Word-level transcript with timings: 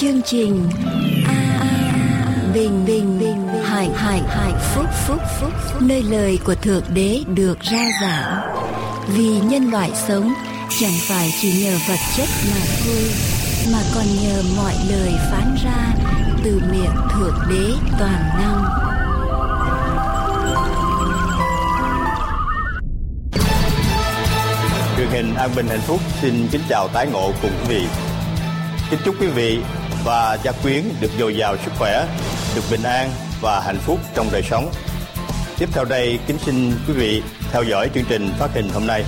chương 0.00 0.22
trình 0.22 0.68
a, 1.26 2.50
bình 2.54 2.84
bình 2.86 3.18
bình 3.18 3.48
hải 3.64 3.88
hải 3.94 4.20
hải 4.28 4.52
phúc 4.74 4.86
phúc 5.06 5.18
phúc. 5.40 5.52
Nơi 5.80 6.02
lời 6.02 6.38
của 6.44 6.54
thượng 6.54 6.82
đế 6.94 7.22
được 7.34 7.60
ra 7.60 7.84
giảng. 8.02 8.40
Vì 9.16 9.40
nhân 9.40 9.70
loại 9.70 9.90
sống, 10.08 10.34
chẳng 10.80 10.92
phải 11.08 11.34
chỉ 11.40 11.64
nhờ 11.64 11.78
vật 11.88 11.98
chất 12.16 12.28
mà 12.50 12.60
thôi, 12.84 13.10
mà 13.72 13.78
còn 13.94 14.04
nhờ 14.22 14.42
mọi 14.56 14.74
lời 14.90 15.12
phán 15.30 15.56
ra 15.64 15.94
từ 16.44 16.60
miệng 16.72 16.94
thượng 17.14 17.38
đế 17.50 17.72
toàn 17.98 18.28
năng. 18.38 18.64
Truyền 24.96 25.08
hình 25.08 25.34
an 25.34 25.50
bình 25.56 25.66
hạnh 25.68 25.80
phúc 25.86 26.00
xin 26.22 26.48
kính 26.52 26.62
chào 26.68 26.88
tái 26.88 27.06
ngộ 27.12 27.32
cùng 27.42 27.50
quý 27.50 27.74
vị. 27.74 27.86
Kính 28.90 29.00
chúc 29.04 29.14
quý 29.20 29.26
vị 29.26 29.60
và 30.04 30.38
gia 30.44 30.52
quyến 30.52 30.84
được 31.00 31.10
dồi 31.18 31.36
dào 31.36 31.56
sức 31.64 31.72
khỏe, 31.78 32.06
được 32.54 32.62
bình 32.70 32.82
an 32.82 33.10
và 33.40 33.60
hạnh 33.60 33.78
phúc 33.78 33.98
trong 34.14 34.28
đời 34.32 34.42
sống 34.42 34.70
tiếp 35.58 35.68
theo 35.72 35.84
đây, 35.84 36.18
kính 36.26 36.38
xin 36.38 36.72
quý 36.88 36.94
vị 36.94 37.22
theo 37.52 37.62
dõi 37.62 37.90
chương 37.94 38.04
trình 38.08 38.30
phát 38.38 38.48
hình 38.54 38.68
hôm 38.68 38.86
nay 38.86 39.04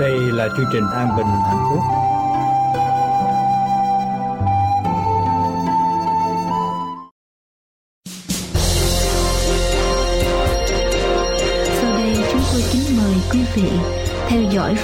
Đây 0.00 0.18
là 0.18 0.48
chương 0.56 0.66
trình 0.72 0.84
An 0.94 1.16
Bình 1.16 1.26
Hạnh 1.26 1.64
Phúc. 1.70 2.05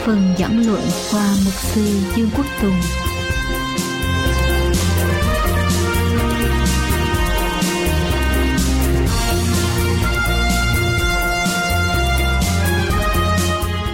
Phần 0.06 0.34
giảng 0.38 0.66
luận 0.66 0.82
qua 1.12 1.34
mục 1.44 1.54
sư 1.54 2.00
Dương 2.16 2.30
Quốc 2.36 2.46
Tùng. 2.62 2.80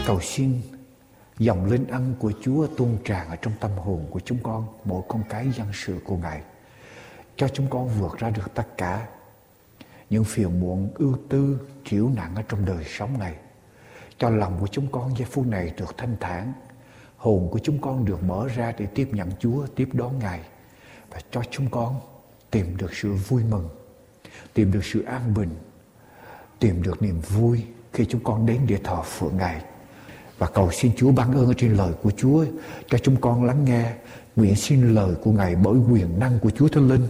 Cầu 0.06 0.20
xin 0.20 0.60
dòng 1.38 1.64
linh 1.64 1.86
ân 1.86 2.14
của 2.18 2.32
Chúa 2.42 2.66
tuôn 2.66 2.98
tràn 3.04 3.28
ở 3.28 3.36
trong 3.36 3.52
tâm 3.60 3.70
hồn 3.70 4.06
của 4.10 4.20
chúng 4.24 4.38
con, 4.42 4.66
mỗi 4.84 5.02
con 5.08 5.22
cái 5.28 5.46
dân 5.56 5.66
sự 5.72 5.98
của 6.04 6.16
Ngài. 6.16 6.40
Cho 7.36 7.48
chúng 7.48 7.66
con 7.70 7.88
vượt 8.00 8.18
ra 8.18 8.30
được 8.30 8.54
tất 8.54 8.66
cả 8.76 9.06
những 10.10 10.24
phiền 10.24 10.60
muộn 10.60 10.90
ưu 10.94 11.18
tư, 11.28 11.60
chịu 11.84 12.10
nặng 12.16 12.34
ở 12.36 12.42
trong 12.48 12.64
đời 12.64 12.84
sống 12.88 13.18
này. 13.18 13.34
Cho 14.18 14.30
lòng 14.30 14.56
của 14.60 14.66
chúng 14.66 14.86
con 14.92 15.16
giây 15.16 15.28
phút 15.30 15.46
này 15.46 15.72
được 15.76 15.98
thanh 15.98 16.16
thản, 16.20 16.52
hồn 17.16 17.48
của 17.50 17.58
chúng 17.58 17.80
con 17.80 18.04
được 18.04 18.22
mở 18.22 18.48
ra 18.56 18.72
để 18.78 18.86
tiếp 18.86 19.08
nhận 19.12 19.30
Chúa, 19.40 19.66
tiếp 19.76 19.88
đón 19.92 20.18
Ngài. 20.18 20.40
Và 21.10 21.18
cho 21.30 21.42
chúng 21.50 21.70
con 21.70 22.00
tìm 22.50 22.76
được 22.76 22.94
sự 22.94 23.12
vui 23.12 23.42
mừng, 23.50 23.68
tìm 24.54 24.72
được 24.72 24.84
sự 24.84 25.02
an 25.02 25.34
bình, 25.34 25.50
tìm 26.58 26.82
được 26.82 27.02
niềm 27.02 27.20
vui 27.20 27.64
khi 27.92 28.04
chúng 28.04 28.24
con 28.24 28.46
đến 28.46 28.60
để 28.68 28.78
thờ 28.84 29.02
phượng 29.02 29.36
Ngài. 29.36 29.62
Và 30.38 30.46
cầu 30.46 30.70
xin 30.72 30.92
Chúa 30.96 31.12
ban 31.12 31.32
ơn 31.32 31.46
ở 31.46 31.52
trên 31.56 31.74
lời 31.74 31.92
của 32.02 32.10
Chúa 32.10 32.44
cho 32.88 32.98
chúng 32.98 33.16
con 33.20 33.44
lắng 33.44 33.64
nghe. 33.64 33.92
Nguyện 34.36 34.56
xin 34.56 34.94
lời 34.94 35.14
của 35.22 35.32
Ngài 35.32 35.54
bởi 35.54 35.74
quyền 35.90 36.18
năng 36.18 36.38
của 36.38 36.50
Chúa 36.50 36.68
Thánh 36.68 36.88
Linh 36.88 37.08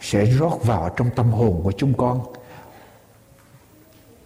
sẽ 0.00 0.24
rót 0.24 0.58
vào 0.64 0.90
trong 0.96 1.10
tâm 1.16 1.30
hồn 1.30 1.60
của 1.64 1.72
chúng 1.72 1.94
con. 1.94 2.20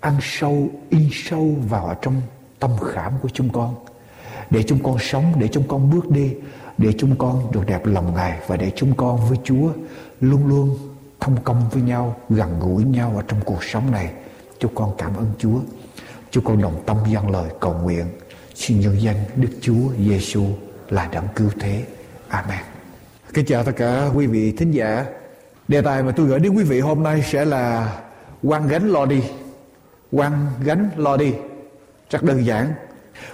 Ăn 0.00 0.16
sâu, 0.22 0.68
in 0.90 1.08
sâu 1.12 1.56
vào 1.68 1.94
trong 2.02 2.22
tâm 2.58 2.70
khảm 2.92 3.12
của 3.22 3.28
chúng 3.32 3.50
con. 3.52 3.74
Để 4.50 4.62
chúng 4.62 4.82
con 4.82 4.96
sống, 5.00 5.32
để 5.38 5.48
chúng 5.48 5.68
con 5.68 5.90
bước 5.90 6.10
đi, 6.10 6.34
để 6.78 6.92
chúng 6.98 7.16
con 7.16 7.52
được 7.52 7.66
đẹp 7.66 7.80
lòng 7.84 8.14
Ngài 8.14 8.38
và 8.46 8.56
để 8.56 8.72
chúng 8.76 8.94
con 8.96 9.28
với 9.28 9.38
Chúa 9.44 9.72
luôn 10.20 10.46
luôn 10.46 10.78
thông 11.20 11.36
công 11.44 11.68
với 11.70 11.82
nhau, 11.82 12.16
gần 12.28 12.60
gũi 12.60 12.84
nhau 12.84 13.12
ở 13.16 13.22
trong 13.28 13.40
cuộc 13.44 13.64
sống 13.64 13.90
này. 13.90 14.10
Chúng 14.58 14.74
con 14.74 14.94
cảm 14.98 15.16
ơn 15.16 15.26
Chúa. 15.38 15.60
Chúng 16.30 16.44
con 16.44 16.62
đồng 16.62 16.82
tâm 16.86 16.96
dâng 17.08 17.30
lời 17.30 17.50
cầu 17.60 17.74
nguyện 17.82 18.04
xin 18.54 18.80
nhân 18.80 19.02
danh 19.02 19.16
Đức 19.36 19.48
Chúa 19.60 19.92
Giêsu 19.98 20.46
là 20.88 21.08
đấng 21.12 21.28
cứu 21.36 21.50
thế. 21.60 21.84
Amen. 22.28 22.58
Kính 23.34 23.46
chào 23.46 23.64
tất 23.64 23.72
cả 23.76 24.10
quý 24.14 24.26
vị 24.26 24.52
thính 24.52 24.70
giả. 24.70 25.06
Đề 25.68 25.82
tài 25.82 26.02
mà 26.02 26.12
tôi 26.12 26.26
gửi 26.26 26.38
đến 26.38 26.54
quý 26.56 26.64
vị 26.64 26.80
hôm 26.80 27.02
nay 27.02 27.22
sẽ 27.30 27.44
là 27.44 27.96
quan 28.42 28.68
gánh 28.68 28.88
lo 28.88 29.06
đi. 29.06 29.22
Quăng 30.10 30.50
gánh 30.65 30.91
lo 30.97 31.16
đi. 31.16 31.34
Rất 32.10 32.22
đơn 32.22 32.47
giản. 32.47 32.72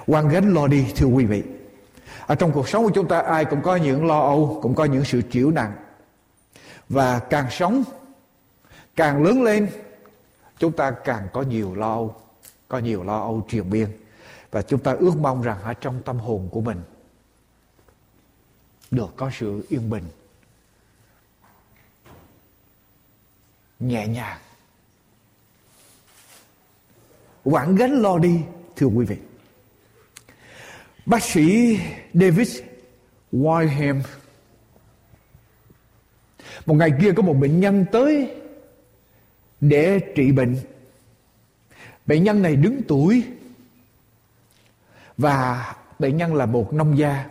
Quăng 0.07 0.29
gánh 0.29 0.55
lo 0.55 0.67
đi 0.67 0.87
thưa 0.97 1.07
quý 1.07 1.25
vị. 1.25 1.43
Ở 2.27 2.35
trong 2.35 2.53
cuộc 2.53 2.69
sống 2.69 2.85
của 2.85 2.91
chúng 2.95 3.09
ta 3.09 3.21
ai 3.21 3.45
cũng 3.45 3.63
có 3.63 3.77
những 3.77 4.07
lo 4.07 4.21
âu, 4.21 4.59
cũng 4.63 4.75
có 4.75 4.85
những 4.85 5.05
sự 5.05 5.23
chịu 5.31 5.51
nặng. 5.51 5.73
Và 6.89 7.19
càng 7.19 7.47
sống, 7.51 7.85
càng 8.97 9.23
lớn 9.23 9.43
lên, 9.43 9.69
chúng 10.59 10.73
ta 10.73 10.91
càng 10.91 11.29
có 11.33 11.43
nhiều 11.43 11.75
lo 11.75 11.93
âu 11.93 12.15
có 12.69 12.79
nhiều 12.79 13.05
lo 13.05 13.19
âu 13.19 13.47
triền 13.49 13.71
biên 13.71 13.89
và 14.51 14.63
chúng 14.63 14.83
ta 14.83 14.93
ước 14.93 15.17
mong 15.17 15.43
rằng 15.43 15.63
ở 15.63 15.75
trong 15.75 16.03
tâm 16.03 16.19
hồn 16.19 16.49
của 16.53 16.61
mình 16.61 16.83
được 18.91 19.09
có 19.17 19.31
sự 19.39 19.67
yên 19.69 19.91
bình 19.91 20.05
nhẹ 23.81 24.07
nhàng 24.07 24.39
quảng 27.47 27.77
gánh 27.77 28.03
lo 28.03 28.19
đi 28.19 28.41
thưa 28.77 28.87
quý 28.87 29.05
vị 29.07 29.17
bác 31.07 31.23
sĩ 31.23 31.79
David 32.15 32.61
Wyham 33.33 34.01
một 36.67 36.75
ngày 36.75 36.91
kia 37.01 37.13
có 37.17 37.23
một 37.23 37.35
bệnh 37.35 37.61
nhân 37.61 37.85
tới 37.93 38.35
để 39.61 40.01
trị 40.15 40.33
bệnh 40.33 40.57
Bệnh 42.07 42.25
nhân 42.25 42.43
này 42.43 42.57
đứng 42.57 42.81
tuổi 42.89 43.25
và 45.17 45.75
bệnh 45.99 46.17
nhân 46.17 46.35
là 46.35 46.47
một 46.47 46.73
nông 46.73 46.99
gia. 46.99 47.27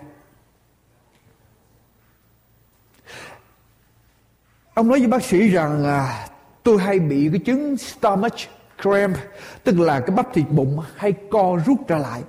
Ông 4.74 4.88
nói 4.88 5.00
với 5.00 5.08
bác 5.08 5.24
sĩ 5.24 5.48
rằng 5.48 5.84
à, 5.84 6.28
tôi 6.64 6.82
hay 6.82 7.00
bị 7.00 7.30
cái 7.32 7.42
chứng 7.46 7.78
stomach 7.78 8.34
cramp, 8.82 9.18
tức 9.64 9.80
là 9.80 10.00
cái 10.00 10.16
bắp 10.16 10.34
thịt 10.34 10.46
bụng 10.50 10.80
hay 10.96 11.14
co 11.32 11.60
rút 11.66 11.88
ra 11.88 11.98
lại. 11.98 12.22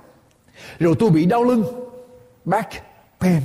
Rồi 0.79 0.95
tôi 0.99 1.09
bị 1.09 1.25
đau 1.25 1.43
lưng, 1.43 1.63
back 2.45 2.69
pain. 3.19 3.41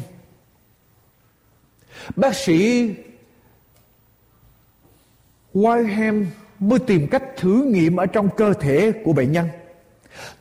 Bác 2.16 2.36
sĩ 2.36 2.91
Wyham 5.54 6.24
mới 6.58 6.78
tìm 6.78 7.06
cách 7.10 7.22
thử 7.36 7.64
nghiệm 7.64 7.96
ở 7.96 8.06
trong 8.06 8.28
cơ 8.36 8.52
thể 8.52 8.92
của 9.04 9.12
bệnh 9.12 9.32
nhân 9.32 9.48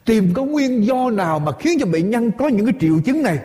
tìm 0.05 0.33
có 0.33 0.43
nguyên 0.43 0.85
do 0.85 1.09
nào 1.09 1.39
mà 1.39 1.51
khiến 1.59 1.77
cho 1.79 1.85
bệnh 1.85 2.09
nhân 2.09 2.31
có 2.37 2.47
những 2.47 2.65
cái 2.65 2.75
triệu 2.79 2.99
chứng 3.05 3.23
này 3.23 3.39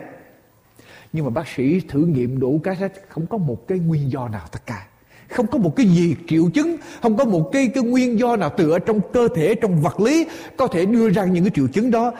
nhưng 1.13 1.25
mà 1.25 1.29
bác 1.29 1.47
sĩ 1.47 1.79
thử 1.79 1.99
nghiệm 1.99 2.39
đủ 2.39 2.61
cái 2.63 2.75
hết 2.75 2.93
không 3.09 3.27
có 3.27 3.37
một 3.37 3.67
cái 3.67 3.79
nguyên 3.79 4.11
do 4.11 4.27
nào 4.27 4.47
tất 4.51 4.59
cả 4.65 4.87
không 5.29 5.47
có 5.47 5.57
một 5.57 5.75
cái 5.75 5.85
gì 5.85 6.15
triệu 6.27 6.49
chứng, 6.49 6.77
không 7.01 7.17
có 7.17 7.25
một 7.25 7.49
cái 7.51 7.67
cái 7.67 7.83
nguyên 7.83 8.19
do 8.19 8.35
nào 8.35 8.53
từ 8.57 8.71
ở 8.71 8.79
trong 8.79 8.99
cơ 9.13 9.27
thể, 9.35 9.55
trong 9.55 9.81
vật 9.81 9.99
lý 9.99 10.27
có 10.57 10.67
thể 10.67 10.85
đưa 10.85 11.09
ra 11.09 11.25
những 11.25 11.43
cái 11.43 11.51
triệu 11.55 11.67
chứng 11.67 11.91
đó. 11.91 12.13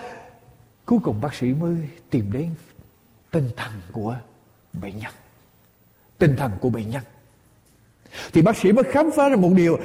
Cuối 0.85 0.99
cùng 1.03 1.21
bác 1.21 1.33
sĩ 1.33 1.47
mới 1.47 1.75
tìm 2.09 2.31
đến 2.31 2.49
tinh 3.31 3.49
thần 3.55 3.71
của 3.91 4.15
bệnh 4.73 4.97
nhân, 4.97 5.11
tinh 6.17 6.35
thần 6.35 6.51
của 6.61 6.69
bệnh 6.69 6.89
nhân. 6.89 7.03
Thì 8.33 8.41
bác 8.41 8.57
sĩ 8.57 8.71
mới 8.71 8.83
khám 8.83 9.11
phá 9.15 9.29
ra 9.29 9.35
một 9.35 9.51
điều, 9.55 9.79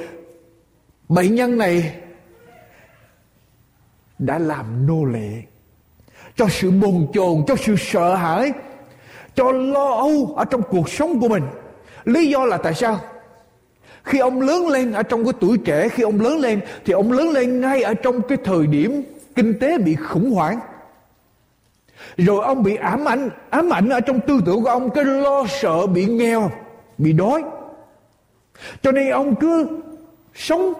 bệnh 1.09 1.35
nhân 1.35 1.57
này 1.57 1.95
đã 4.19 4.39
làm 4.39 4.87
nô 4.87 5.05
lệ 5.05 5.43
cho 6.35 6.47
sự 6.49 6.71
bồn 6.71 7.07
chồn, 7.13 7.43
cho 7.47 7.55
sự 7.55 7.75
sợ 7.79 8.15
hãi, 8.15 8.51
cho 9.35 9.51
lo 9.51 9.91
âu 9.91 10.33
ở 10.37 10.45
trong 10.45 10.61
cuộc 10.69 10.89
sống 10.89 11.19
của 11.19 11.27
mình. 11.27 11.43
Lý 12.05 12.29
do 12.29 12.45
là 12.45 12.57
tại 12.57 12.73
sao? 12.73 12.99
Khi 14.03 14.19
ông 14.19 14.41
lớn 14.41 14.67
lên 14.67 14.91
ở 14.91 15.03
trong 15.03 15.23
cái 15.23 15.33
tuổi 15.39 15.57
trẻ 15.57 15.89
khi 15.89 16.03
ông 16.03 16.21
lớn 16.21 16.39
lên 16.39 16.59
thì 16.85 16.93
ông 16.93 17.11
lớn 17.11 17.29
lên 17.29 17.61
ngay 17.61 17.83
ở 17.83 17.93
trong 17.93 18.21
cái 18.21 18.37
thời 18.43 18.67
điểm 18.67 19.03
kinh 19.35 19.59
tế 19.59 19.77
bị 19.77 19.95
khủng 19.95 20.31
hoảng 20.31 20.59
rồi 22.17 22.45
ông 22.45 22.63
bị 22.63 22.75
ám 22.75 23.07
ảnh 23.07 23.29
ám 23.49 23.69
ảnh 23.73 23.89
ở 23.89 23.99
trong 23.99 24.19
tư 24.27 24.41
tưởng 24.45 24.63
của 24.63 24.69
ông 24.69 24.89
cái 24.89 25.05
lo 25.05 25.45
sợ 25.61 25.87
bị 25.87 26.05
nghèo 26.05 26.51
bị 26.97 27.13
đói 27.13 27.43
cho 28.81 28.91
nên 28.91 29.09
ông 29.09 29.35
cứ 29.35 29.67
sống 30.33 30.73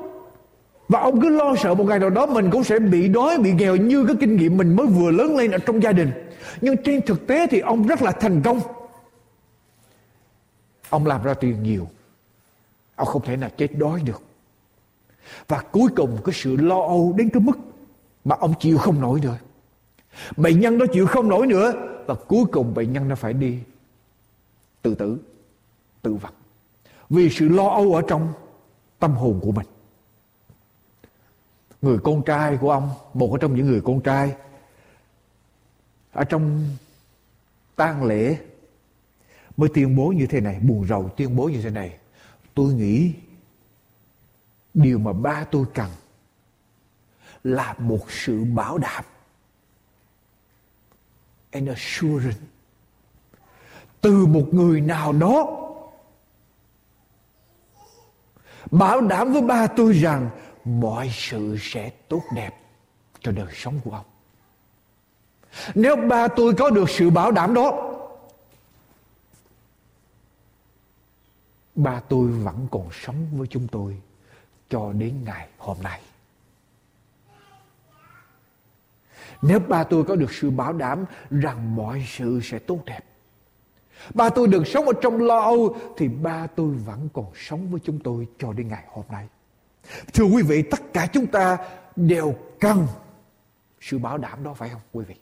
và 0.89 0.99
ông 0.99 1.21
cứ 1.21 1.29
lo 1.29 1.55
sợ 1.55 1.73
một 1.73 1.83
ngày 1.83 1.99
nào 1.99 2.09
đó 2.09 2.25
mình 2.25 2.51
cũng 2.51 2.63
sẽ 2.63 2.79
bị 2.79 3.07
đói, 3.07 3.37
bị 3.37 3.51
nghèo 3.51 3.75
như 3.75 4.05
cái 4.05 4.15
kinh 4.19 4.35
nghiệm 4.35 4.57
mình 4.57 4.75
mới 4.75 4.87
vừa 4.87 5.11
lớn 5.11 5.37
lên 5.37 5.51
ở 5.51 5.57
trong 5.57 5.83
gia 5.83 5.91
đình. 5.91 6.11
Nhưng 6.61 6.77
trên 6.77 7.01
thực 7.01 7.27
tế 7.27 7.47
thì 7.47 7.59
ông 7.59 7.87
rất 7.87 8.01
là 8.01 8.11
thành 8.11 8.41
công. 8.41 8.59
ông 10.89 11.05
làm 11.05 11.23
ra 11.23 11.33
tiền 11.33 11.63
nhiều 11.63 11.87
ông 12.95 13.07
không 13.07 13.25
thể 13.25 13.37
nào 13.37 13.49
chết 13.57 13.67
đói 13.77 14.01
được. 14.05 14.23
Và 15.47 15.61
cuối 15.71 15.89
cùng 15.95 16.17
cái 16.25 16.33
sự 16.33 16.55
lo 16.55 16.79
âu 16.79 17.13
đến 17.17 17.29
cái 17.29 17.41
mức 17.41 17.57
mà 18.25 18.35
ông 18.39 18.53
chịu 18.59 18.77
không 18.77 19.01
nổi 19.01 19.19
nữa. 19.19 19.37
Bệnh 20.37 20.59
nhân 20.59 20.77
đó 20.77 20.85
chịu 20.93 21.07
không 21.07 21.29
nổi 21.29 21.47
nữa, 21.47 21.73
và 22.05 22.15
cuối 22.27 22.45
cùng 22.51 22.73
bệnh 22.73 22.93
nhân 22.93 23.07
nó 23.07 23.15
phải 23.15 23.33
đi 23.33 23.59
tự 24.81 24.95
tử, 24.95 25.17
tự 26.01 26.13
vật 26.13 26.33
vì 27.09 27.29
sự 27.29 27.49
lo 27.49 27.67
âu 27.69 27.95
ở 27.95 28.01
trong 28.07 28.33
tâm 28.99 29.11
hồn 29.11 29.39
của 29.41 29.51
mình. 29.51 29.67
Người 31.81 31.97
con 32.03 32.23
trai 32.23 32.57
của 32.57 32.71
ông, 32.71 32.89
một 33.13 33.37
trong 33.41 33.55
những 33.55 33.67
người 33.67 33.81
con 33.81 34.01
trai, 34.01 34.35
ở 36.11 36.23
trong 36.23 36.65
tang 37.75 38.03
lễ, 38.03 38.37
mới 39.57 39.69
tuyên 39.73 39.95
bố 39.95 40.07
như 40.07 40.27
thế 40.27 40.39
này, 40.39 40.59
buồn 40.59 40.87
rầu 40.87 41.09
tuyên 41.17 41.35
bố 41.35 41.45
như 41.49 41.61
thế 41.61 41.69
này 41.69 41.97
tôi 42.55 42.73
nghĩ 42.73 43.13
điều 44.73 44.99
mà 44.99 45.13
ba 45.13 45.43
tôi 45.43 45.65
cần 45.73 45.89
là 47.43 47.75
một 47.77 48.11
sự 48.11 48.43
bảo 48.43 48.77
đảm 48.77 49.03
an 51.51 51.65
assurance. 51.65 52.39
Từ 54.01 54.25
một 54.25 54.45
người 54.51 54.81
nào 54.81 55.13
đó, 55.13 55.59
bảo 58.71 59.01
đảm 59.01 59.33
với 59.33 59.41
ba 59.41 59.67
tôi 59.67 59.93
rằng 59.93 60.29
mọi 60.65 61.09
sự 61.13 61.57
sẽ 61.61 61.89
tốt 61.89 62.21
đẹp 62.35 62.59
cho 63.19 63.31
đời 63.31 63.53
sống 63.53 63.79
của 63.83 63.91
ông. 63.91 64.05
Nếu 65.75 65.95
ba 65.95 66.27
tôi 66.27 66.53
có 66.53 66.69
được 66.69 66.89
sự 66.89 67.09
bảo 67.09 67.31
đảm 67.31 67.53
đó 67.53 67.92
ba 71.75 72.01
tôi 72.09 72.27
vẫn 72.27 72.67
còn 72.71 72.89
sống 72.91 73.27
với 73.31 73.47
chúng 73.47 73.67
tôi 73.67 73.97
cho 74.69 74.93
đến 74.93 75.13
ngày 75.25 75.47
hôm 75.57 75.77
nay. 75.83 76.01
Nếu 79.41 79.59
ba 79.59 79.83
tôi 79.83 80.03
có 80.03 80.15
được 80.15 80.33
sự 80.33 80.49
bảo 80.49 80.73
đảm 80.73 81.05
rằng 81.31 81.75
mọi 81.75 82.05
sự 82.07 82.39
sẽ 82.43 82.59
tốt 82.59 82.79
đẹp, 82.85 82.99
ba 84.13 84.29
tôi 84.29 84.47
được 84.47 84.67
sống 84.67 84.85
ở 84.85 84.93
trong 85.01 85.21
lo 85.21 85.39
âu, 85.39 85.77
thì 85.97 86.07
ba 86.07 86.47
tôi 86.47 86.67
vẫn 86.67 87.09
còn 87.13 87.25
sống 87.35 87.71
với 87.71 87.79
chúng 87.83 87.99
tôi 87.99 88.27
cho 88.39 88.53
đến 88.53 88.67
ngày 88.67 88.83
hôm 88.87 89.05
nay. 89.11 89.27
Thưa 90.13 90.23
quý 90.23 90.43
vị, 90.43 90.61
tất 90.61 90.93
cả 90.93 91.07
chúng 91.13 91.27
ta 91.27 91.57
đều 91.95 92.35
cần 92.59 92.87
sự 93.81 93.97
bảo 93.97 94.17
đảm 94.17 94.43
đó, 94.43 94.53
phải 94.53 94.69
không 94.69 94.81
quý 94.93 95.05
vị? 95.05 95.15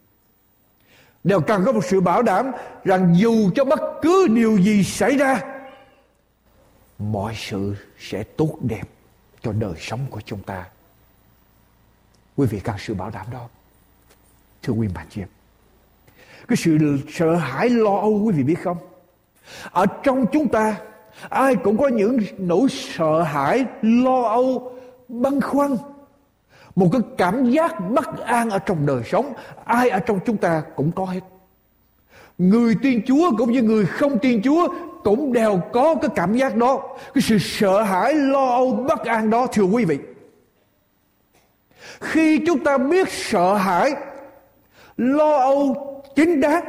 Đều 1.24 1.42
cần 1.42 1.64
có 1.66 1.72
một 1.72 1.86
sự 1.86 2.02
bảo 2.02 2.22
đảm 2.22 2.52
rằng 2.84 3.16
dù 3.18 3.52
cho 3.56 3.66
bất 3.66 3.80
cứ 4.02 4.28
điều 4.28 4.58
gì 4.58 4.84
xảy 4.84 5.18
ra 5.18 5.51
mọi 7.12 7.34
sự 7.38 7.76
sẽ 8.00 8.24
tốt 8.24 8.58
đẹp 8.62 8.84
cho 9.42 9.52
đời 9.52 9.74
sống 9.78 10.00
của 10.10 10.22
chúng 10.26 10.42
ta. 10.42 10.66
Quý 12.36 12.48
vị 12.48 12.60
cần 12.60 12.76
sự 12.80 12.94
bảo 12.94 13.10
đảm 13.10 13.26
đó, 13.32 13.48
thưa 14.64 14.74
quý 14.74 14.88
bà 14.96 15.06
chị 15.10 15.22
em. 15.22 15.28
Cái 16.48 16.58
sự 16.58 17.00
sợ 17.10 17.36
hãi 17.36 17.70
lo 17.70 17.96
âu 17.96 18.22
quý 18.26 18.34
vị 18.34 18.44
biết 18.44 18.60
không? 18.64 18.78
Ở 19.72 19.86
trong 20.04 20.26
chúng 20.32 20.48
ta, 20.48 20.78
ai 21.30 21.56
cũng 21.56 21.78
có 21.78 21.88
những 21.88 22.18
nỗi 22.38 22.68
sợ 22.70 23.22
hãi, 23.22 23.66
lo 23.82 24.22
âu, 24.22 24.80
băn 25.08 25.42
khoăn. 25.42 25.78
Một 26.76 26.90
cái 26.92 27.02
cảm 27.18 27.52
giác 27.52 27.90
bất 27.90 28.20
an 28.20 28.50
ở 28.50 28.60
trong 28.60 28.86
đời 28.86 29.04
sống, 29.06 29.34
ai 29.66 29.90
ở 29.90 30.00
trong 30.00 30.20
chúng 30.26 30.38
ta 30.38 30.64
cũng 30.76 30.92
có 30.92 31.06
hết. 31.06 31.22
Người 32.38 32.76
tiên 32.82 33.02
chúa 33.08 33.32
cũng 33.38 33.52
như 33.52 33.62
người 33.62 33.86
không 33.86 34.20
tiên 34.20 34.42
chúa 34.44 34.68
cũng 35.04 35.34
đều 35.34 35.62
có 35.74 35.96
cái 35.96 36.10
cảm 36.16 36.34
giác 36.34 36.56
đó. 36.56 36.82
Cái 37.14 37.22
sự 37.22 37.38
sợ 37.40 37.82
hãi, 37.82 38.14
lo 38.14 38.46
âu, 38.46 38.72
bất 38.72 39.06
an 39.06 39.30
đó, 39.30 39.48
thưa 39.48 39.64
quý 39.64 39.86
vị. 39.86 39.98
Khi 42.02 42.40
chúng 42.46 42.64
ta 42.64 42.78
biết 42.78 43.10
sợ 43.10 43.54
hãi, 43.54 43.92
lo 44.98 45.38
âu 45.38 45.76
chính 46.16 46.42
đáng, 46.42 46.64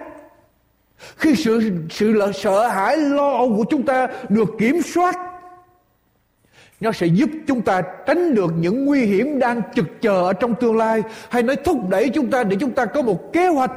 khi 1.17 1.35
sự 1.35 1.73
sự 1.91 2.13
là 2.13 2.27
sợ 2.35 2.69
hãi, 2.69 2.97
lo 2.97 3.31
âu 3.31 3.55
của 3.57 3.65
chúng 3.71 3.83
ta 3.83 4.09
được 4.29 4.49
kiểm 4.59 4.83
soát, 4.83 5.17
nó 6.81 6.93
sẽ 6.93 7.07
giúp 7.07 7.31
chúng 7.47 7.63
ta 7.63 7.83
tránh 8.07 8.35
được 8.35 8.53
những 8.59 8.85
nguy 8.85 9.05
hiểm 9.05 9.39
đang 9.39 9.63
trực 9.75 9.87
chờ 10.01 10.23
ở 10.23 10.33
trong 10.33 10.55
tương 10.55 10.77
lai, 10.77 11.03
hay 11.29 11.43
nói 11.43 11.57
thúc 11.57 11.79
đẩy 11.89 12.09
chúng 12.09 12.31
ta 12.31 12.45
để 12.45 12.57
chúng 12.61 12.71
ta 12.71 12.85
có 12.85 13.03
một 13.03 13.33
kế 13.33 13.47
hoạch 13.47 13.73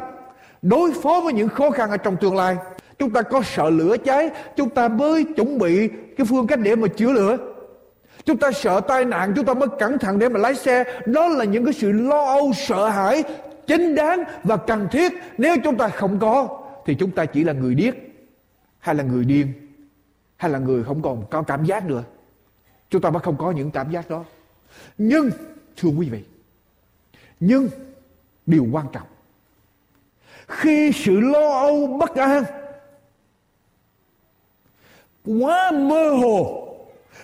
đối 0.62 0.92
phó 1.04 1.22
với 1.24 1.34
những 1.34 1.50
khó 1.50 1.72
khăn 1.72 1.90
ở 1.90 1.98
trong 1.98 2.18
tương 2.18 2.36
lai 2.36 2.56
chúng 3.00 3.12
ta 3.12 3.21
có 3.21 3.42
sợ 3.42 3.69
lửa 3.69 3.97
cháy, 4.06 4.30
chúng 4.56 4.69
ta 4.69 4.88
mới 4.88 5.24
chuẩn 5.24 5.57
bị 5.57 5.88
cái 6.18 6.25
phương 6.30 6.47
cách 6.47 6.59
để 6.59 6.75
mà 6.75 6.88
chữa 6.88 7.12
lửa. 7.12 7.38
Chúng 8.25 8.38
ta 8.38 8.51
sợ 8.51 8.81
tai 8.88 9.06
nạn, 9.06 9.33
chúng 9.36 9.45
ta 9.45 9.53
mới 9.53 9.69
cẩn 9.80 10.00
thận 10.00 10.19
để 10.19 10.30
mà 10.30 10.39
lái 10.39 10.56
xe. 10.56 10.83
Đó 11.06 11.27
là 11.27 11.45
những 11.45 11.65
cái 11.65 11.74
sự 11.74 11.92
lo 11.92 12.25
âu, 12.25 12.51
sợ 12.53 12.89
hãi, 12.89 13.24
chính 13.68 13.95
đáng 13.95 14.24
và 14.44 14.57
cần 14.57 14.88
thiết. 14.92 15.13
Nếu 15.38 15.56
chúng 15.63 15.77
ta 15.77 15.88
không 15.88 16.19
có, 16.19 16.63
thì 16.86 16.95
chúng 16.95 17.12
ta 17.12 17.25
chỉ 17.25 17.44
là 17.44 17.53
người 17.53 17.75
điếc, 17.75 17.94
hay 18.80 18.95
là 18.95 19.03
người 19.03 19.25
điên, 19.25 19.53
hay 20.38 20.51
là 20.51 20.59
người 20.59 20.83
không 20.83 21.01
còn 21.01 21.25
có 21.31 21.42
cảm 21.42 21.65
giác 21.65 21.86
nữa. 21.86 22.03
Chúng 22.89 23.01
ta 23.01 23.09
mới 23.09 23.19
không 23.19 23.38
có 23.38 23.51
những 23.51 23.71
cảm 23.71 23.92
giác 23.92 24.09
đó. 24.09 24.24
Nhưng, 24.97 25.30
thưa 25.77 25.89
quý 25.89 26.09
vị, 26.09 26.24
nhưng 27.39 27.69
điều 28.45 28.68
quan 28.71 28.86
trọng, 28.92 29.07
khi 30.47 30.92
sự 30.92 31.19
lo 31.19 31.50
âu 31.50 31.88
bất 31.88 32.15
an 32.15 32.44
quá 35.25 35.72
mơ 35.72 36.10
hồ. 36.10 36.62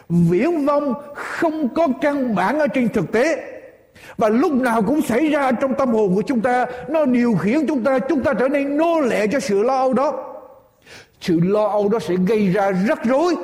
Viễn 0.10 0.66
vông 0.66 0.94
không 1.16 1.70
có 1.76 1.88
căn 2.02 2.36
bản 2.36 2.60
ở 2.60 2.68
trên 2.68 2.90
thực 2.90 3.12
tế. 3.12 3.44
Và 4.18 4.30
lúc 4.30 4.52
nào 4.52 4.82
cũng 4.82 5.02
xảy 5.02 5.30
ra 5.30 5.52
trong 5.52 5.74
tâm 5.74 5.94
hồn 5.94 6.16
của 6.16 6.22
chúng 6.22 6.42
ta. 6.42 6.66
Nó 6.90 7.06
điều 7.06 7.36
khiển 7.36 7.68
chúng 7.68 7.84
ta 7.84 8.00
chúng 8.00 8.24
ta 8.24 8.34
trở 8.34 8.48
nên 8.48 8.78
nô 8.78 9.00
lệ 9.00 9.28
cho 9.28 9.40
sự 9.40 9.64
lo 9.64 9.78
âu 9.78 9.94
đó. 9.94 10.36
Sự 11.22 11.40
lo 11.44 11.68
âu 11.68 11.90
đó 11.90 12.00
sẽ 12.00 12.16
gây 12.28 12.48
ra 12.48 12.72
rắc 12.88 13.06
rối 13.06 13.36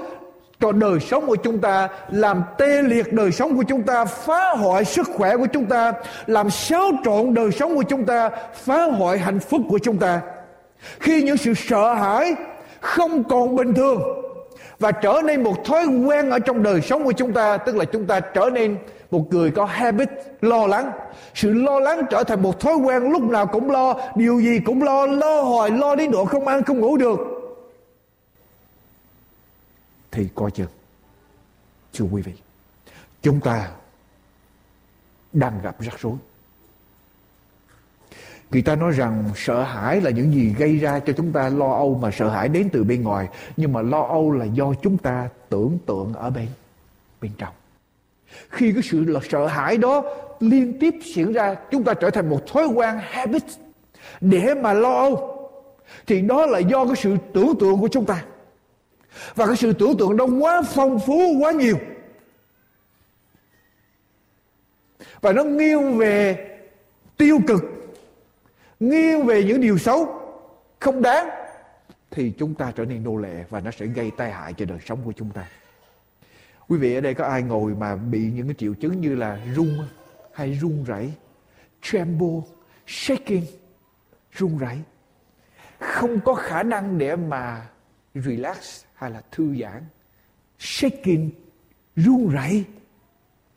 cho 0.60 0.72
đời 0.72 1.00
sống 1.00 1.28
của 1.28 1.36
chúng 1.36 1.60
ta, 1.60 1.90
làm 2.12 2.44
tê 2.58 2.82
liệt 2.82 3.14
đời 3.14 3.32
sống 3.32 3.58
của 3.58 3.64
chúng 3.64 3.84
ta, 3.84 4.06
phá 4.06 4.50
hoại 4.56 4.86
sức 4.86 5.08
khỏe 5.14 5.38
của 5.38 5.48
chúng 5.54 5.66
ta, 5.66 5.94
làm 6.26 6.50
xáo 6.50 6.92
trộn 7.06 7.34
đời 7.34 7.52
sống 7.52 7.76
của 7.76 7.84
chúng 7.84 8.06
ta, 8.06 8.30
phá 8.54 8.84
hoại 8.84 9.18
hạnh 9.18 9.40
phúc 9.40 9.62
của 9.70 9.80
chúng 9.80 9.98
ta. 9.98 10.22
Khi 11.00 11.22
những 11.22 11.38
sự 11.38 11.54
sợ 11.54 11.94
hãi 11.94 12.36
không 12.82 13.24
còn 13.24 13.56
bình 13.56 13.74
thường 13.74 14.02
và 14.80 14.92
trở 14.92 15.22
nên 15.26 15.44
một 15.44 15.66
thói 15.66 15.86
quen 15.86 16.30
ở 16.30 16.40
trong 16.40 16.64
đời 16.64 16.82
sống 16.82 17.04
của 17.04 17.12
chúng 17.12 17.34
ta, 17.34 17.58
tức 17.58 17.76
là 17.76 17.86
chúng 17.86 18.06
ta 18.06 18.20
trở 18.20 18.50
nên 18.54 18.78
một 19.12 19.28
người 19.30 19.52
có 19.52 19.66
habit, 19.66 20.10
lo 20.42 20.68
lắng. 20.68 20.92
Sự 21.34 21.54
lo 21.54 21.80
lắng 21.80 22.02
trở 22.10 22.24
thành 22.24 22.42
một 22.42 22.60
thói 22.60 22.76
quen, 22.76 23.12
lúc 23.12 23.22
nào 23.22 23.48
cũng 23.48 23.72
lo, 23.72 24.12
điều 24.16 24.40
gì 24.40 24.60
cũng 24.66 24.84
lo 24.84 25.06
lo 25.06 25.42
hoài, 25.42 25.72
lo 25.72 25.96
đến 25.96 26.12
độ 26.12 26.26
không 26.26 26.48
ăn, 26.48 26.64
không 26.64 26.80
ngủ 26.80 26.98
được. 26.98 27.20
Thì 30.12 30.28
coi 30.36 30.52
chừng, 30.52 30.68
thưa 31.94 32.06
quý 32.12 32.22
vị, 32.22 32.34
chúng 33.22 33.40
ta 33.40 33.70
đang 35.34 35.60
gặp 35.64 35.76
rắc 35.80 36.00
rối 36.00 36.14
người 38.52 38.62
ta 38.62 38.76
nói 38.76 38.92
rằng 38.92 39.24
sợ 39.36 39.64
hãi 39.64 40.02
là 40.02 40.10
những 40.10 40.34
gì 40.34 40.56
gây 40.58 40.78
ra 40.78 41.00
cho 41.00 41.14
chúng 41.14 41.32
ta, 41.32 41.50
lo 41.50 41.72
âu 41.72 42.00
mà 42.02 42.12
sợ 42.12 42.30
hãi 42.30 42.50
đến 42.50 42.70
từ 42.74 42.84
bên 42.84 43.04
ngoài. 43.04 43.28
Nhưng 43.58 43.74
mà 43.74 43.82
lo 43.82 44.02
âu 44.02 44.32
là 44.32 44.46
do 44.46 44.74
chúng 44.82 44.98
ta 44.98 45.30
tưởng 45.50 45.78
tượng 45.86 46.14
ở 46.14 46.30
bên 46.30 46.48
bên 47.22 47.32
trong. 47.38 47.54
Khi 48.50 48.74
cái 48.74 48.82
sự 48.84 49.04
là 49.04 49.20
sợ 49.30 49.48
hãi 49.48 49.78
đó 49.78 50.04
liên 50.40 50.80
tiếp 50.80 50.96
diễn 51.04 51.34
ra, 51.34 51.56
chúng 51.72 51.84
ta 51.84 51.94
trở 51.94 52.10
thành 52.10 52.30
một 52.30 52.48
thói 52.48 52.68
quen, 52.68 52.96
habit, 53.02 53.44
để 54.22 54.54
mà 54.54 54.74
lo 54.74 54.94
âu, 54.94 55.34
thì 56.08 56.22
đó 56.22 56.46
là 56.46 56.60
do 56.60 56.86
cái 56.86 56.96
sự 56.96 57.16
tưởng 57.34 57.56
tượng 57.60 57.80
của 57.80 57.88
chúng 57.88 58.06
ta. 58.06 58.24
Và 59.36 59.46
cái 59.48 59.56
sự 59.56 59.74
tưởng 59.74 59.98
tượng 59.98 60.18
đó 60.18 60.26
quá 60.40 60.62
phong 60.62 61.00
phú, 61.00 61.38
quá 61.40 61.52
nhiều. 61.52 61.78
Và 65.22 65.34
nó 65.34 65.44
nghiêng 65.44 65.98
về 65.98 66.48
tiêu 67.18 67.40
cực 67.48 67.77
nghiêng 68.80 69.26
về 69.26 69.44
những 69.44 69.62
điều 69.62 69.78
xấu, 69.78 70.22
không 70.80 71.02
đáng, 71.02 71.30
thì 72.12 72.34
chúng 72.38 72.56
ta 72.56 72.72
trở 72.76 72.86
nên 72.86 73.04
nô 73.04 73.18
lệ 73.18 73.44
và 73.50 73.60
nó 73.60 73.72
sẽ 73.72 73.86
gây 73.86 74.12
tai 74.18 74.32
hại 74.32 74.54
cho 74.54 74.66
đời 74.66 74.80
sống 74.86 75.00
của 75.06 75.12
chúng 75.12 75.30
ta. 75.30 75.48
Quý 76.68 76.78
vị, 76.78 76.96
ở 76.96 77.02
đây 77.02 77.14
có 77.14 77.26
ai 77.26 77.44
ngồi 77.44 77.76
mà 77.76 77.96
bị 77.96 78.32
những 78.32 78.48
cái 78.48 78.56
triệu 78.58 78.74
chứng 78.74 79.02
như 79.02 79.16
là 79.16 79.40
run 79.56 79.70
hay 80.34 80.54
run 80.54 80.84
rẩy, 80.84 81.14
tremble, 81.82 82.42
shaking, 82.88 83.46
run 84.32 84.58
rẩy? 84.58 84.78
Không 85.80 86.20
có 86.20 86.34
khả 86.34 86.64
năng 86.64 86.98
để 86.98 87.16
mà 87.16 87.68
relax 88.16 88.84
hay 88.94 89.12
là 89.12 89.22
thư 89.32 89.56
giãn, 89.62 89.84
shaking, 90.60 91.30
run 91.96 92.30
rẩy. 92.30 92.64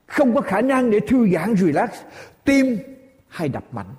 Không 0.06 0.34
có 0.34 0.40
khả 0.40 0.60
năng 0.60 0.90
để 0.90 1.00
thư 1.00 1.28
giãn, 1.28 1.54
relax, 1.56 1.90
tim 2.44 2.78
hay 3.28 3.48
đập 3.48 3.64
mạnh 3.72 3.94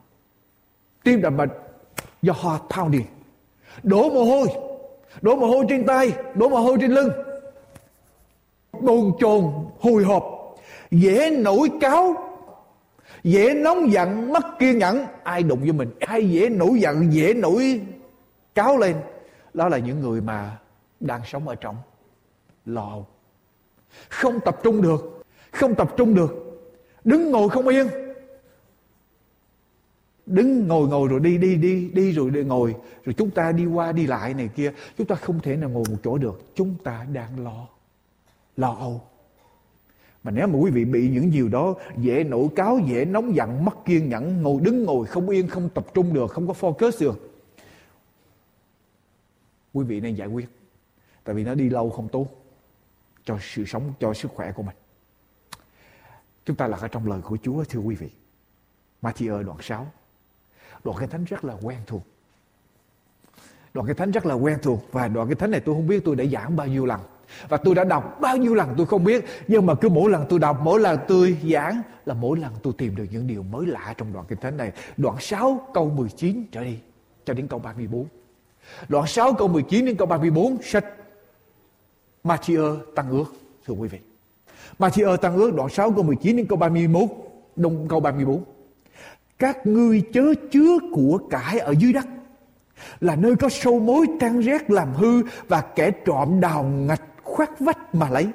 tim 1.03 1.21
đập 1.21 1.33
mạnh. 1.33 1.49
Do 2.21 2.33
heart 2.33 2.61
pounding 2.69 3.05
đổ 3.83 4.09
mồ 4.09 4.23
hôi. 4.23 4.47
Đổ 5.21 5.35
mồ 5.35 5.47
hôi 5.47 5.65
trên 5.69 5.85
tay. 5.85 6.13
Đổ 6.35 6.49
mồ 6.49 6.57
hôi 6.57 6.77
trên 6.81 6.91
lưng. 6.91 7.09
Bồn 8.79 9.11
chồn 9.19 9.43
hồi 9.79 10.03
hộp. 10.03 10.23
Dễ 10.91 11.29
nổi 11.29 11.69
cáo. 11.81 12.13
Dễ 13.23 13.53
nóng 13.53 13.91
giận 13.91 14.33
mất 14.33 14.43
kiên 14.59 14.77
nhẫn. 14.77 15.05
Ai 15.23 15.43
đụng 15.43 15.59
với 15.59 15.71
mình? 15.71 15.89
Ai 15.99 16.29
dễ 16.29 16.49
nổi 16.49 16.79
giận, 16.79 17.13
dễ 17.13 17.33
nổi 17.33 17.81
cáo 18.55 18.77
lên? 18.77 18.95
Đó 19.53 19.69
là 19.69 19.77
những 19.77 20.01
người 20.01 20.21
mà 20.21 20.57
đang 20.99 21.21
sống 21.25 21.47
ở 21.47 21.55
trong 21.55 21.75
lò 22.65 22.97
không 24.09 24.39
tập 24.39 24.57
trung 24.63 24.81
được. 24.81 25.23
Không 25.51 25.75
tập 25.75 25.93
trung 25.97 26.15
được. 26.15 26.61
Đứng 27.03 27.31
ngồi 27.31 27.49
không 27.49 27.67
yên 27.67 27.87
đứng 30.31 30.67
ngồi 30.67 30.87
ngồi 30.87 31.07
rồi 31.07 31.19
đi 31.19 31.37
đi 31.37 31.55
đi 31.55 31.89
đi 31.93 32.11
rồi 32.11 32.29
đi 32.29 32.43
ngồi. 32.43 32.75
Rồi 33.05 33.13
chúng 33.13 33.29
ta 33.29 33.51
đi 33.51 33.65
qua, 33.65 33.91
đi 33.91 34.07
lại 34.07 34.33
này 34.33 34.49
kia. 34.55 34.73
Chúng 34.97 35.07
ta 35.07 35.15
không 35.15 35.39
thể 35.39 35.55
nào 35.55 35.69
ngồi 35.69 35.83
một 35.89 35.97
chỗ 36.03 36.17
được. 36.17 36.55
Chúng 36.55 36.75
ta 36.83 37.05
đang 37.13 37.39
lo 37.43 37.67
lo 38.57 38.73
âu. 38.73 39.01
Mà 40.23 40.31
nếu 40.31 40.47
mà 40.47 40.59
quý 40.59 40.71
vị 40.71 40.85
bị 40.85 41.09
những 41.09 41.31
điều 41.31 41.49
đó 41.49 41.75
dễ 41.97 42.23
nổi 42.23 42.47
cáo, 42.55 42.79
dễ 42.79 43.05
nóng 43.05 43.35
giận, 43.35 43.65
mất 43.65 43.85
kiên 43.85 44.09
nhẫn, 44.09 44.41
ngồi 44.41 44.61
đứng 44.61 44.83
ngồi 44.83 45.05
không 45.05 45.29
yên, 45.29 45.47
không 45.47 45.69
tập 45.69 45.85
trung 45.93 46.13
được, 46.13 46.31
không 46.31 46.47
có 46.47 46.53
focus 46.53 46.91
được, 46.99 47.41
quý 49.73 49.85
vị 49.85 49.99
nên 49.99 50.15
giải 50.15 50.27
quyết. 50.27 50.49
Tại 51.23 51.35
vì 51.35 51.43
nó 51.43 51.55
đi 51.55 51.69
lâu 51.69 51.89
không 51.89 52.09
tốt 52.09 52.27
cho 53.23 53.37
sự 53.41 53.65
sống, 53.65 53.93
cho 53.99 54.13
sức 54.13 54.31
khỏe 54.35 54.51
của 54.51 54.63
mình. 54.63 54.75
Chúng 56.45 56.55
ta 56.55 56.67
là 56.67 56.77
ở 56.77 56.87
trong 56.87 57.07
lời 57.07 57.21
của 57.21 57.37
Chúa, 57.43 57.63
thưa 57.63 57.79
quý 57.79 57.95
vị. 57.95 58.09
Matthew 59.01 59.43
đoạn 59.43 59.57
6 59.61 59.91
đoạn 60.83 60.97
kinh 60.99 61.09
thánh 61.09 61.23
rất 61.23 61.45
là 61.45 61.55
quen 61.61 61.77
thuộc. 61.87 62.01
Đoạn 63.73 63.87
kinh 63.87 63.97
thánh 63.97 64.11
rất 64.11 64.25
là 64.25 64.33
quen 64.33 64.57
thuộc 64.61 64.79
và 64.91 65.07
đoạn 65.07 65.27
kinh 65.27 65.37
thánh 65.37 65.51
này 65.51 65.59
tôi 65.59 65.75
không 65.75 65.87
biết 65.87 66.05
tôi 66.05 66.15
đã 66.15 66.25
giảng 66.25 66.55
bao 66.55 66.67
nhiêu 66.67 66.85
lần. 66.85 66.99
Và 67.49 67.57
tôi 67.57 67.75
đã 67.75 67.83
đọc 67.83 68.17
bao 68.21 68.37
nhiêu 68.37 68.53
lần 68.53 68.73
tôi 68.77 68.85
không 68.85 69.03
biết. 69.03 69.25
Nhưng 69.47 69.65
mà 69.65 69.75
cứ 69.75 69.89
mỗi 69.89 70.11
lần 70.11 70.25
tôi 70.29 70.39
đọc, 70.39 70.59
mỗi 70.63 70.79
lần 70.79 70.99
tôi 71.07 71.37
giảng 71.51 71.81
là 72.05 72.13
mỗi 72.13 72.39
lần 72.39 72.53
tôi 72.63 72.73
tìm 72.77 72.95
được 72.95 73.05
những 73.11 73.27
điều 73.27 73.43
mới 73.43 73.65
lạ 73.65 73.93
trong 73.97 74.13
đoạn 74.13 74.25
kinh 74.29 74.39
thánh 74.39 74.57
này. 74.57 74.71
Đoạn 74.97 75.15
6 75.19 75.67
câu 75.73 75.89
19 75.89 76.45
trở 76.51 76.63
đi, 76.63 76.77
cho 77.25 77.33
đến 77.33 77.47
câu 77.47 77.59
34 77.59 78.05
đoạn 78.89 79.07
6 79.07 79.33
câu 79.33 79.47
19 79.47 79.85
đến 79.85 79.95
câu 79.95 80.07
34 80.07 80.61
sách 80.61 80.85
Matthew 82.23 82.77
tăng 82.95 83.09
ước, 83.09 83.33
thưa 83.65 83.73
quý 83.73 83.87
vị. 83.87 83.99
Matthew 84.79 85.17
tăng 85.17 85.35
ước, 85.35 85.55
đoạn 85.55 85.69
6 85.69 85.91
câu 85.91 86.03
19 86.03 86.37
đến 86.37 86.45
câu 86.47 86.57
31 86.57 87.09
đông 87.55 87.87
câu 87.87 87.99
34 87.99 88.43
các 89.41 89.67
ngươi 89.67 90.03
chớ 90.13 90.33
chứa 90.51 90.77
của 90.93 91.19
cải 91.29 91.59
ở 91.59 91.73
dưới 91.79 91.93
đất, 91.93 92.05
là 92.99 93.15
nơi 93.15 93.35
có 93.35 93.49
sâu 93.49 93.79
mối 93.79 94.05
tan 94.19 94.39
rét 94.39 94.71
làm 94.71 94.93
hư 94.93 95.23
và 95.47 95.61
kẻ 95.61 95.91
trộm 96.05 96.39
đào 96.41 96.63
ngạch 96.63 97.01
khoát 97.23 97.59
vách 97.59 97.95
mà 97.95 98.09
lấy. 98.09 98.27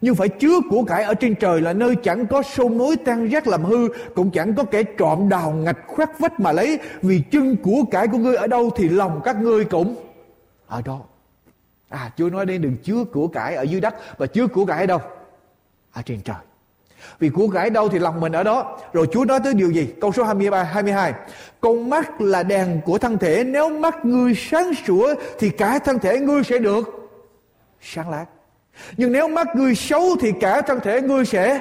Nhưng 0.00 0.14
phải 0.14 0.28
chứa 0.28 0.60
của 0.70 0.84
cải 0.84 1.02
ở 1.02 1.14
trên 1.14 1.34
trời 1.34 1.60
là 1.60 1.72
nơi 1.72 1.96
chẳng 2.02 2.26
có 2.26 2.42
sâu 2.42 2.68
mối 2.68 2.96
tan 2.96 3.28
rác 3.28 3.46
làm 3.46 3.64
hư, 3.64 3.88
cũng 4.14 4.30
chẳng 4.30 4.54
có 4.54 4.64
kẻ 4.64 4.82
trộm 4.82 5.28
đào 5.28 5.50
ngạch 5.50 5.78
khoát 5.86 6.18
vách 6.18 6.40
mà 6.40 6.52
lấy, 6.52 6.78
vì 7.02 7.22
chân 7.30 7.56
của 7.62 7.84
cải 7.90 8.08
của 8.08 8.18
ngươi 8.18 8.36
ở 8.36 8.46
đâu 8.46 8.70
thì 8.76 8.88
lòng 8.88 9.20
các 9.24 9.40
ngươi 9.40 9.64
cũng 9.64 9.96
ở 10.66 10.82
đó. 10.84 11.00
À 11.88 12.10
chúa 12.16 12.30
nói 12.30 12.46
đây 12.46 12.58
đừng 12.58 12.76
chứa 12.76 13.04
của 13.04 13.28
cải 13.28 13.54
ở 13.54 13.62
dưới 13.62 13.80
đất 13.80 13.94
và 14.18 14.26
chứa 14.26 14.46
của 14.46 14.64
cải 14.64 14.80
ở 14.80 14.86
đâu? 14.86 15.00
Ở 15.92 16.02
trên 16.02 16.20
trời 16.20 16.36
vì 17.18 17.28
của 17.28 17.48
cải 17.48 17.70
đâu 17.70 17.88
thì 17.88 17.98
lòng 17.98 18.20
mình 18.20 18.32
ở 18.32 18.42
đó. 18.42 18.78
Rồi 18.92 19.06
chúa 19.12 19.24
nói 19.24 19.40
tới 19.44 19.54
điều 19.54 19.70
gì? 19.70 19.88
Câu 20.00 20.12
số 20.12 20.24
23 20.24 20.62
22 20.62 21.14
con 21.60 21.90
mắt 21.90 22.20
là 22.20 22.42
đèn 22.42 22.80
của 22.84 22.98
thân 22.98 23.18
thể. 23.18 23.44
Nếu 23.44 23.68
mắt 23.68 24.04
ngươi 24.04 24.34
sáng 24.34 24.72
sủa 24.86 25.14
thì 25.38 25.50
cả 25.50 25.78
thân 25.78 25.98
thể 25.98 26.18
ngươi 26.18 26.44
sẽ 26.44 26.58
được 26.58 27.10
sáng 27.80 28.10
láng. 28.10 28.26
Nhưng 28.96 29.12
nếu 29.12 29.28
mắt 29.28 29.56
ngươi 29.56 29.74
xấu 29.74 30.16
thì 30.20 30.32
cả 30.40 30.60
thân 30.60 30.80
thể 30.80 31.00
ngươi 31.00 31.24
sẽ 31.24 31.60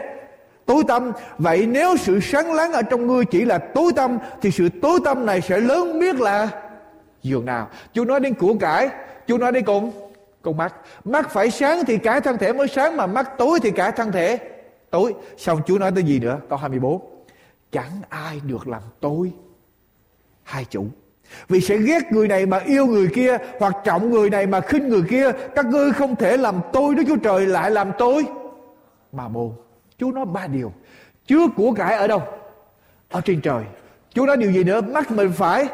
tối 0.65 0.83
tâm 0.87 1.11
vậy 1.37 1.67
nếu 1.67 1.97
sự 1.97 2.19
sáng 2.19 2.53
láng 2.53 2.73
ở 2.73 2.81
trong 2.81 3.07
ngươi 3.07 3.25
chỉ 3.25 3.45
là 3.45 3.57
tối 3.57 3.91
tâm 3.95 4.17
thì 4.41 4.51
sự 4.51 4.69
tối 4.81 4.99
tâm 5.05 5.25
này 5.25 5.41
sẽ 5.41 5.59
lớn 5.59 5.99
biết 5.99 6.15
là 6.15 6.47
dường 7.23 7.45
nào? 7.45 7.69
Chúa 7.93 8.05
nói 8.05 8.19
đến 8.19 8.33
của 8.33 8.53
cải, 8.59 8.89
chúa 9.27 9.37
nói 9.37 9.51
đến 9.51 9.65
cùng 9.65 9.91
con 10.41 10.57
mắt. 10.57 10.75
Mắt 11.03 11.29
phải 11.29 11.51
sáng 11.51 11.85
thì 11.85 11.97
cả 11.97 12.19
thân 12.19 12.37
thể 12.37 12.53
mới 12.53 12.67
sáng 12.67 12.97
mà 12.97 13.07
mắt 13.07 13.37
tối 13.37 13.59
thì 13.63 13.71
cả 13.71 13.91
thân 13.91 14.11
thể 14.11 14.39
tối. 14.95 15.13
Xong 15.37 15.61
chúa 15.65 15.77
nói 15.77 15.91
tới 15.95 16.03
gì 16.03 16.19
nữa? 16.19 16.39
Câu 16.49 16.57
24 16.57 17.01
chẳng 17.71 18.01
ai 18.09 18.41
được 18.47 18.67
làm 18.67 18.81
tôi 18.99 19.31
hai 20.43 20.65
chủ. 20.65 20.85
Vì 21.49 21.61
sẽ 21.61 21.77
ghét 21.77 22.11
người 22.11 22.27
này 22.27 22.45
mà 22.45 22.59
yêu 22.59 22.85
người 22.85 23.07
kia, 23.07 23.37
Hoặc 23.59 23.75
trọng 23.83 24.11
người 24.11 24.29
này 24.29 24.47
mà 24.47 24.61
khinh 24.61 24.89
người 24.89 25.03
kia, 25.09 25.31
Các 25.55 25.65
ngươi 25.65 25.91
không 25.91 26.15
thể 26.15 26.37
làm 26.37 26.61
tôi, 26.73 26.95
Đức 26.95 27.03
Chúa 27.07 27.15
Trời 27.15 27.47
lại 27.47 27.71
làm 27.71 27.91
tôi. 27.97 28.25
Mà 29.11 29.27
môn, 29.27 29.51
Chúa 29.97 30.11
nói 30.11 30.25
ba 30.25 30.47
điều. 30.47 30.73
Chứa 31.27 31.47
của 31.55 31.73
cải 31.73 31.95
ở 31.95 32.07
đâu? 32.07 32.21
Ở 33.09 33.21
trên 33.21 33.41
trời. 33.41 33.63
Chúa 34.13 34.25
nói 34.25 34.37
điều 34.37 34.51
gì 34.51 34.63
nữa? 34.63 34.81
Mắt 34.81 35.11
mình 35.11 35.31
phải 35.31 35.67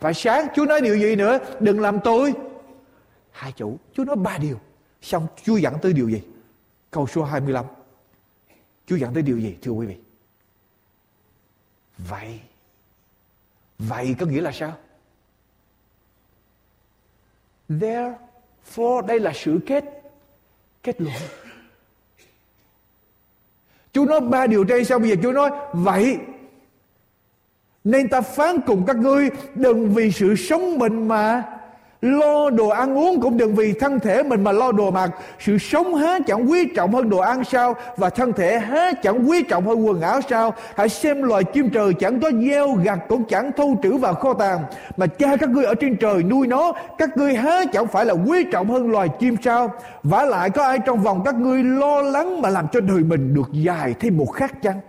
Phải 0.00 0.14
sáng. 0.14 0.46
Chúa 0.54 0.66
nói 0.66 0.80
điều 0.80 0.96
gì 0.98 1.16
nữa? 1.16 1.38
Đừng 1.60 1.80
làm 1.80 2.00
tôi 2.00 2.34
Hai 3.30 3.52
chủ. 3.52 3.78
Chúa 3.92 4.04
nói 4.04 4.16
ba 4.16 4.38
điều. 4.38 4.56
Xong 5.02 5.26
Chúa 5.44 5.56
dặn 5.56 5.74
tới 5.82 5.92
điều 5.92 6.08
gì? 6.08 6.22
Câu 6.90 7.06
số 7.06 7.22
25 7.22 7.64
Chúa 8.86 8.96
dẫn 8.96 9.14
tới 9.14 9.22
điều 9.22 9.38
gì 9.38 9.56
thưa 9.62 9.70
quý 9.70 9.86
vị 9.86 9.96
Vậy 11.98 12.40
Vậy 13.78 14.16
có 14.20 14.26
nghĩa 14.26 14.40
là 14.40 14.52
sao? 14.52 14.76
Therefore, 17.68 19.06
đây 19.06 19.20
là 19.20 19.32
sự 19.34 19.58
kết 19.66 19.84
kết 20.82 21.00
luận. 21.00 21.16
Chúa 23.92 24.04
nói 24.04 24.20
ba 24.20 24.46
điều 24.46 24.64
trên 24.64 24.84
sao 24.84 24.98
bây 24.98 25.10
giờ 25.10 25.16
Chúa 25.22 25.32
nói 25.32 25.50
vậy 25.72 26.18
nên 27.84 28.08
ta 28.08 28.20
phán 28.20 28.60
cùng 28.66 28.84
các 28.86 28.96
ngươi 28.96 29.30
đừng 29.54 29.94
vì 29.94 30.10
sự 30.10 30.34
sống 30.36 30.78
mình 30.78 31.08
mà 31.08 31.53
Lo 32.04 32.50
đồ 32.50 32.68
ăn 32.68 32.98
uống 32.98 33.20
cũng 33.20 33.36
đừng 33.36 33.54
vì 33.54 33.72
thân 33.72 34.00
thể 34.00 34.22
mình 34.22 34.44
mà 34.44 34.52
lo 34.52 34.72
đồ 34.72 34.90
mặc. 34.90 35.10
Sự 35.38 35.58
sống 35.58 35.94
há 35.94 36.18
chẳng 36.26 36.50
quý 36.50 36.68
trọng 36.76 36.92
hơn 36.92 37.10
đồ 37.10 37.18
ăn 37.18 37.44
sao? 37.44 37.74
Và 37.96 38.10
thân 38.10 38.32
thể 38.32 38.58
há 38.58 38.92
chẳng 39.02 39.28
quý 39.28 39.42
trọng 39.42 39.66
hơn 39.66 39.86
quần 39.86 40.00
áo 40.00 40.20
sao? 40.28 40.54
Hãy 40.76 40.88
xem 40.88 41.22
loài 41.22 41.44
chim 41.44 41.70
trời 41.70 41.92
chẳng 42.00 42.20
có 42.20 42.30
gieo 42.48 42.72
gặt 42.84 42.98
cũng 43.08 43.24
chẳng 43.24 43.50
thâu 43.56 43.76
trữ 43.82 43.96
vào 43.96 44.14
kho 44.14 44.34
tàng. 44.34 44.64
Mà 44.96 45.06
cha 45.06 45.36
các 45.36 45.48
ngươi 45.48 45.64
ở 45.64 45.74
trên 45.74 45.96
trời 45.96 46.22
nuôi 46.22 46.46
nó. 46.46 46.72
Các 46.98 47.16
ngươi 47.16 47.34
há 47.34 47.64
chẳng 47.72 47.86
phải 47.86 48.04
là 48.04 48.14
quý 48.14 48.44
trọng 48.52 48.70
hơn 48.70 48.90
loài 48.90 49.08
chim 49.20 49.36
sao? 49.42 49.72
vả 50.02 50.24
lại 50.24 50.50
có 50.50 50.64
ai 50.64 50.78
trong 50.86 51.02
vòng 51.02 51.22
các 51.24 51.34
ngươi 51.34 51.62
lo 51.62 52.02
lắng 52.02 52.42
mà 52.42 52.48
làm 52.48 52.66
cho 52.72 52.80
đời 52.80 53.00
mình 53.00 53.34
được 53.34 53.48
dài 53.52 53.94
thêm 54.00 54.16
một 54.16 54.26
khắc 54.26 54.62
chăng? 54.62 54.80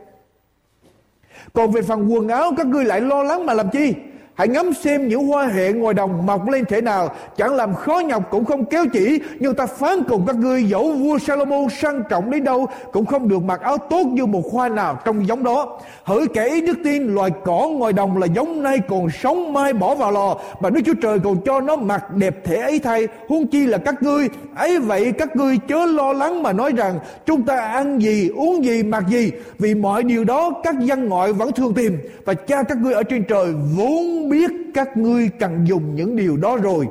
Còn 1.53 1.71
về 1.71 1.81
phần 1.81 2.13
quần 2.13 2.27
áo, 2.27 2.51
các 2.57 2.65
ngươi 2.65 2.85
lại 2.85 3.01
lo 3.01 3.23
lắng 3.23 3.45
mà 3.45 3.53
làm 3.53 3.69
chi? 3.69 3.93
Hãy 4.35 4.47
ngắm 4.47 4.73
xem 4.73 5.07
những 5.07 5.27
hoa 5.27 5.47
hệ 5.47 5.73
ngoài 5.73 5.93
đồng 5.93 6.25
mọc 6.25 6.49
lên 6.49 6.65
thế 6.65 6.81
nào. 6.81 7.09
Chẳng 7.37 7.55
làm 7.55 7.75
khó 7.75 7.99
nhọc 7.99 8.23
cũng 8.31 8.45
không 8.45 8.65
kéo 8.65 8.85
chỉ, 8.93 9.19
Nhưng 9.39 9.55
ta 9.55 9.65
phán 9.65 10.03
cùng 10.03 10.23
các 10.27 10.35
ngươi 10.35 10.63
dẫu 10.63 10.91
vua 10.91 11.17
Salomon 11.19 11.67
sang 11.69 12.03
trọng 12.09 12.31
đến 12.31 12.43
đâu 12.43 12.67
Cũng 12.91 13.05
không 13.05 13.27
được 13.27 13.43
mặc 13.43 13.61
áo 13.61 13.77
tốt 13.77 14.03
như 14.07 14.25
một 14.25 14.43
hoa 14.51 14.69
nào 14.69 14.99
trong 15.05 15.27
giống 15.27 15.43
đó. 15.43 15.79
Hỡi 16.03 16.27
kẻ 16.33 16.47
ý 16.47 16.61
đức 16.61 16.77
tin, 16.83 17.15
Loài 17.15 17.31
cỏ 17.43 17.67
ngoài 17.71 17.93
đồng 17.93 18.17
là 18.17 18.27
giống 18.27 18.63
nay 18.63 18.79
còn 18.87 19.09
sống 19.09 19.53
mai 19.53 19.73
bỏ 19.73 19.95
vào 19.95 20.11
lò. 20.11 20.37
Mà 20.59 20.69
Đức 20.69 20.81
Chúa 20.85 20.93
Trời 21.01 21.19
còn 21.19 21.37
cho 21.45 21.61
nó 21.61 21.75
mặc 21.75 22.11
đẹp 22.15 22.45
thể 22.45 22.55
ấy 22.55 22.79
thay, 22.79 23.07
Huống 23.27 23.47
chi 23.47 23.65
là 23.65 23.77
các 23.77 24.03
ngươi. 24.03 24.29
Ấy 24.55 24.79
vậy 24.79 25.11
các 25.11 25.35
ngươi 25.35 25.57
chớ 25.67 25.85
lo 25.85 26.13
lắng 26.13 26.43
mà 26.43 26.53
nói 26.53 26.71
rằng, 26.77 26.99
Chúng 27.25 27.43
ta 27.43 27.57
ăn 27.57 28.01
gì, 28.01 28.29
uống 28.35 28.65
gì, 28.65 28.83
mặc 28.83 29.03
gì. 29.09 29.31
Vì 29.59 29.75
mọi 29.75 30.03
điều 30.03 30.23
đó 30.23 30.51
các 30.63 30.75
dân 30.79 31.09
ngoại 31.09 31.33
vẫn 31.33 31.51
thường 31.51 31.73
tìm, 31.73 31.97
Và 32.25 32.33
cha 32.33 32.63
các 32.63 32.77
ngươi 32.77 32.93
ở 32.93 33.03
trên 33.03 33.23
trời 33.23 33.53
vốn 33.77 34.24
biết 34.29 34.51
các 34.73 34.97
ngươi 34.97 35.29
cần 35.39 35.67
dùng 35.67 35.95
những 35.95 36.15
điều 36.15 36.37
đó 36.37 36.57
rồi 36.57 36.87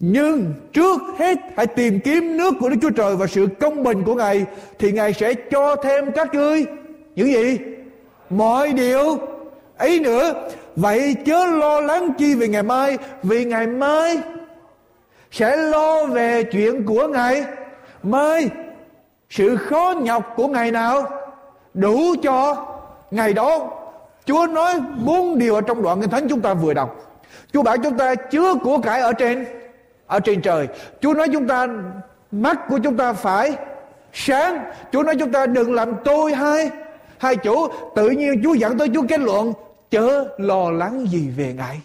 nhưng 0.00 0.54
trước 0.72 1.00
hết 1.18 1.38
hãy 1.56 1.66
tìm 1.66 2.00
kiếm 2.00 2.36
nước 2.36 2.54
của 2.60 2.68
Đức 2.68 2.76
Chúa 2.82 2.90
Trời 2.90 3.16
và 3.16 3.26
sự 3.26 3.48
công 3.60 3.82
bình 3.82 4.02
của 4.04 4.14
Ngài, 4.14 4.46
thì 4.78 4.92
Ngài 4.92 5.12
sẽ 5.12 5.34
cho 5.34 5.76
thêm 5.76 6.12
các 6.12 6.34
ngươi 6.34 6.66
những 7.16 7.32
gì? 7.32 7.58
Mọi 8.30 8.72
điều 8.72 9.18
ấy 9.76 10.00
nữa. 10.00 10.48
Vậy 10.76 11.16
chớ 11.26 11.46
lo 11.46 11.80
lắng 11.80 12.12
chi 12.18 12.34
về 12.34 12.48
ngày 12.48 12.62
mai, 12.62 12.98
vì 13.22 13.44
ngày 13.44 13.66
mai 13.66 14.18
sẽ 15.30 15.56
lo 15.56 16.04
về 16.04 16.42
chuyện 16.42 16.84
của 16.84 17.08
ngày 17.08 17.44
mai. 18.02 18.48
Sự 19.30 19.56
khó 19.56 19.94
nhọc 20.02 20.32
của 20.36 20.48
ngày 20.48 20.70
nào 20.70 21.02
đủ 21.74 22.14
cho 22.22 22.66
ngày 23.10 23.32
đó 23.32 23.79
Chúa 24.24 24.46
nói 24.46 24.80
bốn 25.04 25.38
điều 25.38 25.54
ở 25.54 25.60
trong 25.60 25.82
đoạn 25.82 26.00
Kinh 26.00 26.10
Thánh 26.10 26.28
chúng 26.28 26.40
ta 26.40 26.54
vừa 26.54 26.74
đọc. 26.74 26.96
Chúa 27.52 27.62
bảo 27.62 27.76
chúng 27.76 27.96
ta 27.96 28.14
chứa 28.14 28.54
của 28.54 28.78
cải 28.78 29.00
ở 29.00 29.12
trên 29.12 29.46
ở 30.06 30.20
trên 30.20 30.42
trời. 30.42 30.68
Chúa 31.00 31.14
nói 31.14 31.28
chúng 31.32 31.46
ta 31.46 31.66
mắt 32.32 32.58
của 32.68 32.78
chúng 32.78 32.96
ta 32.96 33.12
phải 33.12 33.56
sáng. 34.12 34.64
Chúa 34.92 35.02
nói 35.02 35.16
chúng 35.18 35.32
ta 35.32 35.46
đừng 35.46 35.74
làm 35.74 35.92
tôi 36.04 36.34
hai 36.34 36.70
hai 37.18 37.36
chủ. 37.36 37.68
Tự 37.94 38.10
nhiên 38.10 38.40
Chúa 38.44 38.54
dẫn 38.54 38.78
tới 38.78 38.88
Chúa 38.94 39.02
kết 39.08 39.20
luận 39.20 39.52
chớ 39.90 40.24
lo 40.38 40.70
lắng 40.70 41.06
gì 41.08 41.28
về 41.36 41.54
ngày 41.56 41.80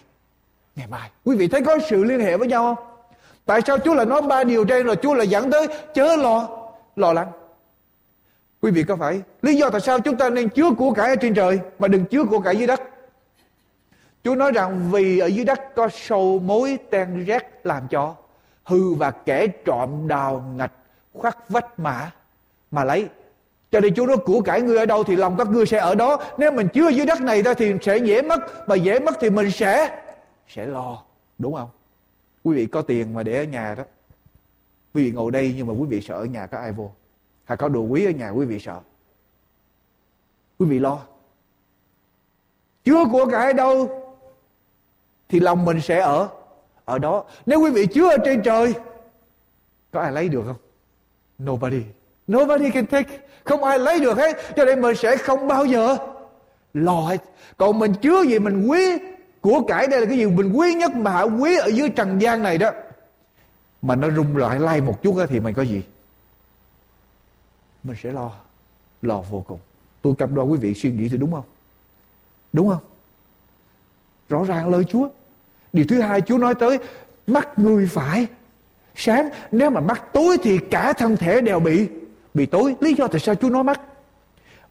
ngày 0.76 0.86
mai. 0.90 1.10
Quý 1.24 1.36
vị 1.36 1.48
thấy 1.48 1.62
có 1.62 1.78
sự 1.90 2.04
liên 2.04 2.20
hệ 2.20 2.36
với 2.36 2.48
nhau 2.48 2.74
không? 2.74 2.86
Tại 3.46 3.60
sao 3.66 3.78
Chúa 3.78 3.94
lại 3.94 4.06
nói 4.06 4.22
ba 4.22 4.44
điều 4.44 4.64
trên 4.64 4.86
rồi 4.86 4.96
Chúa 4.96 5.14
lại 5.14 5.28
dẫn 5.28 5.50
tới 5.50 5.66
chớ 5.94 6.16
lo, 6.16 6.48
lo 6.96 7.12
lắng. 7.12 7.28
Quý 8.66 8.72
vị 8.72 8.84
có 8.84 8.96
phải, 8.96 9.22
lý 9.42 9.54
do 9.54 9.70
tại 9.70 9.80
sao 9.80 10.00
chúng 10.00 10.16
ta 10.16 10.30
nên 10.30 10.48
chứa 10.48 10.70
của 10.78 10.92
cải 10.92 11.08
ở 11.08 11.16
trên 11.16 11.34
trời 11.34 11.60
mà 11.78 11.88
đừng 11.88 12.04
chứa 12.04 12.24
của 12.24 12.40
cải 12.40 12.56
dưới 12.56 12.66
đất? 12.66 12.80
Chúa 14.24 14.34
nói 14.34 14.52
rằng 14.52 14.90
vì 14.90 15.18
ở 15.18 15.26
dưới 15.26 15.44
đất 15.44 15.74
có 15.74 15.88
sâu 15.88 16.38
mối 16.38 16.78
ten 16.90 17.24
rét 17.24 17.60
làm 17.64 17.88
cho 17.88 18.14
hư 18.64 18.94
và 18.94 19.10
kẻ 19.10 19.46
trộm 19.46 20.08
đào 20.08 20.44
ngạch 20.56 20.72
khoát 21.12 21.36
vách 21.48 21.78
mã 21.78 22.10
mà 22.70 22.84
lấy. 22.84 23.08
Cho 23.70 23.80
nên 23.80 23.94
Chúa 23.94 24.06
nói 24.06 24.16
của 24.16 24.40
cải 24.40 24.62
ngươi 24.62 24.78
ở 24.78 24.86
đâu 24.86 25.04
thì 25.04 25.16
lòng 25.16 25.36
các 25.38 25.48
ngươi 25.48 25.66
sẽ 25.66 25.78
ở 25.78 25.94
đó. 25.94 26.18
Nếu 26.38 26.52
mình 26.52 26.68
chứa 26.68 26.88
dưới 26.88 27.06
đất 27.06 27.20
này 27.20 27.42
ra 27.42 27.54
thì 27.54 27.72
sẽ 27.82 27.96
dễ 27.96 28.22
mất. 28.22 28.68
Mà 28.68 28.74
dễ 28.74 28.98
mất 28.98 29.16
thì 29.20 29.30
mình 29.30 29.50
sẽ 29.50 30.02
sẽ 30.48 30.66
lo. 30.66 31.02
Đúng 31.38 31.54
không? 31.54 31.68
Quý 32.44 32.56
vị 32.56 32.66
có 32.66 32.82
tiền 32.82 33.14
mà 33.14 33.22
để 33.22 33.36
ở 33.36 33.44
nhà 33.44 33.74
đó. 33.74 33.84
Quý 34.94 35.04
vị 35.04 35.10
ngồi 35.12 35.30
đây 35.30 35.54
nhưng 35.56 35.66
mà 35.66 35.72
quý 35.72 35.86
vị 35.88 36.00
sợ 36.00 36.14
ở 36.14 36.24
nhà 36.24 36.46
có 36.46 36.58
ai 36.58 36.72
vô. 36.72 36.90
Hay 37.46 37.56
có 37.56 37.68
đồ 37.68 37.80
quý 37.80 38.04
ở 38.04 38.10
nhà 38.10 38.30
quý 38.30 38.46
vị 38.46 38.58
sợ. 38.58 38.80
Quý 40.58 40.66
vị 40.66 40.78
lo. 40.78 40.98
Chứa 42.84 43.04
của 43.12 43.26
cải 43.26 43.52
đâu 43.52 44.02
thì 45.28 45.40
lòng 45.40 45.64
mình 45.64 45.80
sẽ 45.80 46.00
ở 46.00 46.28
ở 46.84 46.98
đó. 46.98 47.24
Nếu 47.46 47.60
quý 47.60 47.70
vị 47.70 47.86
chứa 47.86 48.08
ở 48.10 48.16
trên 48.24 48.42
trời, 48.42 48.74
có 49.90 50.00
ai 50.00 50.12
lấy 50.12 50.28
được 50.28 50.42
không? 50.46 50.56
Nobody. 51.50 51.82
Nobody 52.32 52.70
can 52.70 52.86
take. 52.86 53.18
Không 53.44 53.64
ai 53.64 53.78
lấy 53.78 54.00
được 54.00 54.16
hết. 54.16 54.36
Cho 54.56 54.64
nên 54.64 54.80
mình 54.80 54.96
sẽ 54.96 55.16
không 55.16 55.48
bao 55.48 55.64
giờ 55.64 55.96
lo 56.74 57.00
hết. 57.00 57.22
Còn 57.56 57.78
mình 57.78 57.92
chứa 58.02 58.22
gì 58.22 58.38
mình 58.38 58.66
quý 58.66 58.98
của 59.40 59.60
cải 59.68 59.86
đây 59.86 60.00
là 60.00 60.06
cái 60.06 60.18
gì 60.18 60.26
mình 60.26 60.52
quý 60.52 60.74
nhất 60.74 60.94
mà 60.94 61.10
hả 61.10 61.22
quý 61.22 61.56
ở 61.56 61.66
dưới 61.66 61.88
trần 61.88 62.20
gian 62.22 62.42
này 62.42 62.58
đó 62.58 62.70
mà 63.82 63.96
nó 63.96 64.10
rung 64.10 64.36
lại 64.36 64.60
lay 64.60 64.80
một 64.80 65.02
chút 65.02 65.16
thì 65.28 65.40
mình 65.40 65.54
có 65.54 65.62
gì 65.62 65.82
mình 67.86 67.96
sẽ 68.02 68.12
lo 68.12 68.32
lo 69.02 69.22
vô 69.30 69.44
cùng. 69.46 69.58
Tôi 70.02 70.14
cam 70.18 70.34
đoan 70.34 70.48
quý 70.48 70.58
vị 70.58 70.74
suy 70.74 70.92
nghĩ 70.92 71.08
thì 71.08 71.16
đúng 71.16 71.32
không? 71.32 71.44
Đúng 72.52 72.68
không? 72.68 72.82
Rõ 74.28 74.44
ràng 74.44 74.68
lời 74.68 74.84
Chúa. 74.84 75.08
Điều 75.72 75.84
thứ 75.88 76.00
hai, 76.00 76.20
Chúa 76.20 76.38
nói 76.38 76.54
tới, 76.54 76.78
mắt 77.26 77.58
người 77.58 77.86
phải 77.86 78.26
sáng. 78.94 79.28
Nếu 79.50 79.70
mà 79.70 79.80
mắt 79.80 80.12
tối 80.12 80.36
thì 80.42 80.58
cả 80.58 80.92
thân 80.92 81.16
thể 81.16 81.40
đều 81.40 81.60
bị 81.60 81.88
bị 82.34 82.46
tối. 82.46 82.76
Lý 82.80 82.94
do 82.94 83.08
tại 83.08 83.20
sao 83.20 83.34
Chúa 83.34 83.50
nói 83.50 83.64
mắt? 83.64 83.80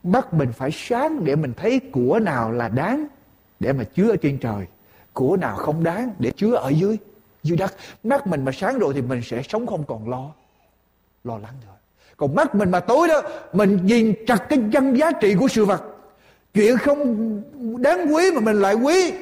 Mắt 0.03 0.33
mình 0.33 0.51
phải 0.53 0.69
sáng 0.73 1.25
để 1.25 1.35
mình 1.35 1.53
thấy 1.57 1.79
của 1.79 2.19
nào 2.19 2.51
là 2.51 2.69
đáng 2.69 3.07
để 3.59 3.73
mà 3.73 3.83
chứa 3.83 4.09
ở 4.09 4.15
trên 4.15 4.37
trời, 4.37 4.65
của 5.13 5.37
nào 5.37 5.55
không 5.55 5.83
đáng 5.83 6.13
để 6.19 6.31
chứa 6.35 6.55
ở 6.55 6.69
dưới 6.69 6.97
dưới 7.43 7.57
đất. 7.57 7.73
Mắt 8.03 8.27
mình 8.27 8.45
mà 8.45 8.51
sáng 8.51 8.79
rồi 8.79 8.93
thì 8.93 9.01
mình 9.01 9.21
sẽ 9.23 9.41
sống 9.43 9.67
không 9.67 9.83
còn 9.83 10.09
lo 10.09 10.31
lo 11.23 11.37
lắng 11.37 11.53
nữa 11.65 11.75
còn 12.17 12.35
mắt 12.35 12.55
mình 12.55 12.71
mà 12.71 12.79
tối 12.79 13.07
đó, 13.07 13.21
mình 13.53 13.79
nhìn 13.85 14.13
chặt 14.27 14.45
cái 14.49 14.59
chân 14.73 14.93
giá 14.93 15.11
trị 15.11 15.35
của 15.35 15.47
sự 15.47 15.65
vật. 15.65 15.83
Chuyện 16.53 16.77
không 16.77 17.41
đáng 17.81 18.15
quý 18.15 18.31
mà 18.31 18.39
mình 18.39 18.61
lại 18.61 18.73
quý, 18.73 19.13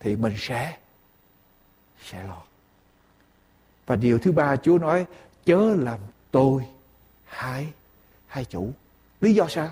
thì 0.00 0.16
mình 0.16 0.34
sẽ 0.38 0.76
sẽ 2.04 2.22
lo. 2.28 2.42
Và 3.86 3.96
điều 3.96 4.18
thứ 4.18 4.32
ba 4.32 4.56
Chúa 4.56 4.78
nói, 4.78 5.06
chớ 5.44 5.74
làm 5.78 5.98
tôi 6.30 6.62
hai 7.24 7.68
hai 8.26 8.44
chủ. 8.44 8.70
Lý 9.20 9.34
do 9.34 9.46
sao? 9.48 9.70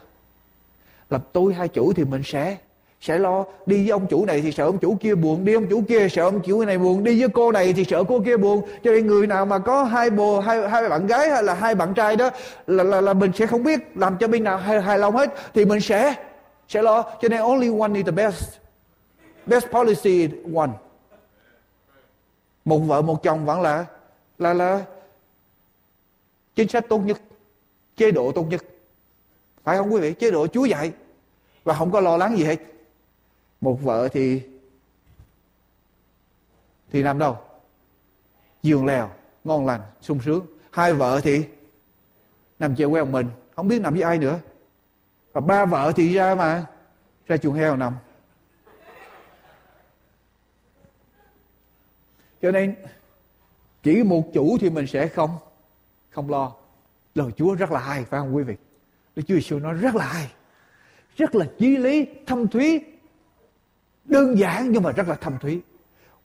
Làm 1.11 1.21
tôi 1.33 1.55
hai 1.55 1.69
chủ 1.69 1.93
thì 1.93 2.05
mình 2.05 2.23
sẽ 2.25 2.57
sẽ 3.01 3.19
lo 3.19 3.45
đi 3.67 3.77
với 3.77 3.91
ông 3.91 4.07
chủ 4.07 4.25
này 4.25 4.41
thì 4.41 4.53
sợ 4.53 4.65
ông 4.65 4.79
chủ 4.79 4.97
kia 5.01 5.15
buồn 5.15 5.45
đi 5.45 5.55
ông 5.55 5.67
chủ 5.67 5.83
kia 5.89 6.09
sợ 6.09 6.23
ông 6.23 6.41
chủ 6.41 6.65
này 6.65 6.79
buồn 6.79 7.05
đi 7.05 7.21
với 7.21 7.29
cô 7.29 7.53
này 7.53 7.73
thì 7.73 7.85
sợ 7.85 8.05
cô 8.09 8.21
kia 8.21 8.37
buồn. 8.37 8.69
Cho 8.85 8.91
nên 8.91 9.07
người 9.07 9.27
nào 9.27 9.47
mà 9.47 9.59
có 9.59 9.85
hai 9.85 10.11
bồ 10.11 10.41
hai 10.41 10.69
hai 10.69 10.89
bạn 10.89 11.07
gái 11.07 11.31
hay 11.31 11.43
là 11.43 11.55
hai 11.55 11.75
bạn 11.75 11.95
trai 11.95 12.17
đó 12.17 12.31
là 12.67 12.85
là, 12.85 13.01
là 13.01 13.13
mình 13.13 13.33
sẽ 13.35 13.47
không 13.47 13.63
biết 13.63 13.97
làm 13.97 14.17
cho 14.19 14.29
bên 14.29 14.45
nào 14.45 14.59
hài, 14.59 14.83
hài 14.83 14.99
lòng 14.99 15.17
hết 15.17 15.35
thì 15.55 15.65
mình 15.65 15.81
sẽ 15.81 16.15
sẽ 16.69 16.83
lo. 16.83 17.03
Cho 17.23 17.29
nên 17.29 17.41
only 17.41 17.81
one 17.81 17.95
is 17.95 18.07
the 18.07 18.13
best 18.13 18.59
best 19.47 19.67
policy 19.67 20.29
one. 20.57 20.71
Một 22.65 22.79
vợ 22.79 23.03
một 23.03 23.23
chồng 23.23 23.47
vẫn 23.47 23.61
là 23.61 23.85
là 24.39 24.55
là 24.55 24.85
chính 26.55 26.69
sách 26.69 26.85
tốt 26.89 26.99
nhất 26.99 27.21
chế 27.97 28.11
độ 28.11 28.33
tốt 28.33 28.47
nhất. 28.51 28.65
Phải 29.65 29.77
không 29.77 29.93
quý 29.93 30.01
vị? 30.01 30.13
Chế 30.13 30.31
độ 30.31 30.47
chúa 30.47 30.65
dạy. 30.65 30.93
Và 31.65 31.75
không 31.75 31.91
có 31.91 32.01
lo 32.01 32.17
lắng 32.17 32.37
gì 32.39 32.45
hết 32.45 32.57
một 33.61 33.83
vợ 33.83 34.09
thì 34.13 34.43
thì 36.91 37.03
nằm 37.03 37.19
đâu? 37.19 37.39
Giường 38.63 38.87
lèo, 38.87 39.11
ngon 39.45 39.67
lành, 39.67 39.81
sung 40.01 40.21
sướng. 40.25 40.47
Hai 40.71 40.95
vợ 40.95 41.21
thì 41.23 41.45
nằm 42.59 42.77
chèo 42.77 42.91
queo 42.91 43.07
mình, 43.07 43.27
không 43.57 43.69
biết 43.69 43.81
nằm 43.81 43.95
với 43.95 44.03
ai 44.03 44.19
nữa. 44.19 44.41
Và 45.33 45.41
ba 45.41 45.65
vợ 45.65 45.93
thì 45.97 46.15
ra 46.15 46.35
mà, 46.35 46.67
ra 47.27 47.37
chuồng 47.37 47.55
heo 47.55 47.77
nằm. 47.77 47.97
Cho 52.43 52.51
nên, 52.51 52.75
chỉ 53.83 54.03
một 54.03 54.25
chủ 54.35 54.59
thì 54.61 54.71
mình 54.71 54.87
sẽ 54.87 55.09
không 55.09 55.39
không 56.11 56.31
lo. 56.31 56.53
Lời 57.15 57.31
Chúa 57.37 57.55
rất 57.55 57.71
là 57.71 57.81
hay, 57.81 58.05
phải 58.05 58.21
không 58.21 58.37
quý 58.37 58.43
vị? 58.43 58.57
Đức 59.17 59.23
Chúa 59.29 59.35
Giêsu 59.35 59.59
nói 59.59 59.75
rất 59.75 59.95
là 59.95 60.05
hay, 60.05 60.33
rất 61.17 61.35
là 61.35 61.47
chí 61.59 61.77
lý, 61.77 62.07
thâm 62.27 62.49
thúy 62.49 62.81
đơn 64.09 64.39
giản 64.39 64.73
nhưng 64.73 64.83
mà 64.83 64.93
rất 64.93 65.09
là 65.09 65.15
thâm 65.15 65.39
thúy. 65.39 65.61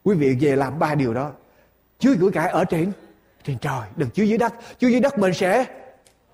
Quý 0.04 0.16
vị 0.16 0.38
về 0.40 0.56
làm 0.56 0.80
ba 0.80 0.96
điều 0.96 1.14
đó. 1.14 1.32
Chúa 2.00 2.16
của 2.22 2.32
cải 2.32 2.50
ở 2.50 2.66
trên 2.66 2.92
trên 3.44 3.58
trời, 3.58 3.82
đừng 3.96 4.10
chúa 4.14 4.24
dưới 4.24 4.38
đất. 4.38 4.54
Chúa 4.78 4.88
dưới 4.88 5.00
đất 5.00 5.18
mình 5.18 5.34
sẽ 5.34 5.66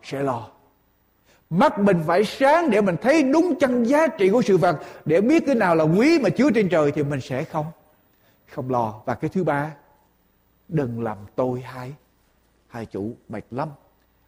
sẽ 0.04 0.24
lo. 0.24 0.50
Mắt 1.50 1.80
mình 1.80 2.04
phải 2.08 2.24
sáng 2.24 2.70
để 2.70 2.82
mình 2.82 2.96
thấy 3.02 3.24
đúng 3.24 3.60
chân 3.60 3.84
giá 3.84 4.08
trị 4.08 4.30
của 4.30 4.42
sự 4.42 4.58
vật. 4.58 4.80
Để 5.06 5.22
biết 5.22 5.44
cái 5.46 5.56
nào 5.56 5.76
là 5.76 5.84
quý 5.84 6.20
mà 6.20 6.30
chúa 6.30 6.52
trên 6.56 6.70
trời 6.70 6.92
thì 6.92 7.04
mình 7.04 7.22
sẽ 7.22 7.44
không 7.44 7.66
không 8.52 8.70
lo. 8.70 9.02
Và 9.06 9.16
cái 9.16 9.30
thứ 9.30 9.44
ba, 9.44 9.76
đừng 10.68 11.04
làm 11.04 11.18
tôi 11.36 11.62
hai 11.62 11.94
hai 12.68 12.86
chủ 12.86 13.16
mệt 13.30 13.44
lắm. 13.52 13.70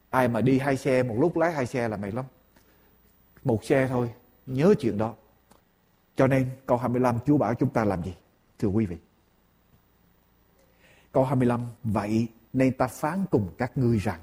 Ai 0.10 0.28
mà 0.28 0.42
đi 0.42 0.60
hai 0.60 0.78
xe, 0.78 1.04
một 1.04 1.16
lúc 1.20 1.38
lái 1.38 1.52
hai 1.52 1.66
xe 1.66 1.88
là 1.88 1.98
mệt 1.98 2.14
lắm. 2.14 2.26
Một 3.44 3.64
xe 3.64 3.88
thôi, 3.90 4.10
nhớ 4.46 4.74
chuyện 4.80 4.98
đó 4.98 5.14
cho 6.16 6.28
nên 6.28 6.50
câu 6.66 6.78
25 6.78 7.16
Chúa 7.26 7.38
bảo 7.38 7.54
chúng 7.54 7.70
ta 7.70 7.86
làm 7.86 8.04
gì? 8.04 8.14
Thưa 8.60 8.68
quý 8.68 8.86
vị. 8.86 8.98
Câu 11.12 11.24
25 11.26 11.62
Vậy 11.84 12.28
nên 12.54 12.74
ta 12.74 12.88
phán 12.88 13.26
cùng 13.32 13.50
các 13.58 13.78
ngươi 13.78 13.98
rằng, 13.98 14.20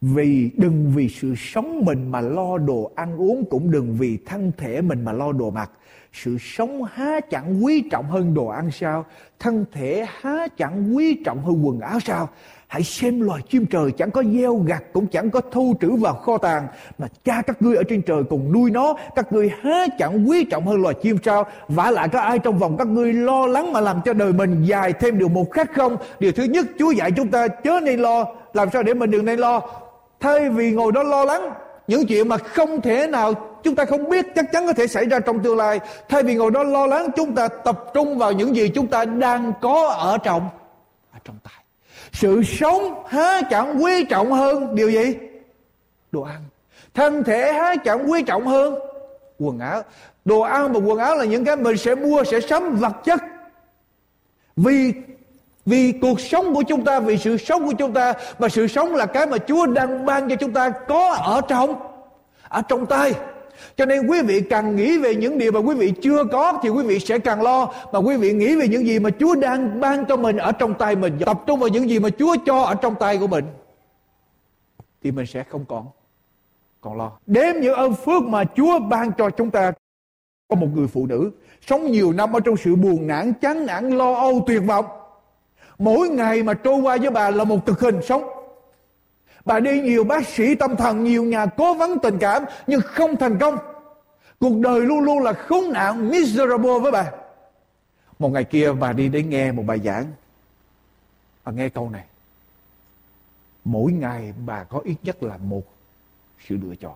vì 0.00 0.50
đừng 0.56 0.92
vì 0.94 1.08
sự 1.08 1.34
sống 1.36 1.84
mình 1.84 2.10
mà 2.10 2.20
lo 2.20 2.58
đồ 2.58 2.92
ăn 2.94 3.16
uống, 3.16 3.44
cũng 3.50 3.70
đừng 3.70 3.96
vì 3.96 4.18
thân 4.26 4.52
thể 4.56 4.80
mình 4.80 5.04
mà 5.04 5.12
lo 5.12 5.32
đồ 5.32 5.50
mặc 5.50 5.70
sự 6.12 6.36
sống 6.40 6.84
há 6.84 7.20
chẳng 7.20 7.64
quý 7.64 7.84
trọng 7.90 8.10
hơn 8.10 8.34
đồ 8.34 8.46
ăn 8.46 8.70
sao? 8.70 9.04
Thân 9.38 9.64
thể 9.72 10.06
há 10.20 10.46
chẳng 10.58 10.96
quý 10.96 11.14
trọng 11.24 11.42
hơn 11.42 11.66
quần 11.66 11.80
áo 11.80 12.00
sao? 12.00 12.28
Hãy 12.66 12.82
xem 12.82 13.20
loài 13.20 13.42
chim 13.48 13.66
trời 13.66 13.92
chẳng 13.92 14.10
có 14.10 14.22
gieo 14.22 14.56
gặt, 14.56 14.82
cũng 14.92 15.06
chẳng 15.06 15.30
có 15.30 15.40
thu 15.40 15.74
trữ 15.80 15.96
vào 15.96 16.14
kho 16.14 16.38
tàng, 16.38 16.66
mà 16.98 17.06
cha 17.24 17.42
các 17.42 17.62
ngươi 17.62 17.76
ở 17.76 17.82
trên 17.88 18.02
trời 18.02 18.22
cùng 18.30 18.52
nuôi 18.52 18.70
nó, 18.70 18.94
các 19.16 19.32
ngươi 19.32 19.50
há 19.62 19.86
chẳng 19.98 20.28
quý 20.28 20.44
trọng 20.44 20.66
hơn 20.66 20.82
loài 20.82 20.94
chim 21.02 21.16
sao? 21.24 21.44
Vả 21.68 21.90
lại 21.90 22.08
có 22.08 22.20
ai 22.20 22.38
trong 22.38 22.58
vòng 22.58 22.76
các 22.76 22.86
ngươi 22.86 23.12
lo 23.12 23.46
lắng 23.46 23.72
mà 23.72 23.80
làm 23.80 24.00
cho 24.04 24.12
đời 24.12 24.32
mình 24.32 24.64
dài 24.64 24.92
thêm 24.92 25.18
điều 25.18 25.28
một 25.28 25.50
khác 25.50 25.70
không? 25.74 25.96
Điều 26.20 26.32
thứ 26.32 26.42
nhất, 26.42 26.66
Chúa 26.78 26.90
dạy 26.90 27.10
chúng 27.10 27.28
ta, 27.28 27.48
chớ 27.48 27.80
nên 27.82 28.00
lo. 28.00 28.24
Làm 28.52 28.70
sao 28.72 28.82
để 28.82 28.94
mình 28.94 29.10
đừng 29.10 29.24
nên 29.24 29.38
lo? 29.38 29.60
Thay 30.20 30.50
vì 30.50 30.72
ngồi 30.72 30.92
đó 30.92 31.02
lo 31.02 31.24
lắng 31.24 31.50
những 31.90 32.06
chuyện 32.06 32.28
mà 32.28 32.36
không 32.36 32.80
thể 32.80 33.06
nào 33.06 33.34
chúng 33.62 33.74
ta 33.74 33.84
không 33.84 34.08
biết 34.08 34.26
chắc 34.34 34.52
chắn 34.52 34.66
có 34.66 34.72
thể 34.72 34.86
xảy 34.86 35.06
ra 35.06 35.20
trong 35.20 35.42
tương 35.42 35.56
lai. 35.56 35.80
Thay 36.08 36.22
vì 36.22 36.34
ngồi 36.34 36.50
đó 36.50 36.62
lo 36.62 36.86
lắng, 36.86 37.08
chúng 37.16 37.34
ta 37.34 37.48
tập 37.48 37.84
trung 37.94 38.18
vào 38.18 38.32
những 38.32 38.56
gì 38.56 38.68
chúng 38.68 38.86
ta 38.86 39.04
đang 39.04 39.52
có 39.60 39.88
ở 39.88 40.18
trong 40.18 40.48
ở 41.12 41.18
trong 41.24 41.36
tay 41.44 41.64
sự 42.12 42.42
sống 42.42 43.02
há 43.08 43.42
chẳng 43.50 43.84
quý 43.84 44.04
trọng 44.04 44.32
hơn 44.32 44.74
điều 44.74 44.90
gì? 44.90 45.14
Đồ 46.12 46.22
ăn. 46.22 46.44
Thân 46.94 47.24
thể 47.24 47.52
há 47.52 47.76
chẳng 47.84 48.10
quý 48.10 48.22
trọng 48.22 48.46
hơn 48.46 48.74
quần 49.38 49.58
áo. 49.58 49.82
Đồ 50.24 50.40
ăn 50.40 50.72
và 50.72 50.80
quần 50.80 50.98
áo 50.98 51.16
là 51.16 51.24
những 51.24 51.44
cái 51.44 51.56
mình 51.56 51.76
sẽ 51.76 51.94
mua, 51.94 52.24
sẽ 52.24 52.40
sắm 52.40 52.76
vật 52.76 52.92
chất. 53.04 53.20
Vì 54.56 54.92
vì 55.70 55.92
cuộc 55.92 56.20
sống 56.20 56.54
của 56.54 56.62
chúng 56.62 56.84
ta 56.84 57.00
vì 57.00 57.18
sự 57.18 57.36
sống 57.36 57.66
của 57.66 57.74
chúng 57.78 57.92
ta 57.92 58.14
và 58.38 58.48
sự 58.48 58.66
sống 58.66 58.94
là 58.94 59.06
cái 59.06 59.26
mà 59.26 59.38
Chúa 59.38 59.66
đang 59.66 60.04
ban 60.06 60.28
cho 60.28 60.36
chúng 60.36 60.52
ta 60.52 60.70
có 60.70 61.12
ở 61.12 61.40
trong 61.48 61.74
ở 62.48 62.62
trong 62.68 62.86
tay 62.86 63.12
cho 63.76 63.86
nên 63.86 64.06
quý 64.06 64.22
vị 64.22 64.40
càng 64.50 64.76
nghĩ 64.76 64.98
về 64.98 65.14
những 65.14 65.38
điều 65.38 65.52
mà 65.52 65.60
quý 65.60 65.74
vị 65.74 65.92
chưa 66.02 66.24
có 66.24 66.60
thì 66.62 66.68
quý 66.68 66.84
vị 66.84 66.98
sẽ 66.98 67.18
càng 67.18 67.42
lo. 67.42 67.72
Mà 67.92 67.98
quý 67.98 68.16
vị 68.16 68.32
nghĩ 68.32 68.56
về 68.56 68.68
những 68.68 68.86
gì 68.86 68.98
mà 68.98 69.10
Chúa 69.20 69.34
đang 69.34 69.80
ban 69.80 70.04
cho 70.06 70.16
mình 70.16 70.36
ở 70.36 70.52
trong 70.52 70.74
tay 70.74 70.96
mình. 70.96 71.18
Tập 71.26 71.40
trung 71.46 71.60
vào 71.60 71.68
những 71.68 71.90
gì 71.90 71.98
mà 71.98 72.08
Chúa 72.18 72.36
cho 72.46 72.62
ở 72.62 72.74
trong 72.74 72.94
tay 72.94 73.18
của 73.18 73.26
mình. 73.26 73.44
Thì 75.02 75.10
mình 75.10 75.26
sẽ 75.26 75.44
không 75.50 75.64
còn 75.68 75.86
còn 76.80 76.98
lo. 76.98 77.12
Đếm 77.26 77.54
những 77.60 77.74
ơn 77.74 77.94
phước 77.94 78.22
mà 78.22 78.44
Chúa 78.56 78.78
ban 78.78 79.12
cho 79.18 79.30
chúng 79.30 79.50
ta. 79.50 79.72
Có 80.48 80.56
một 80.56 80.68
người 80.74 80.86
phụ 80.86 81.06
nữ 81.06 81.30
sống 81.66 81.90
nhiều 81.90 82.12
năm 82.12 82.32
ở 82.32 82.40
trong 82.40 82.56
sự 82.56 82.76
buồn 82.76 83.06
nản, 83.06 83.32
chán 83.40 83.66
nản, 83.66 83.90
lo 83.90 84.14
âu, 84.14 84.44
tuyệt 84.46 84.62
vọng 84.66 84.84
mỗi 85.80 86.08
ngày 86.08 86.42
mà 86.42 86.54
trôi 86.54 86.80
qua 86.80 86.96
với 86.96 87.10
bà 87.10 87.30
là 87.30 87.44
một 87.44 87.66
cực 87.66 87.80
hình 87.80 88.00
sống. 88.02 88.24
Bà 89.44 89.60
đi 89.60 89.80
nhiều 89.80 90.04
bác 90.04 90.28
sĩ 90.28 90.54
tâm 90.54 90.76
thần, 90.76 91.04
nhiều 91.04 91.24
nhà 91.24 91.46
cố 91.46 91.74
vấn 91.74 91.98
tình 91.98 92.18
cảm, 92.18 92.44
nhưng 92.66 92.80
không 92.80 93.16
thành 93.16 93.38
công. 93.38 93.58
Cuộc 94.40 94.60
đời 94.60 94.80
luôn 94.80 95.00
luôn 95.00 95.22
là 95.22 95.32
khốn 95.32 95.72
nạn, 95.72 96.08
miserable 96.10 96.78
với 96.82 96.92
bà. 96.92 97.10
Một 98.18 98.28
ngày 98.28 98.44
kia 98.44 98.72
bà 98.72 98.92
đi 98.92 99.08
để 99.08 99.22
nghe 99.22 99.52
một 99.52 99.62
bài 99.66 99.80
giảng. 99.84 100.04
Bà 101.44 101.52
nghe 101.52 101.68
câu 101.68 101.90
này. 101.90 102.04
Mỗi 103.64 103.92
ngày 103.92 104.34
bà 104.46 104.64
có 104.64 104.80
ít 104.84 104.96
nhất 105.02 105.22
là 105.22 105.36
một 105.36 105.62
sự 106.48 106.58
lựa 106.62 106.74
chọn. 106.74 106.94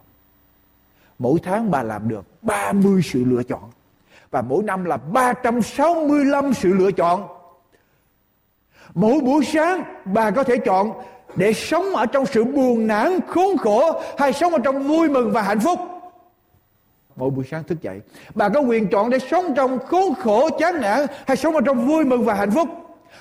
Mỗi 1.19 1.39
tháng 1.43 1.71
bà 1.71 1.83
làm 1.83 2.09
được 2.09 2.25
30 2.43 3.03
sự 3.05 3.25
lựa 3.25 3.43
chọn. 3.43 3.71
Và 4.31 4.43
mỗi 4.43 4.63
năm 4.63 4.85
là 4.85 4.97
365 4.97 6.55
sự 6.55 6.73
lựa 6.73 6.93
chọn 6.93 7.34
mỗi 8.95 9.21
buổi 9.21 9.45
sáng, 9.45 9.85
bà 10.05 10.31
có 10.31 10.45
thể 10.45 10.57
chọn 10.57 10.93
để 11.37 11.53
sống 11.53 11.97
ở 11.97 12.07
trong 12.07 12.27
sự 12.27 12.45
buồn 12.45 12.87
nản, 12.87 13.19
khốn 13.29 13.57
khổ, 13.57 14.01
hay 14.19 14.33
sống 14.33 14.53
ở 14.53 14.59
trong 14.65 14.83
vui 14.83 15.09
mừng 15.09 15.33
và 15.33 15.43
hạnh 15.43 15.61
phúc. 15.61 15.79
Mỗi 17.17 17.31
buổi 17.31 17.45
sáng 17.51 17.65
thức 17.65 17.83
dậy, 17.83 18.01
bà 18.35 18.49
có 18.49 18.61
quyền 18.61 18.89
chọn 18.89 19.11
để 19.11 19.19
sống 19.19 19.55
trong 19.57 19.79
khốn 19.79 20.15
khổ, 20.15 20.49
chán 20.59 20.81
nản, 20.81 21.07
hay 21.27 21.37
sống 21.37 21.55
ở 21.55 21.61
trong 21.65 21.89
vui 21.89 22.05
mừng 22.05 22.25
và 22.25 22.35
hạnh 22.35 22.51
phúc. 22.51 22.69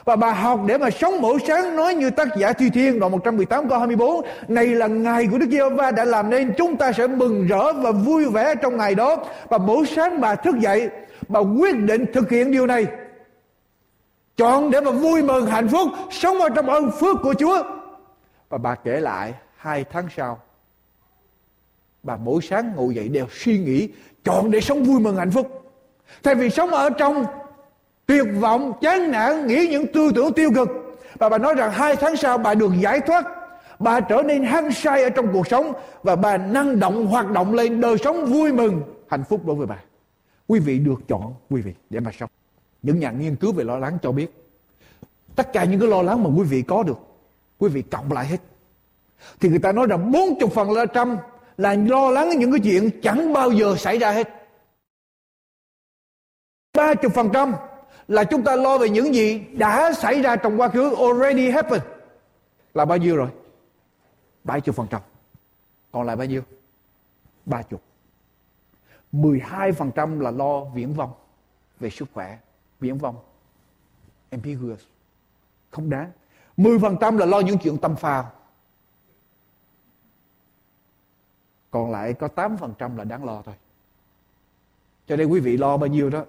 Và 0.06 0.16
bà 0.16 0.32
học 0.32 0.60
để 0.66 0.78
mà 0.78 0.90
sống 0.90 1.22
mỗi 1.22 1.38
sáng, 1.48 1.76
nói 1.76 1.96
như 1.96 2.10
tác 2.10 2.28
giả 2.38 2.54
Thi 2.54 2.70
Thiên, 2.70 3.00
đoạn 3.00 3.12
118 3.12 3.70
câu 3.70 3.78
24 3.78 4.26
Này 4.48 4.68
là 4.68 4.88
ngày 4.88 5.28
của 5.32 5.38
Đức 5.38 5.48
Giê-hô-va 5.52 5.92
đã 5.92 6.06
làm 6.06 6.30
nên 6.30 6.54
chúng 6.58 6.78
ta 6.78 6.92
sẽ 6.92 7.08
mừng 7.08 7.48
rỡ 7.48 7.74
và 7.74 7.92
vui 7.92 8.26
vẻ 8.26 8.56
trong 8.56 8.78
ngày 8.78 8.96
đó. 8.96 9.16
Và 9.50 9.58
mỗi 9.58 9.86
sáng 9.86 10.22
bà 10.22 10.36
thức 10.36 10.56
dậy, 10.60 10.90
Bà 11.28 11.40
quyết 11.40 11.76
định 11.76 12.06
thực 12.14 12.30
hiện 12.30 12.52
điều 12.52 12.68
này. 12.68 12.88
Chọn 14.38 14.72
để 14.72 14.82
mà 14.82 14.92
vui 14.92 15.24
mừng 15.24 15.46
hạnh 15.46 15.68
phúc 15.68 15.88
Sống 16.12 16.40
ở 16.40 16.50
trong 16.50 16.70
ơn 16.70 16.92
phước 16.92 17.18
của 17.24 17.34
Chúa 17.34 17.64
Và 18.50 18.58
bà 18.58 18.76
kể 18.76 19.00
lại 19.00 19.34
hai 19.58 19.84
tháng 19.84 20.08
sau 20.18 20.40
Bà 22.04 22.18
mỗi 22.18 22.42
sáng 22.42 22.76
ngủ 22.76 22.92
dậy 22.92 23.10
đều 23.10 23.26
suy 23.32 23.60
nghĩ 23.60 23.90
Chọn 24.24 24.52
để 24.52 24.62
sống 24.62 24.84
vui 24.84 25.00
mừng 25.00 25.16
hạnh 25.16 25.32
phúc 25.32 25.64
Thay 26.24 26.36
vì 26.36 26.50
sống 26.50 26.70
ở 26.70 26.90
trong 26.90 27.26
tuyệt 28.06 28.26
vọng, 28.40 28.74
chán 28.82 29.12
nản, 29.12 29.48
nghĩ 29.48 29.68
những 29.72 29.86
tư 29.94 30.12
tưởng 30.16 30.34
tiêu 30.34 30.52
cực. 30.56 30.70
Và 31.20 31.30
bà 31.30 31.38
nói 31.38 31.54
rằng 31.58 31.72
hai 31.72 31.96
tháng 31.96 32.16
sau 32.16 32.38
bà 32.38 32.54
được 32.54 32.72
giải 32.80 33.00
thoát. 33.00 33.26
Bà 33.80 34.00
trở 34.00 34.22
nên 34.22 34.44
hăng 34.44 34.72
say 34.72 35.04
ở 35.04 35.10
trong 35.10 35.34
cuộc 35.34 35.48
sống 35.48 35.74
và 36.04 36.16
bà 36.16 36.38
năng 36.38 36.80
động 36.80 37.06
hoạt 37.06 37.32
động 37.32 37.54
lên 37.54 37.82
đời 37.82 37.98
sống 37.98 38.26
vui 38.26 38.54
mừng, 38.54 38.82
hạnh 39.08 39.24
phúc 39.30 39.46
đối 39.46 39.56
với 39.56 39.68
bà. 39.68 39.78
Quý 40.48 40.60
vị 40.60 40.80
được 40.80 41.00
chọn 41.08 41.34
quý 41.50 41.62
vị 41.62 41.74
để 41.90 42.00
mà 42.00 42.12
sống. 42.20 42.30
Những 42.84 43.00
nhà 43.00 43.12
nghiên 43.12 43.36
cứu 43.36 43.54
về 43.54 43.64
lo 43.64 43.78
lắng 43.78 43.98
cho 44.02 44.12
biết 44.12 44.44
tất 45.36 45.54
cả 45.54 45.64
những 45.64 45.80
cái 45.80 45.90
lo 45.90 46.02
lắng 46.02 46.24
mà 46.24 46.30
quý 46.38 46.44
vị 46.44 46.62
có 46.62 46.84
được, 46.84 46.98
quý 47.58 47.70
vị 47.70 47.82
cộng 47.82 48.12
lại 48.12 48.26
hết. 48.26 48.42
Thì 49.40 49.50
người 49.50 49.60
ta 49.60 49.72
nói 49.72 49.88
rằng 49.90 50.12
40 50.12 50.50
phần 50.54 50.72
là 50.72 50.86
trăm 50.86 51.18
là 51.58 51.76
lo 51.76 52.10
lắng 52.10 52.30
những 52.30 52.52
cái 52.52 52.60
chuyện 52.64 53.02
chẳng 53.02 53.34
bao 53.34 53.52
giờ 53.52 53.76
xảy 53.76 53.98
ra 53.98 54.12
hết. 54.12 54.30
30 56.78 57.10
phần 57.16 57.30
trăm 57.34 57.54
là 58.08 58.24
chúng 58.24 58.44
ta 58.44 58.56
lo 58.56 58.78
về 58.78 58.90
những 58.90 59.16
gì 59.16 59.40
đã 59.40 59.94
xảy 59.94 60.22
ra 60.22 60.36
trong 60.36 60.62
quá 60.62 60.70
khứ 60.70 60.96
already 60.96 61.50
happened. 61.50 61.84
Là 62.74 62.86
bao 62.86 62.98
nhiêu 62.98 63.16
rồi? 63.16 63.30
70 64.44 64.74
phần 64.74 64.88
trăm. 64.90 65.02
Còn 65.92 66.06
lại 66.06 66.16
bao 66.16 66.28
nhiêu? 66.28 66.42
30 67.46 67.80
12 69.12 69.72
phần 69.72 69.92
trăm 69.96 70.20
là 70.20 70.32
lo 70.32 70.64
viễn 70.64 70.94
vong 70.94 71.12
về 71.80 71.90
sức 71.90 72.10
khỏe 72.14 72.38
viễn 72.84 72.98
vong. 72.98 73.16
Ambiguous. 74.32 74.82
Không 75.72 75.90
đáng. 75.90 76.12
10 76.58 76.80
phần 76.80 76.98
trăm 77.02 77.18
là 77.18 77.26
lo 77.26 77.40
những 77.40 77.58
chuyện 77.58 77.78
tâm 77.78 77.96
phào 77.96 78.32
còn 81.72 81.92
lại 81.92 82.14
có 82.14 82.28
8 82.28 82.58
phần 82.58 82.74
trăm 82.80 82.98
là 82.98 83.04
đáng 83.04 83.26
lo 83.26 83.42
thôi. 83.46 83.56
Cho 85.08 85.16
nên 85.16 85.28
quý 85.28 85.40
vị 85.40 85.58
lo 85.58 85.78
bao 85.78 85.88
nhiêu 85.88 86.10
đó, 86.10 86.26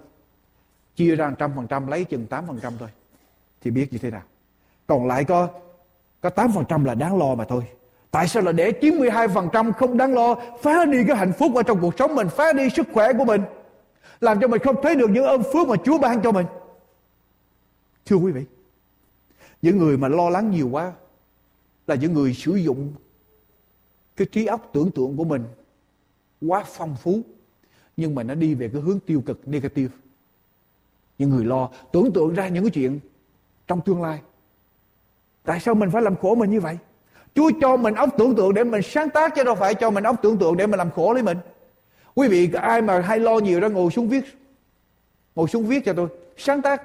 chia 0.95 1.15
ra 1.15 1.31
trăm 1.39 1.51
phần 1.55 1.67
trăm, 1.67 1.87
lấy 1.87 2.03
chừng 2.05 2.27
tám 2.27 2.47
phần 2.47 2.59
trăm 2.61 2.73
thôi, 2.79 2.89
thì 3.61 3.71
biết 3.71 3.93
như 3.93 3.97
thế 3.97 4.11
nào. 4.11 4.23
Còn 4.87 5.07
lại 5.07 5.23
có 5.23 5.49
có 6.21 6.29
tám 6.29 6.51
phần 6.51 6.65
trăm 6.69 6.83
là 6.83 6.95
đáng 6.95 7.17
lo 7.17 7.35
mà 7.35 7.45
thôi. 7.45 7.63
Tại 8.11 8.27
sao 8.27 8.43
là 8.43 8.51
để 8.51 8.71
92% 8.81 9.71
không 9.71 9.97
đáng 9.97 10.13
lo? 10.13 10.35
Phá 10.61 10.85
đi 10.85 11.03
cái 11.07 11.17
hạnh 11.17 11.33
phúc 11.33 11.55
ở 11.55 11.63
trong 11.63 11.81
cuộc 11.81 11.93
sống 11.99 12.15
mình, 12.15 12.27
phá 12.29 12.53
đi 12.53 12.69
sức 12.69 12.87
khỏe 12.93 13.13
của 13.17 13.25
mình 13.25 13.41
làm 14.19 14.41
cho 14.41 14.47
mình 14.47 14.61
không 14.61 14.75
thấy 14.83 14.95
được 14.95 15.09
những 15.09 15.25
ơn 15.25 15.43
phước 15.53 15.67
mà 15.67 15.75
Chúa 15.85 15.97
ban 15.97 16.21
cho 16.21 16.31
mình. 16.31 16.45
Thưa 18.05 18.15
quý 18.15 18.31
vị, 18.31 18.45
những 19.61 19.77
người 19.77 19.97
mà 19.97 20.07
lo 20.07 20.29
lắng 20.29 20.51
nhiều 20.51 20.69
quá 20.69 20.93
là 21.87 21.95
những 21.95 22.13
người 22.13 22.33
sử 22.33 22.55
dụng 22.55 22.93
cái 24.15 24.27
trí 24.31 24.45
óc 24.45 24.69
tưởng 24.73 24.91
tượng 24.91 25.17
của 25.17 25.23
mình 25.23 25.43
quá 26.41 26.63
phong 26.67 26.95
phú, 26.95 27.21
nhưng 27.97 28.15
mà 28.15 28.23
nó 28.23 28.35
đi 28.35 28.53
về 28.53 28.69
cái 28.73 28.81
hướng 28.81 28.99
tiêu 28.99 29.23
cực, 29.25 29.47
negative. 29.47 29.93
Những 31.17 31.29
người 31.29 31.45
lo 31.45 31.69
tưởng 31.91 32.13
tượng 32.13 32.33
ra 32.33 32.47
những 32.47 32.63
cái 32.63 32.71
chuyện 32.71 32.99
trong 33.67 33.81
tương 33.81 34.01
lai. 34.01 34.21
Tại 35.43 35.59
sao 35.59 35.75
mình 35.75 35.89
phải 35.91 36.01
làm 36.01 36.15
khổ 36.15 36.35
mình 36.35 36.49
như 36.49 36.61
vậy? 36.61 36.77
Chúa 37.35 37.51
cho 37.61 37.77
mình 37.77 37.93
óc 37.93 38.09
tưởng 38.17 38.35
tượng 38.35 38.53
để 38.53 38.63
mình 38.63 38.81
sáng 38.81 39.09
tác 39.09 39.35
chứ 39.35 39.43
đâu 39.43 39.55
phải 39.55 39.75
cho 39.75 39.91
mình 39.91 40.03
óc 40.03 40.15
tưởng 40.21 40.37
tượng 40.37 40.57
để 40.57 40.67
mình 40.67 40.77
làm 40.77 40.91
khổ 40.91 41.13
lấy 41.13 41.23
mình 41.23 41.37
quý 42.15 42.27
vị, 42.27 42.49
ai 42.53 42.81
mà 42.81 42.99
hay 42.99 43.19
lo 43.19 43.39
nhiều 43.39 43.59
ra 43.59 43.67
ngồi 43.67 43.91
xuống 43.91 44.09
viết. 44.09 44.23
Ngồi 45.35 45.47
xuống 45.47 45.67
viết 45.67 45.85
cho 45.85 45.93
tôi. 45.93 46.07
Sáng 46.37 46.61
tác. 46.61 46.81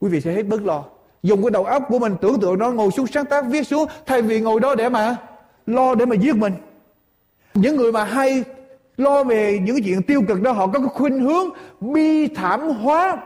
Quý 0.00 0.08
vị 0.08 0.20
sẽ 0.20 0.32
hết 0.32 0.42
bớt 0.42 0.62
lo. 0.62 0.84
Dùng 1.22 1.42
cái 1.42 1.50
đầu 1.50 1.64
óc 1.64 1.82
của 1.88 1.98
mình, 1.98 2.16
tưởng 2.20 2.40
tượng 2.40 2.58
nó, 2.58 2.70
ngồi 2.70 2.90
xuống 2.90 3.06
sáng 3.06 3.24
tác, 3.24 3.44
viết 3.48 3.62
xuống, 3.62 3.88
thay 4.06 4.22
vì 4.22 4.40
ngồi 4.40 4.60
đó 4.60 4.74
để 4.74 4.88
mà 4.88 5.16
lo, 5.66 5.94
để 5.94 6.06
mà 6.06 6.16
giết 6.16 6.36
mình. 6.36 6.54
Những 7.54 7.76
người 7.76 7.92
mà 7.92 8.04
hay 8.04 8.44
lo 8.96 9.24
về 9.24 9.58
những 9.62 9.82
chuyện 9.84 10.02
tiêu 10.02 10.22
cực 10.28 10.42
đó, 10.42 10.52
họ 10.52 10.66
có 10.66 10.78
cái 10.78 10.88
khuynh 10.88 11.20
hướng 11.20 11.48
bi 11.80 12.28
thảm 12.28 12.60
hóa 12.60 13.22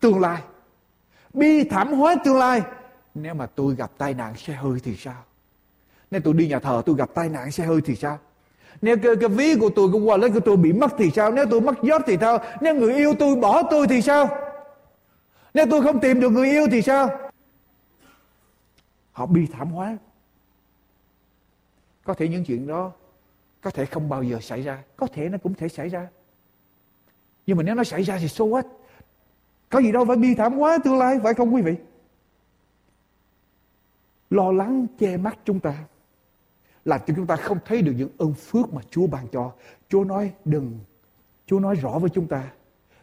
tương 0.00 0.20
lai. 0.20 0.42
Bi 1.34 1.64
thảm 1.64 1.92
hóa 1.92 2.14
tương 2.24 2.38
lai. 2.38 2.62
Nếu 3.14 3.34
mà 3.34 3.46
tôi 3.46 3.74
gặp 3.74 3.90
tai 3.98 4.14
nạn 4.14 4.36
xe 4.36 4.52
hơi 4.52 4.80
thì 4.84 4.96
sao? 4.96 5.24
Nếu 6.10 6.20
tôi 6.24 6.34
đi 6.34 6.48
nhà 6.48 6.58
thờ, 6.58 6.82
tôi 6.86 6.96
gặp 6.96 7.10
tai 7.14 7.28
nạn 7.28 7.50
xe 7.50 7.64
hơi 7.64 7.80
thì 7.84 7.96
sao? 7.96 8.18
Nếu 8.82 8.96
cái, 9.02 9.16
cái 9.20 9.28
ví 9.28 9.56
của 9.60 9.70
tôi 9.76 9.88
cái 9.92 10.00
wallet 10.00 10.32
của 10.32 10.40
tôi 10.40 10.56
bị 10.56 10.72
mất 10.72 10.92
thì 10.98 11.10
sao? 11.10 11.32
Nếu 11.32 11.46
tôi 11.50 11.60
mất 11.60 11.74
job 11.82 12.00
thì 12.06 12.16
sao? 12.20 12.38
Nếu 12.60 12.74
người 12.74 12.94
yêu 12.94 13.14
tôi 13.18 13.36
bỏ 13.36 13.62
tôi 13.70 13.86
thì 13.88 14.02
sao? 14.02 14.28
Nếu 15.54 15.66
tôi 15.70 15.82
không 15.82 16.00
tìm 16.00 16.20
được 16.20 16.30
người 16.30 16.50
yêu 16.50 16.66
thì 16.70 16.82
sao? 16.82 17.30
Họ 19.12 19.26
bi 19.26 19.46
thảm 19.52 19.70
hóa 19.70 19.96
có 22.04 22.14
thể 22.14 22.28
những 22.28 22.44
chuyện 22.44 22.66
đó 22.66 22.92
có 23.60 23.70
thể 23.70 23.86
không 23.86 24.08
bao 24.08 24.22
giờ 24.22 24.38
xảy 24.40 24.62
ra. 24.62 24.82
Có 24.96 25.06
thể 25.06 25.28
nó 25.28 25.38
cũng 25.38 25.54
thể 25.54 25.68
xảy 25.68 25.88
ra. 25.88 26.08
Nhưng 27.46 27.56
mà 27.56 27.62
nếu 27.62 27.74
nó 27.74 27.84
xảy 27.84 28.02
ra 28.02 28.18
thì 28.18 28.28
so 28.28 28.44
what? 28.44 28.62
Có 29.68 29.78
gì 29.78 29.92
đâu 29.92 30.04
phải 30.04 30.16
bi 30.16 30.34
thảm 30.34 30.56
quá 30.58 30.78
tương 30.84 30.98
lai 30.98 31.18
phải 31.22 31.34
không 31.34 31.54
quý 31.54 31.62
vị? 31.62 31.74
Lo 34.30 34.52
lắng 34.52 34.86
che 34.98 35.16
mắt 35.16 35.38
chúng 35.44 35.60
ta 35.60 35.84
làm 36.84 37.00
cho 37.06 37.14
chúng 37.16 37.26
ta 37.26 37.36
không 37.36 37.58
thấy 37.64 37.82
được 37.82 37.92
những 37.96 38.10
ơn 38.18 38.34
phước 38.34 38.72
mà 38.72 38.82
Chúa 38.90 39.06
ban 39.06 39.26
cho. 39.32 39.52
Chúa 39.88 40.04
nói 40.04 40.32
đừng, 40.44 40.78
Chúa 41.46 41.60
nói 41.60 41.74
rõ 41.74 41.98
với 41.98 42.10
chúng 42.10 42.26
ta, 42.26 42.50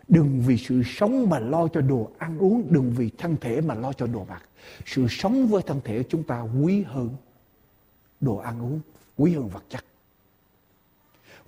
đừng 0.08 0.42
vì 0.48 0.58
sự 0.58 0.82
sống 0.86 1.30
mà 1.30 1.40
lo 1.40 1.68
cho 1.68 1.82
đồ 1.82 2.12
ăn 2.18 2.40
uống, 2.40 2.68
đừng 2.70 2.94
vì 2.98 3.10
thân 3.18 3.36
thể 3.42 3.62
mà 3.62 3.76
lo 3.76 3.94
cho 3.94 4.08
đồ 4.08 4.26
mặc. 4.30 4.44
Sự 4.86 5.08
sống 5.10 5.48
với 5.48 5.62
thân 5.62 5.82
thể 5.84 6.04
chúng 6.04 6.24
ta 6.24 6.42
quý 6.42 6.84
hơn 6.84 7.10
đồ 8.22 8.36
ăn 8.38 8.62
uống, 8.62 8.80
quý 9.18 9.34
hơn 9.34 9.50
vật 9.50 9.64
chất 9.70 9.84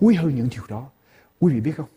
quý 0.00 0.14
hơn 0.14 0.34
những 0.34 0.48
điều 0.50 0.62
đó 0.68 0.90
quý 1.40 1.54
vị 1.54 1.60
biết 1.60 1.72
không 1.76 1.88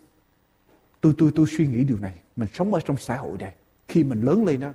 tôi 1.02 1.14
tôi 1.18 1.32
tôi 1.36 1.48
suy 1.48 1.68
nghĩ 1.68 1.84
điều 1.84 1.98
này 1.98 2.14
mình 2.36 2.50
sống 2.54 2.74
ở 2.74 2.80
trong 2.86 2.98
xã 2.98 3.18
hội 3.18 3.38
này 3.38 3.54
khi 3.88 4.04
mình 4.04 4.22
lớn 4.22 4.46
lên 4.46 4.60
đó 4.60 4.74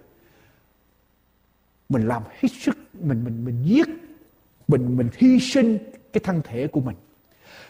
mình 1.88 2.08
làm 2.08 2.22
hết 2.26 2.48
sức 2.52 2.78
mình 2.92 3.24
mình 3.24 3.44
mình 3.44 3.62
giết 3.64 3.86
mình 4.68 4.96
mình 4.96 5.08
hy 5.16 5.40
sinh 5.40 5.78
cái 6.12 6.20
thân 6.24 6.40
thể 6.44 6.66
của 6.66 6.80
mình. 6.80 6.96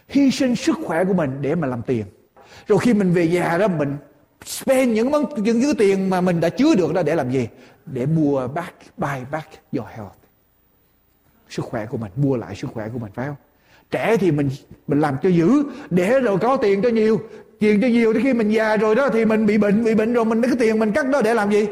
Hy 0.08 0.30
sinh 0.30 0.56
sức 0.56 0.76
khỏe 0.84 1.04
của 1.04 1.14
mình 1.14 1.30
để 1.40 1.54
mà 1.54 1.66
làm 1.66 1.82
tiền. 1.82 2.04
Rồi 2.66 2.78
khi 2.78 2.94
mình 2.94 3.12
về 3.12 3.28
nhà 3.28 3.58
đó 3.58 3.68
mình 3.68 3.96
spend 4.44 4.92
những 4.92 5.10
món 5.10 5.42
những 5.42 5.62
thứ 5.62 5.72
tiền 5.78 6.10
mà 6.10 6.20
mình 6.20 6.40
đã 6.40 6.48
chứa 6.48 6.74
được 6.74 6.94
đó 6.94 7.02
để 7.02 7.14
làm 7.14 7.30
gì? 7.30 7.48
Để 7.86 8.06
mua 8.06 8.48
back 8.48 8.74
buy 8.96 9.24
back 9.30 9.48
your 9.72 9.88
health. 9.88 10.18
Sức 11.48 11.64
khỏe 11.64 11.86
của 11.86 11.98
mình 11.98 12.12
mua 12.16 12.36
lại 12.36 12.54
sức 12.54 12.70
khỏe 12.74 12.88
của 12.92 12.98
mình 12.98 13.12
phải 13.14 13.26
không? 13.26 13.36
Trẻ 13.90 14.16
thì 14.20 14.30
mình 14.30 14.50
mình 14.86 15.00
làm 15.00 15.16
cho 15.22 15.28
giữ, 15.28 15.64
để 15.90 16.20
rồi 16.20 16.38
có 16.38 16.56
tiền 16.56 16.82
cho 16.82 16.88
nhiều. 16.88 17.20
Tiền 17.58 17.80
cho 17.80 17.86
nhiều 17.86 18.12
thì 18.12 18.20
khi 18.22 18.32
mình 18.32 18.48
già 18.48 18.76
rồi 18.76 18.94
đó 18.94 19.08
thì 19.12 19.24
mình 19.24 19.46
bị 19.46 19.58
bệnh 19.58 19.84
bị 19.84 19.94
bệnh 19.94 20.12
rồi 20.12 20.24
mình 20.24 20.42
cái 20.42 20.52
tiền 20.58 20.78
mình 20.78 20.92
cắt 20.92 21.08
đó 21.08 21.22
để 21.22 21.34
làm 21.34 21.50
gì? 21.50 21.66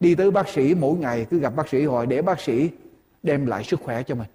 Đi 0.00 0.14
tới 0.14 0.30
bác 0.30 0.48
sĩ 0.48 0.74
mỗi 0.74 0.96
ngày 0.96 1.26
cứ 1.30 1.38
gặp 1.38 1.56
bác 1.56 1.68
sĩ 1.68 1.84
hỏi 1.84 2.06
để 2.06 2.22
bác 2.22 2.40
sĩ 2.40 2.70
đem 3.22 3.46
lại 3.46 3.64
sức 3.64 3.80
khỏe 3.80 4.02
cho 4.02 4.14
mình 4.14 4.26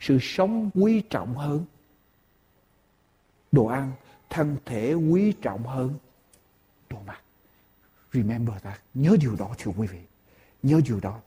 sự 0.00 0.18
sống 0.20 0.70
quý 0.74 1.02
trọng 1.10 1.34
hơn 1.34 1.64
đồ 3.52 3.66
ăn 3.66 3.92
thân 4.30 4.56
thể 4.64 4.94
quý 4.94 5.32
trọng 5.42 5.62
hơn 5.62 5.94
đồ 6.90 6.98
mặc 7.06 7.20
Remember 8.12 8.56
that. 8.62 8.80
Nhớ 8.94 9.16
điều 9.20 9.36
đó 9.38 9.54
thưa 9.58 9.72
quý 9.76 9.86
vị. 9.86 9.98
Nhớ 10.62 10.80
điều 10.84 11.00
đó. 11.00 11.20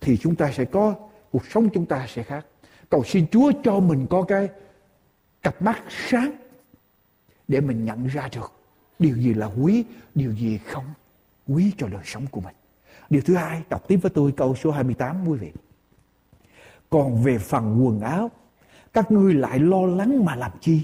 Thì 0.00 0.16
chúng 0.16 0.34
ta 0.34 0.52
sẽ 0.52 0.64
có, 0.64 0.94
cuộc 1.30 1.46
sống 1.46 1.68
chúng 1.74 1.86
ta 1.86 2.06
sẽ 2.08 2.22
khác. 2.22 2.46
Cầu 2.90 3.04
xin 3.04 3.26
Chúa 3.30 3.52
cho 3.64 3.80
mình 3.80 4.06
có 4.10 4.22
cái 4.22 4.48
cặp 5.42 5.62
mắt 5.62 5.82
sáng 5.88 6.30
để 7.48 7.60
mình 7.60 7.84
nhận 7.84 8.06
ra 8.06 8.28
được 8.32 8.52
điều 8.98 9.16
gì 9.16 9.34
là 9.34 9.46
quý, 9.46 9.84
điều 10.14 10.32
gì 10.32 10.58
không 10.58 10.84
quý 11.48 11.72
cho 11.78 11.88
đời 11.88 12.02
sống 12.04 12.26
của 12.30 12.40
mình. 12.40 12.54
Điều 13.10 13.22
thứ 13.22 13.34
hai, 13.34 13.62
đọc 13.68 13.88
tiếp 13.88 13.96
với 13.96 14.10
tôi 14.14 14.32
câu 14.36 14.56
số 14.56 14.70
28 14.70 15.28
quý 15.28 15.38
vị. 15.38 15.52
Còn 16.90 17.22
về 17.22 17.38
phần 17.38 17.84
quần 17.84 18.00
áo, 18.00 18.30
các 18.92 19.10
ngươi 19.10 19.34
lại 19.34 19.58
lo 19.58 19.86
lắng 19.86 20.24
mà 20.24 20.36
làm 20.36 20.50
chi? 20.60 20.82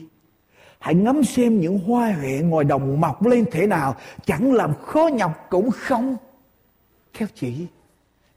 Hãy 0.78 0.94
ngắm 0.94 1.24
xem 1.24 1.60
những 1.60 1.78
hoa 1.78 2.12
huệ 2.12 2.40
ngoài 2.44 2.64
đồng 2.64 3.00
mọc 3.00 3.26
lên 3.26 3.44
thế 3.52 3.66
nào, 3.66 3.96
chẳng 4.24 4.52
làm 4.52 4.74
khó 4.74 5.08
nhọc 5.12 5.46
cũng 5.50 5.70
không. 5.70 6.16
Khéo 7.12 7.28
chỉ. 7.34 7.66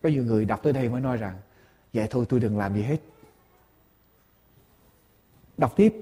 Có 0.04 0.10
nhiều 0.10 0.24
người 0.24 0.46
đọc 0.46 0.60
tới 0.64 0.74
đây 0.74 0.90
mới 0.90 1.02
nói 1.02 1.18
rằng, 1.18 1.36
vậy 1.94 2.08
thôi 2.10 2.26
tôi 2.30 2.40
đừng 2.40 2.58
làm 2.58 2.76
gì 2.76 2.82
hết. 2.82 2.98
Đọc 5.58 5.74
tiếp, 5.76 5.94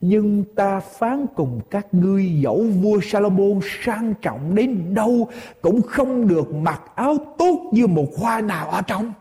nhưng 0.00 0.44
ta 0.54 0.80
phán 0.80 1.26
cùng 1.34 1.60
các 1.70 1.86
ngươi 1.92 2.40
dẫu 2.40 2.64
vua 2.82 3.00
Salomon 3.02 3.60
sang 3.84 4.14
trọng 4.22 4.54
đến 4.54 4.94
đâu 4.94 5.28
cũng 5.60 5.82
không 5.82 6.28
được 6.28 6.54
mặc 6.54 6.82
áo 6.94 7.16
tốt 7.38 7.70
như 7.72 7.86
một 7.86 8.06
hoa 8.18 8.40
nào 8.40 8.68
ở 8.68 8.82
trong. 8.82 9.12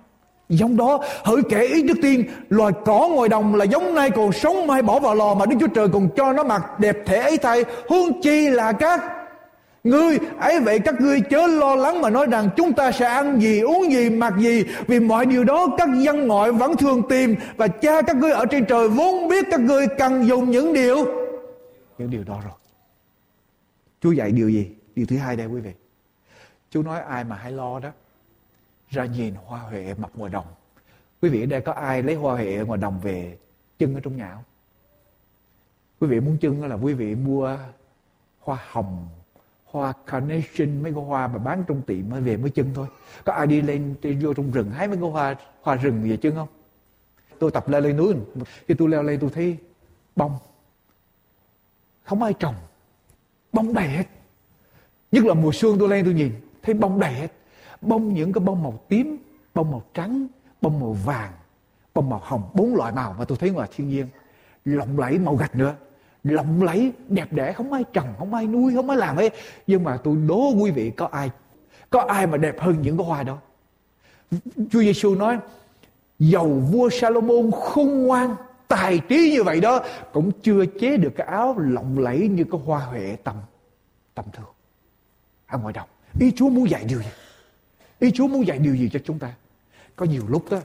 Giống 0.50 0.78
đó, 0.78 1.00
hỡi 1.24 1.42
kẻ 1.50 1.62
ý 1.62 1.84
đức 1.84 1.94
tiên, 2.02 2.24
loài 2.50 2.74
cỏ 2.86 3.10
ngoài 3.12 3.30
đồng 3.30 3.56
là 3.56 3.66
giống 3.66 3.96
nay 3.96 4.10
còn 4.10 4.32
sống 4.32 4.68
mai 4.68 4.82
bỏ 4.82 5.00
vào 5.00 5.16
lò 5.16 5.34
mà 5.34 5.46
Đức 5.46 5.56
Chúa 5.60 5.68
Trời 5.68 5.88
còn 5.94 6.10
cho 6.16 6.34
nó 6.34 6.44
mặc 6.44 6.80
đẹp 6.80 6.98
thể 7.06 7.18
ấy 7.18 7.38
thay, 7.38 7.66
huống 7.88 8.22
chi 8.22 8.50
là 8.50 8.72
các 8.72 9.02
Ngươi 9.88 10.18
ấy 10.40 10.60
vậy 10.60 10.80
các 10.80 11.02
ngươi 11.02 11.22
chớ 11.22 11.48
lo 11.48 11.76
lắng 11.76 12.02
mà 12.02 12.10
nói 12.10 12.28
rằng 12.32 12.50
chúng 12.58 12.74
ta 12.74 12.92
sẽ 12.92 13.06
ăn 13.06 13.42
gì 13.42 13.60
uống 13.60 13.92
gì 13.92 14.10
mặc 14.10 14.34
gì 14.40 14.64
vì 14.88 15.00
mọi 15.00 15.26
điều 15.26 15.44
đó 15.44 15.68
các 15.78 15.90
dân 16.00 16.28
ngoại 16.28 16.52
vẫn 16.52 16.78
thường 16.78 17.02
tìm 17.10 17.36
và 17.58 17.68
cha 17.68 18.02
các 18.02 18.16
ngươi 18.16 18.32
ở 18.32 18.46
trên 18.46 18.66
trời 18.66 18.90
vốn 18.90 19.28
biết 19.28 19.46
các 19.52 19.60
ngươi 19.60 19.88
cần 19.98 20.28
dùng 20.28 20.52
những 20.52 20.74
điều 20.74 21.06
những 21.98 22.10
điều 22.10 22.24
đó 22.24 22.40
rồi. 22.44 22.54
Chúa 24.02 24.12
dạy 24.12 24.32
điều 24.32 24.50
gì? 24.50 24.68
Điều 24.96 25.06
thứ 25.06 25.18
hai 25.18 25.36
đây 25.36 25.48
quý 25.48 25.62
vị. 25.62 25.72
Chúa 26.70 26.82
nói 26.82 27.02
ai 27.02 27.24
mà 27.24 27.36
hay 27.36 27.52
lo 27.52 27.80
đó 27.80 27.90
ra 28.89 29.06
nhìn 29.06 29.34
hoa 29.45 29.60
huệ 29.60 29.93
mọc 29.97 30.15
ngoài 30.15 30.32
đồng. 30.32 30.45
Quý 31.21 31.30
vị 31.30 31.43
ở 31.43 31.45
đây 31.45 31.62
có 31.62 31.71
ai 31.71 32.04
lấy 32.04 32.15
hoa 32.15 32.36
huệ 32.36 32.63
ngoài 32.67 32.80
đồng 32.80 33.00
về 33.00 33.38
chân 33.80 33.95
ở 33.95 34.00
trong 34.00 34.17
nhà 34.17 34.34
không? 34.34 34.43
Quý 36.00 36.08
vị 36.08 36.19
muốn 36.19 36.38
chân 36.38 36.63
là 36.63 36.76
quý 36.76 36.93
vị 36.93 37.15
mua 37.15 37.58
hoa 38.39 38.60
hồng, 38.71 39.08
hoa 39.65 39.93
carnation, 40.06 40.84
mấy 40.84 40.93
cái 40.93 41.04
hoa 41.04 41.28
mà 41.28 41.38
bán 41.38 41.63
trong 41.67 41.82
tiệm 41.82 42.10
mới 42.10 42.21
về 42.21 42.38
mới 42.38 42.50
chân 42.50 42.71
thôi. 42.76 42.88
Có 43.26 43.34
ai 43.34 43.47
đi 43.47 43.62
lên, 43.62 43.95
đi 44.02 44.15
vô 44.15 44.34
trong 44.34 44.52
rừng 44.52 44.71
hái 44.71 44.88
mấy 44.88 44.97
cái 44.97 45.10
hoa 45.10 45.36
hoa 45.62 45.76
rừng 45.76 46.10
về 46.10 46.17
chân 46.17 46.36
không? 46.36 46.47
Tôi 47.39 47.52
tập 47.52 47.69
leo 47.69 47.82
lên 47.82 47.97
núi, 47.97 48.15
khi 48.67 48.73
tôi 48.73 48.89
leo 48.89 49.04
lên 49.04 49.19
tôi 49.19 49.30
thấy 49.30 49.58
bông. 50.15 50.38
Không 52.04 52.23
ai 52.23 52.34
trồng, 52.34 52.56
bông 53.54 53.73
đầy 53.73 53.88
hết. 53.88 54.04
Nhất 55.12 55.26
là 55.26 55.34
mùa 55.34 55.52
xuân 55.54 55.80
tôi 55.80 55.89
lên 55.89 56.06
tôi 56.06 56.13
nhìn, 56.13 56.32
thấy 56.63 56.76
bông 56.76 57.00
đầy 57.00 57.13
hết 57.13 57.32
bông 57.82 58.13
những 58.13 58.34
cái 58.34 58.40
bông 58.40 58.63
màu 58.63 58.80
tím, 58.88 59.18
bông 59.54 59.72
màu 59.72 59.82
trắng, 59.94 60.28
bông 60.62 60.80
màu 60.80 60.94
vàng, 61.06 61.32
bông 61.94 62.10
màu 62.10 62.22
hồng, 62.24 62.50
bốn 62.54 62.76
loại 62.76 62.92
màu 62.94 63.16
mà 63.20 63.26
tôi 63.26 63.38
thấy 63.38 63.50
ngoài 63.50 63.70
thiên 63.76 63.90
nhiên. 63.90 64.08
Lộng 64.66 65.00
lẫy 65.00 65.20
màu 65.20 65.36
gạch 65.36 65.56
nữa. 65.56 65.76
Lộng 66.24 66.63
lẫy, 66.63 66.92
đẹp 67.08 67.34
đẽ, 67.34 67.54
không 67.54 67.74
ai 67.74 67.84
trồng, 67.94 68.13
không 68.20 68.34
ai 68.34 68.48
nuôi, 68.48 68.76
không 68.76 68.90
ai 68.90 68.98
làm 68.98 69.16
ấy. 69.16 69.30
Nhưng 69.68 69.84
mà 69.84 69.98
tôi 69.98 70.16
đố 70.28 70.54
quý 70.62 70.72
vị, 70.72 70.92
có 70.92 71.10
ai 71.12 71.32
có 71.90 72.02
ai 72.02 72.28
mà 72.28 72.38
đẹp 72.38 72.60
hơn 72.60 72.82
những 72.82 72.98
cái 72.98 73.06
hoa 73.08 73.24
đó? 73.24 73.38
Chúa 74.56 74.80
Giêsu 74.80 75.16
nói, 75.16 75.38
dầu 76.20 76.48
vua 76.72 76.90
Salomon 76.90 77.52
khôn 77.52 78.04
ngoan, 78.04 78.36
tài 78.68 79.00
trí 79.00 79.32
như 79.36 79.44
vậy 79.44 79.62
đó, 79.62 79.84
cũng 80.13 80.32
chưa 80.42 80.66
chế 80.66 80.98
được 80.98 81.13
cái 81.16 81.28
áo 81.28 81.56
lộng 81.58 82.00
lẫy 82.00 82.28
như 82.28 82.44
cái 82.52 82.62
hoa 82.66 82.80
huệ 82.80 83.16
tầm 83.24 83.36
tầm 84.16 84.26
thường. 84.34 84.54
Ở 85.48 85.58
ngoài 85.58 85.74
đồng 85.74 85.88
ý 86.20 86.32
Chúa 86.36 86.50
muốn 86.50 86.70
dạy 86.70 86.84
điều 86.88 87.00
gì? 87.00 87.10
Ý 88.00 88.12
Chúa 88.12 88.28
muốn 88.28 88.48
dạy 88.48 88.58
điều 88.58 88.76
gì 88.76 88.90
cho 88.94 89.00
chúng 89.06 89.20
ta? 89.20 89.32
Có 89.96 90.06
nhiều 90.06 90.24
lúc 90.28 90.52
đó 90.52 90.58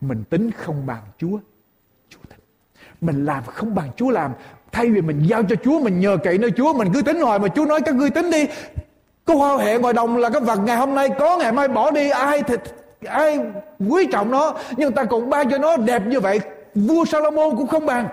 mình 0.00 0.24
tính 0.30 0.50
không 0.50 0.86
bằng 0.86 1.02
Chúa 1.18 1.38
Chúa 2.08 2.20
tính. 2.28 2.40
Mình 3.00 3.24
làm 3.24 3.44
không 3.44 3.74
bằng 3.74 3.90
Chúa 3.96 4.10
làm 4.10 4.32
Thay 4.72 4.90
vì 4.90 5.00
mình 5.00 5.22
giao 5.26 5.42
cho 5.42 5.56
Chúa 5.64 5.80
Mình 5.80 6.00
nhờ 6.00 6.16
cậy 6.24 6.38
nơi 6.38 6.50
Chúa 6.56 6.72
Mình 6.72 6.88
cứ 6.94 7.02
tính 7.02 7.20
hoài 7.20 7.38
mà 7.38 7.48
Chúa 7.48 7.64
nói 7.64 7.80
các 7.80 7.94
ngươi 7.94 8.10
tính 8.10 8.30
đi. 8.30 8.46
Có 9.24 9.34
hoa 9.34 9.56
hệ 9.56 9.78
ngoài 9.78 9.94
đồng 9.94 10.16
là 10.16 10.30
cái 10.30 10.40
vật 10.40 10.56
ngày 10.56 10.76
hôm 10.76 10.94
nay 10.94 11.08
có 11.18 11.38
Ngày 11.38 11.52
mai 11.52 11.68
bỏ 11.68 11.90
đi. 11.90 12.10
Ai 12.10 12.42
thì, 12.42 12.54
ai 13.06 13.40
quý 13.88 14.06
trọng 14.12 14.30
nó 14.30 14.54
Nhưng 14.76 14.92
ta 14.92 15.04
còn 15.04 15.30
ban 15.30 15.50
cho 15.50 15.58
nó 15.58 15.76
đẹp 15.76 16.02
như 16.06 16.20
vậy. 16.20 16.40
Vua 16.74 17.04
Salomon 17.04 17.56
cũng 17.56 17.66
không 17.66 17.86
bằng. 17.86 18.08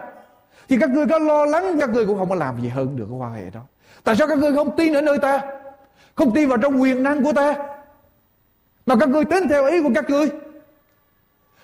Thì 0.70 0.78
các 0.82 0.90
ngươi 0.90 1.06
có 1.06 1.20
lo 1.20 1.46
lắng 1.46 1.78
Các 1.80 1.90
ngươi 1.90 2.06
cũng 2.06 2.18
không 2.18 2.30
có 2.30 2.36
làm 2.36 2.62
gì 2.62 2.68
hơn 2.68 2.96
được 2.96 3.06
cái 3.10 3.18
hoa 3.18 3.30
hệ 3.30 3.50
đó. 3.54 3.62
Tại 4.04 4.16
sao 4.16 4.28
các 4.28 4.38
ngươi 4.38 4.56
không 4.56 4.76
tin 4.76 4.94
ở 4.94 5.02
nơi 5.02 5.18
ta? 5.18 5.42
Không 6.16 6.34
tin 6.34 6.50
vào 6.50 6.58
trong 6.58 6.82
quyền 6.82 7.04
năng 7.04 7.24
của 7.24 7.34
ta? 7.34 7.56
Mà 8.90 8.96
các 8.96 9.10
ngươi 9.10 9.26
tính 9.26 9.44
theo 9.50 9.66
ý 9.66 9.82
của 9.84 9.92
các 9.96 10.10
ngươi 10.10 10.30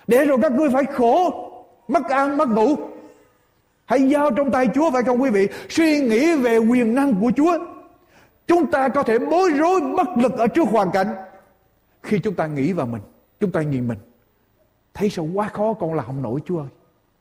Để 0.06 0.24
rồi 0.24 0.38
các 0.42 0.52
ngươi 0.52 0.70
phải 0.70 0.84
khổ 0.84 1.42
Mất 1.88 2.08
ăn 2.08 2.36
mất 2.36 2.48
ngủ 2.48 2.76
Hãy 3.84 4.08
giao 4.08 4.30
trong 4.30 4.50
tay 4.50 4.68
Chúa 4.74 4.90
phải 4.90 5.02
không 5.02 5.22
quý 5.22 5.30
vị? 5.30 5.48
Suy 5.68 6.00
nghĩ 6.00 6.36
về 6.36 6.58
quyền 6.58 6.94
năng 6.94 7.20
của 7.20 7.32
Chúa. 7.36 7.58
Chúng 8.46 8.70
ta 8.70 8.88
có 8.88 9.02
thể 9.02 9.18
bối 9.18 9.50
rối 9.58 9.80
bất 9.96 10.08
lực 10.16 10.32
ở 10.32 10.46
trước 10.46 10.68
hoàn 10.68 10.90
cảnh. 10.90 11.14
Khi 12.02 12.18
chúng 12.18 12.34
ta 12.34 12.46
nghĩ 12.46 12.72
vào 12.72 12.86
mình, 12.86 13.02
chúng 13.40 13.52
ta 13.52 13.62
nhìn 13.62 13.88
mình. 13.88 13.98
Thấy 14.94 15.10
sao 15.10 15.28
quá 15.34 15.48
khó 15.48 15.72
con 15.72 15.94
là 15.94 16.02
không 16.02 16.22
nổi 16.22 16.40
Chúa 16.46 16.58
ơi. 16.58 16.68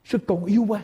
Sức 0.06 0.22
con 0.28 0.46
yếu 0.46 0.66
quá. 0.68 0.82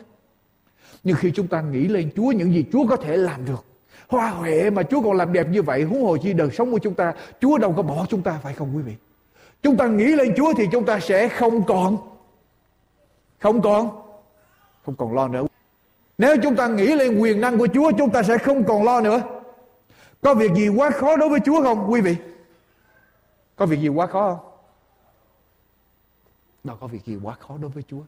Nhưng 1.03 1.15
khi 1.15 1.31
chúng 1.31 1.47
ta 1.47 1.61
nghĩ 1.61 1.87
lên 1.87 2.09
Chúa 2.15 2.31
những 2.31 2.53
gì 2.53 2.65
Chúa 2.71 2.87
có 2.87 2.95
thể 2.95 3.17
làm 3.17 3.45
được. 3.45 3.65
Hoa 4.07 4.29
huệ 4.29 4.69
mà 4.69 4.83
Chúa 4.83 5.01
còn 5.01 5.17
làm 5.17 5.33
đẹp 5.33 5.47
như 5.49 5.61
vậy. 5.61 5.83
Huống 5.83 6.03
hồ 6.03 6.17
chi 6.17 6.33
đời 6.33 6.49
sống 6.51 6.71
của 6.71 6.79
chúng 6.79 6.93
ta. 6.93 7.13
Chúa 7.39 7.57
đâu 7.57 7.73
có 7.77 7.81
bỏ 7.83 8.05
chúng 8.09 8.21
ta 8.21 8.39
phải 8.43 8.53
không 8.53 8.75
quý 8.75 8.81
vị? 8.81 8.93
Chúng 9.61 9.77
ta 9.77 9.87
nghĩ 9.87 10.05
lên 10.05 10.33
Chúa 10.37 10.53
thì 10.57 10.67
chúng 10.71 10.85
ta 10.85 10.99
sẽ 10.99 11.29
không 11.29 11.65
còn. 11.65 11.97
Không 13.39 13.61
còn. 13.61 14.01
Không 14.85 14.95
còn 14.95 15.13
lo 15.13 15.27
nữa. 15.27 15.45
Nếu 16.17 16.35
chúng 16.43 16.55
ta 16.55 16.67
nghĩ 16.67 16.95
lên 16.95 17.19
quyền 17.19 17.41
năng 17.41 17.57
của 17.57 17.67
Chúa, 17.73 17.91
Chúng 17.97 18.09
ta 18.09 18.23
sẽ 18.23 18.37
không 18.37 18.63
còn 18.63 18.83
lo 18.83 19.01
nữa 19.01 19.21
Có 20.21 20.33
việc 20.33 20.51
gì 20.55 20.67
quá 20.69 20.89
khó 20.89 21.17
đối 21.17 21.29
với 21.29 21.39
Chúa 21.39 21.61
không, 21.63 21.91
quý 21.91 22.01
vị 22.01 22.15
Có 23.55 23.65
việc 23.65 23.79
gì 23.79 23.87
quá 23.87 24.07
khó 24.07 24.35
không 24.35 24.51
Đâu 26.63 26.77
có 26.79 26.87
việc 26.87 27.05
gì 27.05 27.17
quá 27.23 27.35
khó 27.39 27.57
đối 27.57 27.71
với 27.71 27.83
Chúa 27.83 28.01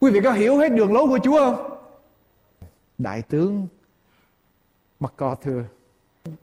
Quý 0.00 0.10
vị 0.10 0.20
có 0.24 0.32
hiểu 0.32 0.56
hết 0.56 0.68
đường 0.68 0.92
lối 0.92 1.06
của 1.06 1.18
Chúa 1.18 1.38
không 1.38 1.78
Đại 2.98 3.22
tướng 3.22 3.66
MacArthur 5.00 5.64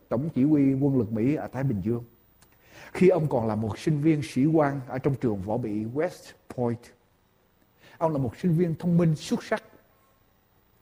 Tổng 0.10 0.29
chỉ 0.36 0.43
huy 0.43 0.73
quân 0.73 0.97
lực 0.97 1.12
Mỹ 1.12 1.36
ở 1.36 1.47
Thái 1.47 1.63
Bình 1.63 1.81
Dương 1.86 2.03
khi 2.95 3.10
ông 3.10 3.27
còn 3.29 3.47
là 3.47 3.55
một 3.55 3.79
sinh 3.79 4.01
viên 4.01 4.21
sĩ 4.23 4.45
quan 4.45 4.81
Ở 4.88 4.99
trong 4.99 5.15
trường 5.15 5.41
võ 5.41 5.58
bị 5.58 5.86
West 5.93 6.31
Point. 6.55 6.79
Ông 7.97 8.12
là 8.12 8.17
một 8.17 8.38
sinh 8.38 8.58
viên 8.58 8.75
thông 8.75 8.97
minh, 8.97 9.15
xuất 9.15 9.43
sắc, 9.43 9.63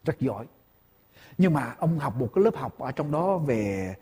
rất 0.03 0.19
giỏi. 0.19 0.45
Nhưng 1.37 1.53
mà 1.53 1.75
ông 1.79 1.99
học 1.99 2.15
một 2.19 2.29
cái 2.35 2.43
lớp 2.43 2.55
học 2.55 2.79
ở 2.79 2.91
trong 2.91 3.11
đó 3.11 3.37
về, 3.37 3.95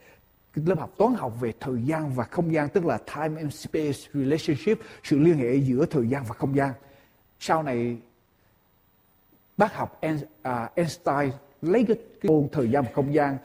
cái 0.54 0.66
lớp 0.68 0.80
học 0.80 0.92
toán 0.98 1.14
học 1.14 1.34
về 1.40 1.54
thời 1.60 1.84
gian 1.84 2.16
và 2.16 2.24
không 2.24 2.54
gian, 2.54 2.70
tức 2.70 2.86
là 2.86 2.98
time 2.98 3.42
and 3.42 3.54
space 3.54 4.00
relationship, 4.14 4.78
sự 5.04 5.20
liên 5.20 5.38
hệ 5.38 5.56
giữa 5.56 5.86
thời 5.86 6.08
gian 6.08 6.24
và 6.28 6.34
không 6.34 6.56
gian. 6.56 6.74
Sau 7.40 7.64
này, 7.64 7.98
bác 9.58 9.76
học 9.76 10.02
à, 10.42 10.70
Einstein 10.76 11.32
lấy 11.62 11.86
cái 11.88 11.98
môn 12.24 12.48
thời 12.52 12.72
gian 12.72 12.84
và 12.84 12.92
không 12.94 13.14
gian, 13.14 13.38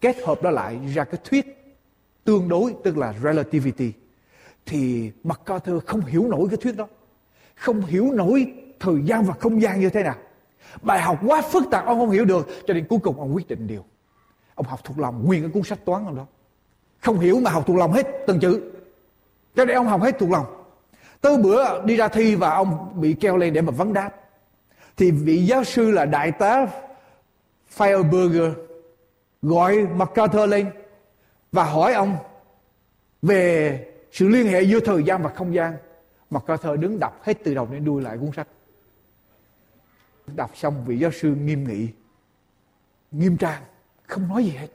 kết 0.00 0.16
hợp 0.26 0.42
đó 0.42 0.50
lại 0.50 0.78
ra 0.94 1.04
cái 1.04 1.20
thuyết 1.24 1.59
tương 2.30 2.48
đối, 2.48 2.74
tức 2.84 2.98
là 2.98 3.14
relativity, 3.22 3.92
thì 4.66 5.12
MacArthur 5.24 5.84
không 5.86 6.00
hiểu 6.00 6.28
nổi 6.28 6.48
cái 6.50 6.56
thuyết 6.56 6.76
đó, 6.76 6.88
không 7.54 7.80
hiểu 7.80 8.12
nổi 8.12 8.52
thời 8.80 9.02
gian 9.04 9.24
và 9.24 9.34
không 9.34 9.62
gian 9.62 9.80
như 9.80 9.90
thế 9.90 10.02
nào. 10.02 10.14
Bài 10.82 11.00
học 11.00 11.18
quá 11.26 11.42
phức 11.42 11.62
tạp, 11.70 11.86
ông 11.86 11.98
không 11.98 12.10
hiểu 12.10 12.24
được, 12.24 12.48
Cho 12.66 12.74
nên 12.74 12.86
cuối 12.88 12.98
cùng 13.02 13.20
ông 13.20 13.34
quyết 13.34 13.48
định 13.48 13.66
điều. 13.66 13.84
Ông 14.54 14.66
học 14.66 14.80
thuộc 14.84 14.98
lòng, 14.98 15.24
nguyên 15.24 15.42
cái 15.42 15.50
cuốn 15.50 15.62
sách 15.62 15.78
toán 15.84 16.04
ông 16.04 16.16
đó. 16.16 16.26
Không 17.00 17.20
hiểu 17.20 17.40
mà 17.40 17.50
học 17.50 17.66
thuộc 17.66 17.76
lòng 17.76 17.92
hết 17.92 18.06
từng 18.26 18.40
chữ. 18.40 18.60
Cho 19.56 19.64
nên 19.64 19.76
ông 19.76 19.86
học 19.86 20.02
hết 20.02 20.18
thuộc 20.18 20.30
lòng. 20.30 20.46
Tới 21.20 21.38
bữa 21.38 21.84
đi 21.84 21.96
ra 21.96 22.08
thi 22.08 22.34
và 22.34 22.50
ông 22.50 23.00
bị 23.00 23.12
kêu 23.20 23.36
lên 23.36 23.52
để 23.52 23.60
mà 23.60 23.70
vấn 23.70 23.92
đáp. 23.92 24.10
Thì 24.96 25.10
vị 25.10 25.46
giáo 25.46 25.64
sư 25.64 25.90
là 25.90 26.04
đại 26.04 26.32
tá 26.32 26.66
Fireburger 27.76 28.52
Gọi 29.42 29.86
MacArthur 29.96 30.48
lên. 30.48 30.70
Và 31.52 31.64
hỏi 31.64 31.92
ông 31.92 32.16
Về 33.22 33.86
sự 34.12 34.28
liên 34.28 34.46
hệ 34.46 34.62
giữa 34.62 34.80
thời 34.80 35.02
gian 35.02 35.22
và 35.22 35.30
không 35.30 35.54
gian 35.54 35.76
mà 36.30 36.40
cao 36.46 36.56
thơ 36.56 36.76
đứng 36.76 36.98
đọc 37.00 37.20
hết 37.22 37.38
từ 37.44 37.54
đầu 37.54 37.68
đến 37.72 37.84
đuôi 37.84 38.02
lại 38.02 38.18
cuốn 38.18 38.30
sách 38.36 38.48
Đọc 40.36 40.50
xong 40.54 40.84
vị 40.86 40.98
giáo 40.98 41.10
sư 41.10 41.34
nghiêm 41.34 41.64
nghị, 41.64 41.88
nghiêm 43.10 43.36
trang, 43.36 43.62
không 44.06 44.28
nói 44.28 44.44
gì 44.44 44.50
hết. 44.50 44.68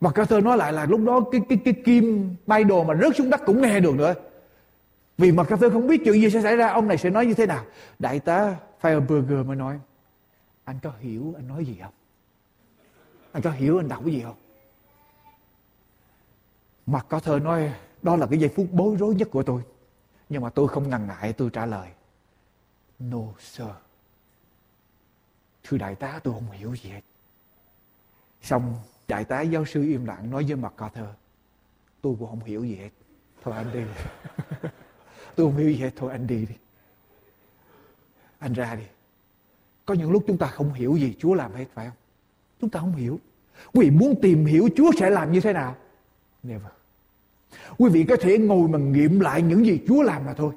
Mà 0.00 0.10
Carter 0.10 0.44
nói 0.44 0.56
lại 0.56 0.72
là 0.72 0.86
lúc 0.86 1.00
đó 1.06 1.24
cái 1.32 1.40
cái 1.48 1.58
cái 1.64 1.74
kim 1.84 2.36
bay 2.46 2.64
đồ 2.64 2.84
mà 2.84 2.94
rớt 2.94 3.16
xuống 3.16 3.30
đất 3.30 3.40
cũng 3.46 3.62
nghe 3.62 3.80
được 3.80 3.94
nữa. 3.94 4.14
Vì 5.18 5.32
mà 5.32 5.44
thơ 5.44 5.70
không 5.70 5.86
biết 5.86 6.00
chuyện 6.04 6.14
gì 6.14 6.30
sẽ 6.30 6.42
xảy 6.42 6.56
ra, 6.56 6.68
ông 6.68 6.88
này 6.88 6.98
sẽ 6.98 7.10
nói 7.10 7.26
như 7.26 7.34
thế 7.34 7.46
nào. 7.46 7.64
Đại 7.98 8.20
tá 8.20 8.56
Fireburger 8.80 9.44
mới 9.44 9.56
nói, 9.56 9.78
anh 10.64 10.78
có 10.82 10.92
hiểu 11.00 11.34
anh 11.36 11.48
nói 11.48 11.64
gì 11.64 11.76
không? 11.82 11.92
Anh 13.32 13.42
có 13.42 13.50
hiểu 13.50 13.78
anh 13.78 13.88
đọc 13.88 14.02
cái 14.04 14.14
gì 14.14 14.20
không? 14.20 14.36
Mặt 16.90 17.06
có 17.08 17.20
thơ 17.20 17.38
nói, 17.38 17.74
đó 18.02 18.16
là 18.16 18.26
cái 18.26 18.38
giây 18.38 18.50
phút 18.56 18.66
bối 18.72 18.96
rối 18.96 19.14
nhất 19.14 19.28
của 19.30 19.42
tôi. 19.42 19.62
Nhưng 20.28 20.42
mà 20.42 20.50
tôi 20.50 20.68
không 20.68 20.88
ngần 20.88 21.06
ngại 21.06 21.32
tôi 21.32 21.50
trả 21.52 21.66
lời. 21.66 21.88
No 22.98 23.18
sir. 23.38 23.66
Thưa 25.62 25.78
đại 25.78 25.94
tá 25.94 26.20
tôi 26.24 26.34
không 26.34 26.50
hiểu 26.50 26.74
gì 26.74 26.90
hết. 26.90 27.00
Xong 28.42 28.74
đại 29.08 29.24
tá 29.24 29.40
giáo 29.40 29.64
sư 29.64 29.82
im 29.82 30.04
lặng 30.04 30.30
nói 30.30 30.44
với 30.44 30.56
mặt 30.56 30.72
Carter. 30.76 31.04
Tôi 32.00 32.16
cũng 32.18 32.28
không 32.28 32.44
hiểu 32.44 32.64
gì 32.64 32.76
hết. 32.76 32.90
Thôi 33.42 33.54
anh 33.54 33.72
đi. 33.72 33.80
tôi 35.36 35.46
không 35.46 35.56
hiểu 35.56 35.70
gì 35.70 35.76
hết. 35.76 35.90
Thôi 35.96 36.10
anh 36.10 36.26
đi 36.26 36.46
đi. 36.46 36.54
Anh 38.38 38.52
ra 38.52 38.74
đi. 38.74 38.84
Có 39.86 39.94
những 39.94 40.10
lúc 40.10 40.24
chúng 40.26 40.38
ta 40.38 40.46
không 40.46 40.72
hiểu 40.72 40.96
gì 40.96 41.16
Chúa 41.18 41.34
làm 41.34 41.52
hết 41.52 41.66
phải 41.74 41.86
không? 41.86 41.96
Chúng 42.60 42.70
ta 42.70 42.80
không 42.80 42.92
hiểu. 42.92 43.20
Quý 43.72 43.90
vị 43.90 43.90
muốn 43.90 44.20
tìm 44.22 44.46
hiểu 44.46 44.68
Chúa 44.76 44.90
sẽ 44.98 45.10
làm 45.10 45.32
như 45.32 45.40
thế 45.40 45.52
nào? 45.52 45.76
Never. 46.42 46.77
Quý 47.78 47.90
vị 47.90 48.04
có 48.08 48.16
thể 48.16 48.38
ngồi 48.38 48.68
mà 48.68 48.78
nghiệm 48.78 49.20
lại 49.20 49.42
những 49.42 49.66
gì 49.66 49.80
Chúa 49.88 50.02
làm 50.02 50.26
mà 50.26 50.32
thôi. 50.34 50.52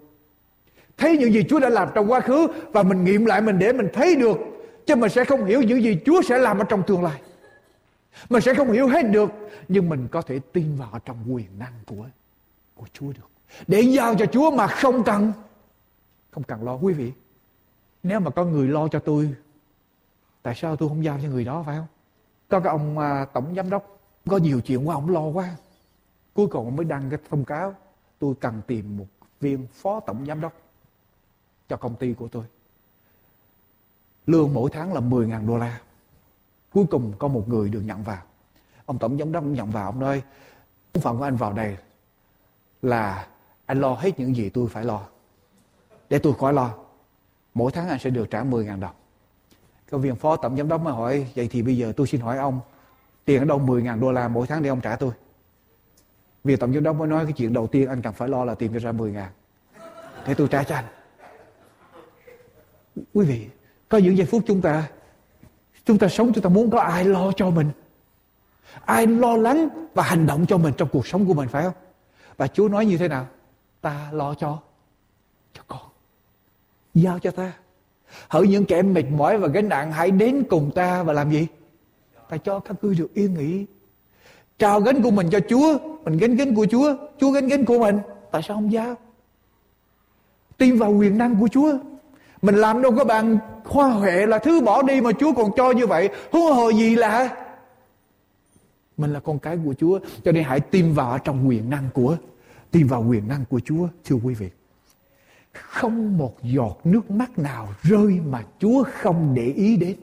Thấy 0.97 1.17
những 1.17 1.33
gì 1.33 1.43
Chúa 1.49 1.59
đã 1.59 1.69
làm 1.69 1.89
trong 1.93 2.11
quá 2.11 2.19
khứ 2.19 2.47
và 2.71 2.83
mình 2.83 3.03
nghiệm 3.03 3.25
lại 3.25 3.41
mình 3.41 3.59
để 3.59 3.73
mình 3.73 3.87
thấy 3.93 4.15
được. 4.15 4.37
Chứ 4.85 4.95
mình 4.95 5.09
sẽ 5.09 5.25
không 5.25 5.45
hiểu 5.45 5.61
những 5.61 5.83
gì 5.83 5.99
Chúa 6.05 6.21
sẽ 6.21 6.37
làm 6.37 6.59
ở 6.59 6.63
trong 6.63 6.83
tương 6.83 7.03
lai. 7.03 7.21
Mình 8.29 8.41
sẽ 8.41 8.53
không 8.53 8.71
hiểu 8.71 8.87
hết 8.87 9.01
được. 9.11 9.31
Nhưng 9.67 9.89
mình 9.89 10.07
có 10.11 10.21
thể 10.21 10.39
tin 10.53 10.75
vào 10.75 10.99
trong 11.05 11.35
quyền 11.35 11.59
năng 11.59 11.73
của, 11.87 12.05
của 12.75 12.85
Chúa 12.93 13.07
được. 13.07 13.29
Để 13.67 13.81
giao 13.81 14.15
cho 14.15 14.25
Chúa 14.25 14.51
mà 14.51 14.67
không 14.67 15.03
cần 15.03 15.31
không 16.31 16.43
cần 16.43 16.63
lo 16.63 16.75
quý 16.75 16.93
vị. 16.93 17.11
Nếu 18.03 18.19
mà 18.19 18.31
có 18.31 18.45
người 18.45 18.67
lo 18.67 18.87
cho 18.87 18.99
tôi 18.99 19.35
Tại 20.41 20.55
sao 20.55 20.75
tôi 20.75 20.89
không 20.89 21.03
giao 21.03 21.19
cho 21.21 21.27
người 21.27 21.45
đó 21.45 21.63
phải 21.65 21.75
không 21.77 21.87
Có 22.49 22.59
cái 22.59 22.69
ông 22.71 22.97
à, 22.97 23.25
tổng 23.33 23.55
giám 23.55 23.69
đốc 23.69 23.99
Có 24.29 24.37
nhiều 24.37 24.61
chuyện 24.61 24.87
quá 24.87 24.95
ông 24.95 25.09
lo 25.09 25.21
quá 25.21 25.49
Cuối 26.33 26.47
cùng 26.47 26.65
ông 26.65 26.75
mới 26.75 26.85
đăng 26.85 27.09
cái 27.09 27.19
thông 27.29 27.45
cáo, 27.45 27.75
Tôi 28.19 28.35
cần 28.39 28.61
tìm 28.67 28.97
một 28.97 29.05
viên 29.39 29.67
phó 29.67 29.99
tổng 29.99 30.25
giám 30.25 30.41
đốc 30.41 30.53
Cho 31.69 31.77
công 31.77 31.95
ty 31.95 32.13
của 32.13 32.27
tôi. 32.27 32.43
Lương 34.25 34.53
mỗi 34.53 34.69
tháng 34.73 34.93
là 34.93 35.01
10.000 35.01 35.47
đô 35.47 35.57
la. 35.57 35.81
Cuối 36.73 36.85
cùng 36.91 37.13
có 37.19 37.27
một 37.27 37.47
người 37.47 37.69
được 37.69 37.81
nhận 37.81 38.03
vào. 38.03 38.21
Ông 38.85 38.99
tổng 38.99 39.17
giám 39.17 39.31
đốc 39.31 39.43
nhận 39.43 39.71
vào, 39.71 39.85
Ông 39.85 39.99
nói 39.99 40.23
Phần 40.93 41.17
của 41.17 41.23
anh 41.23 41.35
vào 41.35 41.53
đây 41.53 41.77
Là 42.81 43.27
anh 43.65 43.81
lo 43.81 43.93
hết 43.93 44.19
những 44.19 44.35
gì 44.35 44.49
tôi 44.49 44.67
phải 44.67 44.85
lo. 44.85 45.07
Để 46.09 46.19
tôi 46.19 46.33
khỏi 46.33 46.53
lo, 46.53 46.73
Mỗi 47.53 47.71
tháng 47.71 47.89
anh 47.89 47.99
sẽ 47.99 48.09
được 48.09 48.29
trả 48.29 48.43
10.000 48.43 48.79
đồng. 48.79 48.95
Cái 49.91 49.99
viên 49.99 50.15
phó 50.15 50.35
tổng 50.35 50.57
giám 50.57 50.67
đốc 50.67 50.81
mới 50.81 50.93
hỏi, 50.93 51.31
Vậy 51.35 51.47
thì 51.51 51.61
bây 51.61 51.77
giờ 51.77 51.93
tôi 51.97 52.07
xin 52.07 52.21
hỏi 52.21 52.37
ông, 52.37 52.59
Tiền 53.25 53.39
ở 53.39 53.45
đâu 53.45 53.59
10.000 53.59 53.99
đô 53.99 54.11
la 54.11 54.27
mỗi 54.27 54.47
tháng 54.47 54.63
để 54.63 54.69
ông 54.69 54.81
trả 54.81 54.95
tôi? 54.95 55.11
Vì 56.43 56.55
tổng 56.55 56.73
giám 56.73 56.83
đốc 56.83 56.95
mới 56.95 57.07
nói 57.07 57.25
Cái 57.25 57.33
chuyện 57.33 57.53
đầu 57.53 57.67
tiên 57.67 57.89
anh 57.89 58.01
cần 58.01 58.13
phải 58.13 58.29
lo 58.29 58.45
là 58.45 58.55
tìm 58.55 58.73
cho 58.73 58.79
ra 58.79 58.91
10 58.91 59.11
ngàn 59.11 59.31
Để 60.27 60.33
tôi 60.33 60.47
trả 60.47 60.63
cho 60.63 60.75
anh 60.75 60.85
Quý 63.13 63.25
vị, 63.25 63.47
Có 63.89 63.97
những 63.97 64.17
giây 64.17 64.27
phút 64.27 64.43
chúng 64.47 64.61
ta 64.61 64.89
Chúng 65.85 65.97
ta 65.97 66.07
sống, 66.07 66.31
chúng 66.33 66.43
ta 66.43 66.49
muốn 66.49 66.71
có 66.71 66.79
ai 66.79 67.05
lo 67.05 67.31
cho 67.31 67.49
mình 67.49 67.71
Ai 68.85 69.07
lo 69.07 69.37
lắng 69.37 69.67
Và 69.93 70.03
hành 70.03 70.25
động 70.25 70.45
cho 70.45 70.57
mình 70.57 70.73
trong 70.77 70.89
cuộc 70.91 71.07
sống 71.07 71.25
của 71.25 71.33
mình, 71.33 71.47
phải 71.47 71.63
không 71.63 71.73
Và 72.37 72.47
Chúa 72.47 72.67
nói 72.67 72.85
như 72.85 72.97
thế 72.97 73.07
nào 73.07 73.27
Ta 73.81 74.09
lo 74.11 74.33
cho 74.33 74.59
Cho 75.53 75.63
con 75.67 75.91
Giao 76.93 77.19
cho 77.19 77.31
ta. 77.31 77.53
Hỡi 78.27 78.47
những 78.47 78.65
kẻ 78.65 78.81
mệt 78.81 79.05
mỏi 79.11 79.37
và 79.37 79.47
gánh 79.47 79.69
nặng, 79.69 79.91
hãy 79.91 80.11
đến 80.11 80.43
cùng 80.49 80.71
ta 80.75 81.03
và 81.03 81.13
làm 81.13 81.31
gì? 81.31 81.47
Ta 82.29 82.37
cho 82.37 82.59
các 82.59 82.77
ngươi 82.81 82.95
được 82.95 83.13
yên 83.13 83.33
nghỉ. 83.33 83.65
Trao 84.59 84.81
gánh 84.81 85.01
của 85.01 85.11
mình 85.11 85.29
cho 85.31 85.39
Chúa. 85.49 85.77
Mình 86.03 86.17
gánh 86.17 86.35
gánh 86.35 86.55
của 86.55 86.65
Chúa. 86.71 86.95
Chúa 87.19 87.31
gánh 87.31 87.47
gánh 87.47 87.65
của 87.65 87.79
mình. 87.79 87.99
Tại 88.31 88.41
sao 88.41 88.57
không 88.57 88.71
giao? 88.71 88.95
Tin 90.57 90.77
vào 90.77 90.91
quyền 90.91 91.17
năng 91.17 91.39
của 91.39 91.47
Chúa. 91.47 91.77
Mình 92.41 92.55
làm 92.55 92.81
đâu 92.81 92.91
có 92.97 93.03
bằng 93.03 93.37
hoa 93.65 93.89
huệ 93.89 94.25
là 94.25 94.39
thứ 94.39 94.61
bỏ 94.61 94.81
đi 94.81 95.01
mà 95.01 95.11
Chúa 95.19 95.33
còn 95.33 95.51
cho 95.55 95.71
như 95.71 95.87
vậy. 95.87 96.09
Huống 96.31 96.53
hồ 96.53 96.69
gì 96.69 96.95
là 96.95 97.37
mình 98.97 99.13
là 99.13 99.19
con 99.19 99.39
cái 99.39 99.57
của 99.65 99.73
Chúa. 99.73 99.99
Cho 100.23 100.31
nên 100.31 100.43
hãy 100.43 100.59
tin 100.59 100.93
vào 100.93 101.17
trong 101.17 101.47
quyền 101.47 101.69
năng 101.69 101.89
của, 101.93 102.17
tin 102.71 102.87
vào 102.87 103.05
quyền 103.09 103.27
năng 103.27 103.45
của 103.49 103.59
Chúa, 103.65 103.87
thưa 104.05 104.15
quý 104.23 104.33
vị. 104.33 104.49
Không 105.53 106.17
một 106.17 106.43
giọt 106.43 106.79
nước 106.83 107.11
mắt 107.11 107.39
nào 107.39 107.67
rơi 107.81 108.19
mà 108.25 108.43
Chúa 108.59 108.83
không 108.93 109.33
để 109.35 109.45
ý 109.45 109.77
đến. 109.77 109.95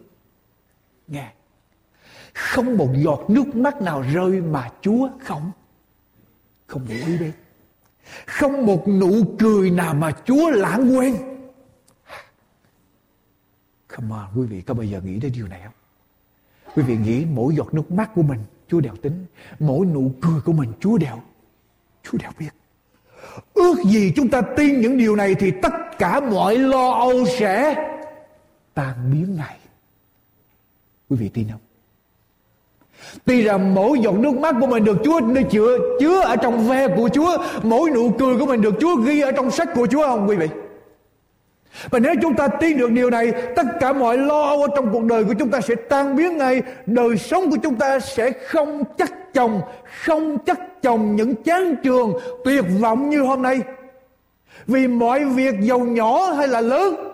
Nghe. 1.09 1.33
Không 2.49 2.77
một 2.77 2.89
giọt 2.97 3.25
nước 3.29 3.57
mắt 3.57 3.83
nào 3.83 4.05
rơi 4.13 4.41
mà 4.41 4.71
Chúa 4.83 5.09
không 5.25 5.53
không 6.69 6.85
để 6.89 6.95
ý 6.95 7.19
đến. 7.19 7.33
Không 8.27 8.67
một 8.67 8.89
nụ 8.89 9.13
cười 9.39 9.71
nào 9.71 9.95
mà 9.95 10.13
Chúa 10.25 10.51
lãng 10.51 10.97
quên. 10.97 11.17
Come 13.89 14.11
on, 14.11 14.27
quý 14.37 14.47
vị 14.47 14.61
có 14.61 14.75
bao 14.75 14.85
giờ 14.85 15.01
nghĩ 15.01 15.19
đến 15.19 15.33
điều 15.35 15.49
này 15.49 15.61
không? 15.65 15.73
Quý 16.75 16.83
vị 16.83 16.97
nghĩ 16.97 17.25
mỗi 17.25 17.55
giọt 17.55 17.75
nước 17.75 17.91
mắt 17.91 18.11
của 18.15 18.23
mình 18.23 18.41
Chúa 18.69 18.81
đều 18.81 18.97
tính. 18.97 19.27
Mỗi 19.59 19.87
nụ 19.87 20.11
cười 20.21 20.41
của 20.41 20.53
mình 20.53 20.73
Chúa 20.81 20.99
đều 20.99 21.17
Chúa 22.03 22.19
đều 22.19 22.31
biết. 22.39 22.51
Ước 23.55 23.75
gì 23.85 24.13
chúng 24.17 24.29
ta 24.29 24.41
tin 24.57 24.81
những 24.81 24.99
điều 24.99 25.17
này 25.17 25.35
thì 25.35 25.53
tất 25.63 25.73
cả 25.99 26.21
mọi 26.21 26.59
lo 26.59 26.91
âu 26.91 27.27
sẽ 27.39 27.75
tan 28.75 29.11
biến 29.13 29.37
ngay. 29.37 29.59
Quý 31.09 31.17
vị 31.17 31.29
tin 31.29 31.49
không? 31.51 31.61
Tuy 33.25 33.43
rằng 33.43 33.75
mỗi 33.75 33.99
giọt 34.01 34.15
nước 34.15 34.39
mắt 34.39 34.55
của 34.61 34.67
mình 34.67 34.85
được 34.85 34.97
Chúa 35.05 35.21
nơi 35.21 35.43
chứa, 35.43 35.79
chứa 36.01 36.21
ở 36.21 36.37
trong 36.37 36.69
ve 36.69 36.89
của 36.89 37.09
Chúa 37.09 37.39
Mỗi 37.63 37.91
nụ 37.91 38.11
cười 38.19 38.37
của 38.39 38.47
mình 38.47 38.63
được 38.63 38.75
Chúa 38.81 38.97
ghi 38.97 39.21
ở 39.21 39.33
trong 39.33 39.51
sách 39.51 39.69
của 39.75 39.87
Chúa 39.87 40.03
không 40.03 40.29
quý 40.29 40.37
vị? 40.37 40.49
Và 41.91 41.99
nếu 41.99 42.15
chúng 42.23 42.35
ta 42.35 42.49
tin 42.49 42.79
được 42.79 42.91
điều 42.91 43.11
này 43.11 43.33
Tất 43.57 43.67
cả 43.81 43.93
mọi 43.93 44.19
lo 44.19 44.43
âu 44.43 44.63
ở 44.63 44.69
trong 44.77 44.93
cuộc 44.93 45.05
đời 45.05 45.25
của 45.25 45.35
chúng 45.39 45.51
ta 45.51 45.61
sẽ 45.61 45.75
tan 45.75 46.17
biến 46.17 46.39
ngay 46.39 46.63
Đời 46.87 47.17
sống 47.17 47.51
của 47.51 47.57
chúng 47.63 47.75
ta 47.75 48.01
sẽ 48.01 48.31
không 48.31 48.83
chắc 48.99 49.35
chồng 49.35 49.61
Không 50.05 50.39
chắc 50.47 50.61
chồng 50.83 51.17
những 51.17 51.35
chán 51.35 51.77
trường 51.83 52.13
tuyệt 52.45 52.65
vọng 52.81 53.11
như 53.11 53.23
hôm 53.23 53.43
nay. 53.43 53.61
Vì 54.67 54.87
mọi 54.87 55.25
việc 55.25 55.55
giàu 55.61 55.79
nhỏ 55.79 56.33
hay 56.33 56.49
là 56.49 56.61
lớn 56.61 57.08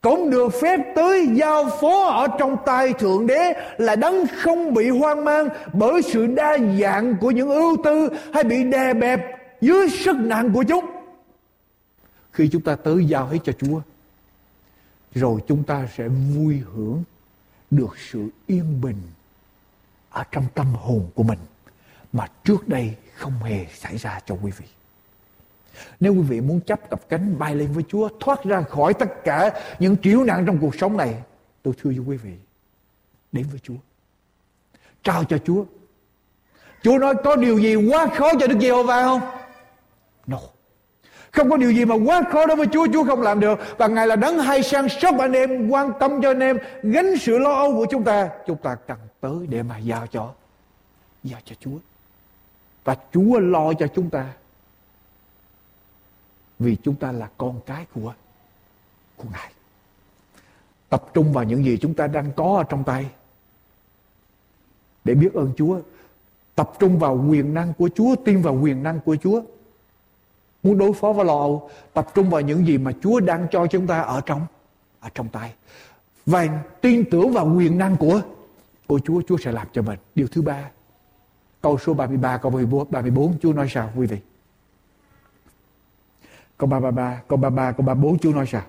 cũng 0.00 0.30
được 0.30 0.48
phép 0.62 0.80
tới 0.94 1.28
giao 1.34 1.70
phó 1.80 2.04
ở 2.04 2.26
trong 2.38 2.56
tay 2.66 2.92
thượng 2.92 3.26
đế 3.26 3.52
là 3.78 3.96
đấng 3.96 4.26
không 4.26 4.74
bị 4.74 4.88
hoang 4.88 5.24
mang 5.24 5.48
bởi 5.72 6.02
sự 6.02 6.26
đa 6.26 6.58
dạng 6.80 7.16
của 7.20 7.30
những 7.30 7.48
ưu 7.48 7.76
tư 7.84 8.08
hay 8.34 8.44
bị 8.44 8.64
đè 8.64 8.94
bẹp 8.94 9.20
dưới 9.60 9.90
sức 9.90 10.16
nặng 10.16 10.52
của 10.52 10.64
chúng 10.68 10.84
khi 12.32 12.48
chúng 12.52 12.62
ta 12.62 12.76
tới 12.76 13.06
giao 13.06 13.26
hết 13.26 13.38
cho 13.44 13.52
chúa, 13.52 13.80
rồi 15.14 15.40
chúng 15.48 15.64
ta 15.64 15.88
sẽ 15.96 16.08
vui 16.08 16.62
hưởng 16.74 17.04
được 17.70 17.98
sự 18.10 18.28
yên 18.46 18.80
bình 18.80 19.02
ở 20.10 20.24
trong 20.32 20.46
tâm 20.54 20.66
hồn 20.74 21.10
của 21.14 21.22
mình 21.22 21.38
mà 22.12 22.26
trước 22.44 22.68
đây 22.68 22.94
không 23.14 23.32
hề 23.32 23.66
xảy 23.74 23.98
ra 23.98 24.20
cho 24.26 24.36
quý 24.42 24.50
vị. 24.58 24.66
Nếu 26.00 26.14
quý 26.14 26.20
vị 26.20 26.40
muốn 26.40 26.60
chấp 26.60 26.90
cặp 26.90 27.08
cánh 27.08 27.38
bay 27.38 27.54
lên 27.54 27.72
với 27.72 27.84
Chúa, 27.88 28.08
thoát 28.20 28.44
ra 28.44 28.62
khỏi 28.62 28.94
tất 28.94 29.24
cả 29.24 29.50
những 29.78 29.96
triểu 30.02 30.24
nạn 30.24 30.44
trong 30.46 30.58
cuộc 30.60 30.74
sống 30.74 30.96
này, 30.96 31.14
tôi 31.62 31.74
thưa 31.82 31.90
với 31.90 32.04
quý 32.06 32.16
vị, 32.16 32.32
đến 33.32 33.46
với 33.50 33.60
Chúa. 33.62 33.74
Trao 35.02 35.24
cho 35.24 35.38
Chúa. 35.38 35.64
Chúa 36.82 36.98
nói 36.98 37.14
có 37.24 37.36
điều 37.36 37.58
gì 37.58 37.74
quá 37.74 38.06
khó 38.06 38.30
cho 38.40 38.46
Đức 38.46 38.58
Giê-hô-va 38.60 39.02
không? 39.04 39.20
No. 40.26 40.38
Không 41.30 41.50
có 41.50 41.56
điều 41.56 41.70
gì 41.72 41.84
mà 41.84 41.94
quá 42.06 42.22
khó 42.32 42.46
đối 42.46 42.56
với 42.56 42.66
Chúa, 42.72 42.86
Chúa 42.92 43.04
không 43.04 43.22
làm 43.22 43.40
được. 43.40 43.58
Và 43.78 43.86
Ngài 43.86 44.06
là 44.06 44.16
đấng 44.16 44.38
hay 44.38 44.62
săn 44.62 44.88
sóc 44.88 45.14
anh 45.18 45.32
em, 45.32 45.68
quan 45.68 45.92
tâm 46.00 46.22
cho 46.22 46.30
anh 46.30 46.40
em, 46.40 46.58
gánh 46.82 47.16
sự 47.18 47.38
lo 47.38 47.52
âu 47.52 47.72
của 47.72 47.86
chúng 47.90 48.04
ta. 48.04 48.28
Chúng 48.46 48.56
ta 48.56 48.74
cần 48.74 48.98
tới 49.20 49.46
để 49.48 49.62
mà 49.62 49.78
giao 49.78 50.06
cho, 50.06 50.32
giao 51.24 51.40
cho 51.44 51.54
Chúa. 51.60 51.78
Và 52.84 52.96
Chúa 53.12 53.38
lo 53.38 53.72
cho 53.72 53.86
chúng 53.86 54.10
ta. 54.10 54.26
Vì 56.60 56.76
chúng 56.82 56.94
ta 56.94 57.12
là 57.12 57.28
con 57.38 57.60
cái 57.66 57.86
của, 57.94 58.14
của 59.16 59.28
Ngài. 59.32 59.52
Tập 60.88 61.04
trung 61.14 61.32
vào 61.32 61.44
những 61.44 61.64
gì 61.64 61.78
chúng 61.80 61.94
ta 61.94 62.06
đang 62.06 62.32
có 62.36 62.56
ở 62.56 62.64
trong 62.68 62.84
tay. 62.84 63.10
Để 65.04 65.14
biết 65.14 65.34
ơn 65.34 65.52
Chúa. 65.56 65.80
Tập 66.54 66.72
trung 66.78 66.98
vào 66.98 67.24
quyền 67.28 67.54
năng 67.54 67.72
của 67.74 67.88
Chúa, 67.94 68.16
tin 68.24 68.42
vào 68.42 68.58
quyền 68.62 68.82
năng 68.82 69.00
của 69.00 69.16
Chúa. 69.16 69.42
Muốn 70.62 70.78
đối 70.78 70.92
phó 70.92 71.12
với 71.12 71.24
lo 71.24 71.38
âu, 71.38 71.70
tập 71.92 72.08
trung 72.14 72.30
vào 72.30 72.40
những 72.40 72.66
gì 72.66 72.78
mà 72.78 72.92
Chúa 73.02 73.20
đang 73.20 73.46
cho 73.50 73.66
chúng 73.66 73.86
ta 73.86 74.00
ở 74.00 74.20
trong 74.26 74.46
ở 75.00 75.08
trong 75.14 75.28
tay. 75.28 75.54
Và 76.26 76.62
tin 76.80 77.04
tưởng 77.10 77.32
vào 77.32 77.54
quyền 77.56 77.78
năng 77.78 77.96
của 77.96 78.20
của 78.86 79.00
Chúa, 79.04 79.22
Chúa 79.28 79.36
sẽ 79.36 79.52
làm 79.52 79.66
cho 79.72 79.82
mình. 79.82 79.98
Điều 80.14 80.26
thứ 80.26 80.42
ba, 80.42 80.70
Câu 81.62 81.78
số 81.78 81.94
33, 81.94 82.36
câu 82.36 82.50
34, 82.50 82.90
34 82.90 83.38
Chúa 83.38 83.52
nói 83.52 83.68
sao 83.70 83.90
quý 83.96 84.06
vị? 84.06 84.16
Câu 86.60 86.68
33, 86.68 87.22
câu 87.28 87.36
33, 87.36 87.72
câu 87.72 87.86
34 87.86 88.18
Chúa 88.18 88.32
nói 88.32 88.46
sao? 88.46 88.62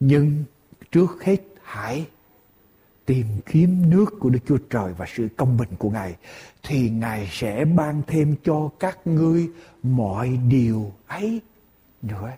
Nhưng 0.00 0.44
trước 0.90 1.24
hết 1.24 1.36
hãy 1.62 2.06
tìm 3.06 3.26
kiếm 3.46 3.90
nước 3.90 4.14
của 4.20 4.30
Đức 4.30 4.38
Chúa 4.46 4.58
Trời 4.70 4.92
và 4.98 5.06
sự 5.08 5.28
công 5.36 5.56
bình 5.56 5.68
của 5.78 5.90
Ngài 5.90 6.16
thì 6.62 6.90
Ngài 6.90 7.28
sẽ 7.30 7.64
ban 7.64 8.02
thêm 8.06 8.36
cho 8.44 8.70
các 8.80 8.98
ngươi 9.04 9.50
mọi 9.82 10.38
điều 10.48 10.92
ấy. 11.06 11.40
Nữa. 12.02 12.30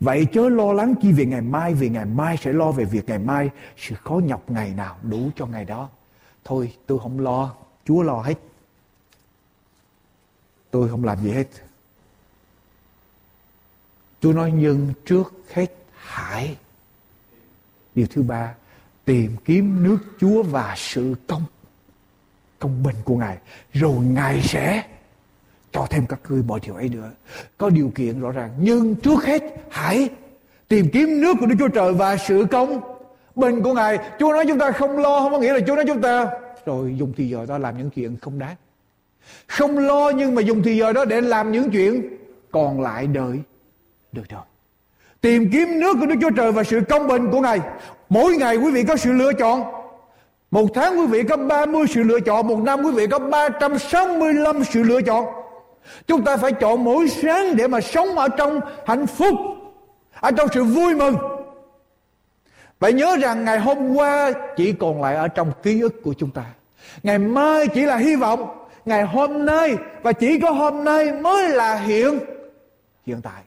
Vậy 0.00 0.26
chớ 0.32 0.48
lo 0.48 0.72
lắng 0.72 0.94
chi 1.02 1.12
về 1.12 1.26
ngày 1.26 1.40
mai 1.40 1.74
Vì 1.74 1.88
ngày 1.88 2.04
mai 2.04 2.36
sẽ 2.36 2.52
lo 2.52 2.72
về 2.72 2.84
việc 2.84 3.08
ngày 3.08 3.18
mai 3.18 3.50
Sự 3.76 3.94
khó 3.94 4.14
nhọc 4.14 4.50
ngày 4.50 4.74
nào 4.76 4.96
đủ 5.02 5.30
cho 5.36 5.46
ngày 5.46 5.64
đó. 5.64 5.88
Thôi 6.44 6.72
tôi 6.86 6.98
không 6.98 7.20
lo. 7.20 7.54
Chúa 7.84 8.02
lo 8.02 8.22
hết. 8.22 8.38
Tôi 10.70 10.88
không 10.88 11.04
làm 11.04 11.18
gì 11.22 11.30
hết. 11.30 11.48
Chúa 14.20 14.32
nói 14.32 14.52
nhưng 14.54 14.92
trước 15.06 15.34
hết 15.52 15.66
hãy 15.94 16.56
Điều 17.94 18.06
thứ 18.06 18.22
ba, 18.22 18.54
Tìm 19.04 19.36
kiếm 19.44 19.82
nước 19.82 19.98
Chúa 20.20 20.42
và 20.42 20.74
sự 20.76 21.14
công 21.26 21.42
Công 22.58 22.82
bình 22.82 22.96
của 23.04 23.16
Ngài 23.16 23.38
Rồi 23.72 24.04
Ngài 24.04 24.42
sẽ 24.42 24.82
cho 25.72 25.86
thêm 25.90 26.06
các 26.06 26.20
ngươi 26.28 26.42
mọi 26.42 26.60
điều 26.62 26.74
ấy 26.74 26.88
nữa. 26.88 27.10
Có 27.58 27.70
điều 27.70 27.92
kiện 27.94 28.20
rõ 28.20 28.30
ràng. 28.30 28.50
Nhưng 28.60 28.94
trước 28.94 29.24
hết 29.24 29.42
hãy 29.70 30.08
tìm 30.68 30.88
kiếm 30.92 31.20
nước 31.20 31.36
của 31.40 31.46
Đức 31.46 31.54
Chúa 31.58 31.68
Trời 31.68 31.92
và 31.92 32.16
sự 32.16 32.46
công 32.50 32.80
bình 33.34 33.62
của 33.62 33.74
Ngài. 33.74 33.98
Chúa 34.18 34.32
nói 34.32 34.44
chúng 34.48 34.58
ta 34.58 34.72
không 34.72 34.98
lo, 34.98 35.20
không 35.20 35.32
có 35.32 35.38
nghĩa 35.38 35.52
là 35.52 35.60
Chúa 35.66 35.74
nói 35.74 35.84
chúng 35.86 36.00
ta, 36.00 36.26
rồi 36.66 36.94
dùng 36.98 37.12
thì 37.16 37.28
giờ 37.28 37.46
đó 37.48 37.58
làm 37.58 37.78
những 37.78 37.90
chuyện 37.90 38.16
không 38.16 38.38
đáng. 38.38 38.56
Không 39.46 39.78
lo 39.78 40.10
nhưng 40.16 40.34
mà 40.34 40.42
dùng 40.42 40.62
thì 40.62 40.76
giờ 40.76 40.92
đó 40.92 41.04
để 41.04 41.20
làm 41.20 41.52
những 41.52 41.70
chuyện 41.70 42.02
còn 42.50 42.80
lại 42.80 43.06
đợi 43.06 43.40
được 44.12 44.28
rồi. 44.28 44.42
Tìm 45.20 45.50
kiếm 45.52 45.80
nước 45.80 45.96
của 46.00 46.06
Đức 46.06 46.14
Chúa 46.20 46.30
Trời 46.30 46.52
và 46.52 46.64
sự 46.64 46.80
công 46.88 47.06
bình 47.08 47.30
của 47.30 47.40
Ngài. 47.40 47.60
Mỗi 48.08 48.36
ngày 48.36 48.56
quý 48.56 48.70
vị 48.70 48.84
có 48.84 48.96
sự 48.96 49.12
lựa 49.12 49.32
chọn. 49.32 49.64
Một 50.50 50.66
tháng 50.74 50.98
quý 50.98 51.06
vị 51.06 51.22
có 51.22 51.36
30 51.36 51.86
sự 51.94 52.02
lựa 52.02 52.20
chọn. 52.20 52.46
Một 52.46 52.58
năm 52.58 52.82
quý 52.82 52.92
vị 52.92 53.06
có 53.06 53.18
365 53.18 54.64
sự 54.64 54.82
lựa 54.82 55.02
chọn. 55.02 55.26
Chúng 56.06 56.24
ta 56.24 56.36
phải 56.36 56.52
chọn 56.52 56.84
mỗi 56.84 57.08
sáng 57.08 57.56
để 57.56 57.68
mà 57.68 57.80
sống 57.80 58.18
ở 58.18 58.28
trong 58.28 58.60
hạnh 58.86 59.06
phúc, 59.06 59.34
ở 60.20 60.30
trong 60.30 60.48
sự 60.54 60.64
vui 60.64 60.94
mừng. 60.94 61.16
Phải 62.80 62.92
nhớ 62.92 63.16
rằng 63.16 63.44
ngày 63.44 63.58
hôm 63.58 63.94
qua 63.94 64.32
chỉ 64.56 64.72
còn 64.72 65.02
lại 65.02 65.16
ở 65.16 65.28
trong 65.28 65.52
ký 65.62 65.80
ức 65.80 66.02
của 66.02 66.14
chúng 66.18 66.30
ta. 66.30 66.44
Ngày 67.02 67.18
mai 67.18 67.66
chỉ 67.68 67.82
là 67.82 67.96
hy 67.96 68.16
vọng. 68.16 68.66
Ngày 68.84 69.02
hôm 69.02 69.44
nay 69.44 69.76
và 70.02 70.12
chỉ 70.12 70.40
có 70.40 70.50
hôm 70.50 70.84
nay 70.84 71.12
mới 71.12 71.48
là 71.48 71.76
hiện 71.76 72.18
hiện 73.06 73.20
tại. 73.22 73.42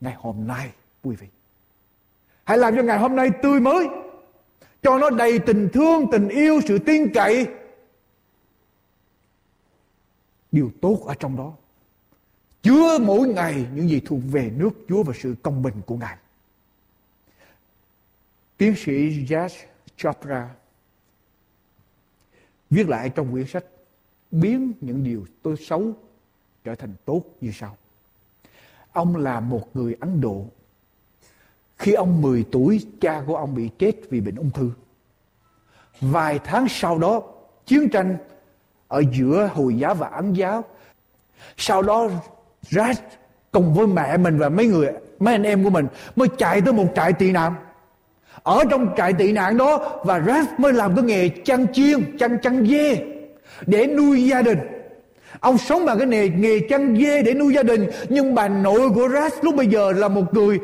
Ngày 0.00 0.14
hôm 0.18 0.46
nay 0.46 0.70
quý 1.02 1.16
vị. 1.16 1.26
Hãy 2.44 2.58
làm 2.58 2.76
cho 2.76 2.82
ngày 2.82 2.98
hôm 2.98 3.16
nay 3.16 3.30
tươi 3.42 3.60
mới. 3.60 3.88
Cho 4.82 4.98
nó 4.98 5.10
đầy 5.10 5.38
tình 5.38 5.68
thương, 5.72 6.06
tình 6.12 6.28
yêu, 6.28 6.60
sự 6.68 6.78
tin 6.78 7.12
cậy. 7.14 7.48
Điều 10.52 10.70
tốt 10.80 11.02
ở 11.06 11.14
trong 11.14 11.36
đó. 11.36 11.52
Chứa 12.62 12.98
mỗi 12.98 13.28
ngày 13.28 13.66
những 13.74 13.88
gì 13.88 14.00
thuộc 14.06 14.20
về 14.30 14.50
nước 14.56 14.70
Chúa 14.88 15.02
và 15.02 15.12
sự 15.16 15.34
công 15.42 15.62
bình 15.62 15.74
của 15.86 15.96
Ngài. 15.96 16.16
Tiến 18.56 18.74
sĩ 18.76 19.24
Jazz 19.24 19.48
Chopra 19.96 20.50
viết 22.70 22.88
lại 22.88 23.10
trong 23.14 23.32
quyển 23.32 23.46
sách 23.46 23.64
biến 24.30 24.72
những 24.80 25.04
điều 25.04 25.26
tôi 25.42 25.56
xấu 25.56 25.92
trở 26.64 26.74
thành 26.74 26.94
tốt 27.04 27.22
như 27.40 27.50
sau. 27.54 27.76
Ông 28.92 29.16
là 29.16 29.40
một 29.40 29.68
người 29.74 29.96
Ấn 30.00 30.20
Độ. 30.20 30.44
Khi 31.78 31.92
ông 31.92 32.22
10 32.22 32.44
tuổi, 32.52 32.86
cha 33.00 33.22
của 33.26 33.36
ông 33.36 33.54
bị 33.54 33.70
chết 33.78 33.92
vì 34.10 34.20
bệnh 34.20 34.34
ung 34.34 34.50
thư. 34.50 34.70
Vài 36.00 36.38
tháng 36.44 36.66
sau 36.68 36.98
đó, 36.98 37.22
chiến 37.66 37.88
tranh 37.88 38.16
ở 38.88 39.02
giữa 39.12 39.50
Hồi 39.54 39.76
giáo 39.76 39.94
và 39.94 40.08
Ấn 40.08 40.32
giáo. 40.32 40.64
Sau 41.56 41.82
đó 41.82 42.08
Raj 42.62 42.94
cùng 43.52 43.74
với 43.74 43.86
mẹ 43.86 44.16
mình 44.16 44.38
và 44.38 44.48
mấy 44.48 44.66
người 44.66 44.88
mấy 45.18 45.34
anh 45.34 45.42
em 45.42 45.64
của 45.64 45.70
mình 45.70 45.86
mới 46.16 46.28
chạy 46.38 46.60
tới 46.60 46.72
một 46.72 46.86
trại 46.94 47.12
tị 47.12 47.32
nạn 47.32 47.54
ở 48.42 48.64
trong 48.70 48.94
trại 48.96 49.12
tị 49.12 49.32
nạn 49.32 49.56
đó 49.56 50.00
và 50.04 50.18
Raj 50.18 50.44
mới 50.58 50.72
làm 50.72 50.96
cái 50.96 51.04
nghề 51.04 51.28
chăn 51.28 51.72
chiên 51.72 52.18
chăn 52.18 52.38
chăn 52.42 52.66
dê 52.66 53.04
để 53.66 53.86
nuôi 53.86 54.24
gia 54.28 54.42
đình 54.42 54.58
ông 55.40 55.58
sống 55.58 55.84
bằng 55.84 55.98
cái 55.98 56.06
nghề 56.06 56.28
nghề 56.28 56.60
chăn 56.60 56.96
dê 57.00 57.22
để 57.22 57.34
nuôi 57.34 57.54
gia 57.54 57.62
đình, 57.62 57.86
nhưng 58.08 58.34
bà 58.34 58.48
nội 58.48 58.90
của 58.94 59.08
Rat 59.08 59.32
lúc 59.42 59.54
bây 59.54 59.66
giờ 59.66 59.92
là 59.92 60.08
một 60.08 60.34
người 60.34 60.60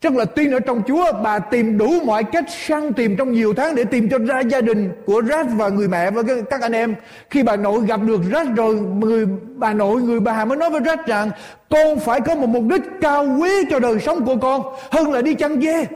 rất 0.00 0.12
là 0.12 0.24
tin 0.24 0.50
ở 0.50 0.60
trong 0.60 0.82
Chúa. 0.86 1.12
Bà 1.24 1.38
tìm 1.38 1.78
đủ 1.78 1.92
mọi 2.04 2.24
cách 2.24 2.44
săn 2.48 2.92
tìm 2.92 3.16
trong 3.16 3.32
nhiều 3.32 3.54
tháng 3.54 3.74
để 3.74 3.84
tìm 3.84 4.08
cho 4.08 4.18
ra 4.18 4.40
gia 4.40 4.60
đình 4.60 4.92
của 5.06 5.22
Rát 5.22 5.46
và 5.56 5.68
người 5.68 5.88
mẹ 5.88 6.10
và 6.10 6.22
các 6.50 6.60
anh 6.60 6.72
em. 6.72 6.94
Khi 7.30 7.42
bà 7.42 7.56
nội 7.56 7.80
gặp 7.86 8.00
được 8.06 8.20
Rát 8.32 8.46
rồi, 8.56 8.74
người, 8.74 9.26
bà 9.56 9.72
nội, 9.72 10.02
người 10.02 10.20
bà 10.20 10.44
mới 10.44 10.56
nói 10.58 10.70
với 10.70 10.80
Rát 10.86 11.06
rằng, 11.06 11.30
con 11.70 11.98
phải 11.98 12.20
có 12.20 12.34
một 12.34 12.48
mục 12.48 12.64
đích 12.70 12.82
cao 13.00 13.26
quý 13.40 13.50
cho 13.70 13.78
đời 13.78 13.98
sống 13.98 14.24
của 14.24 14.36
con, 14.36 14.62
hơn 14.90 15.12
là 15.12 15.22
đi 15.22 15.34
chăn 15.34 15.60
dê. 15.60 15.86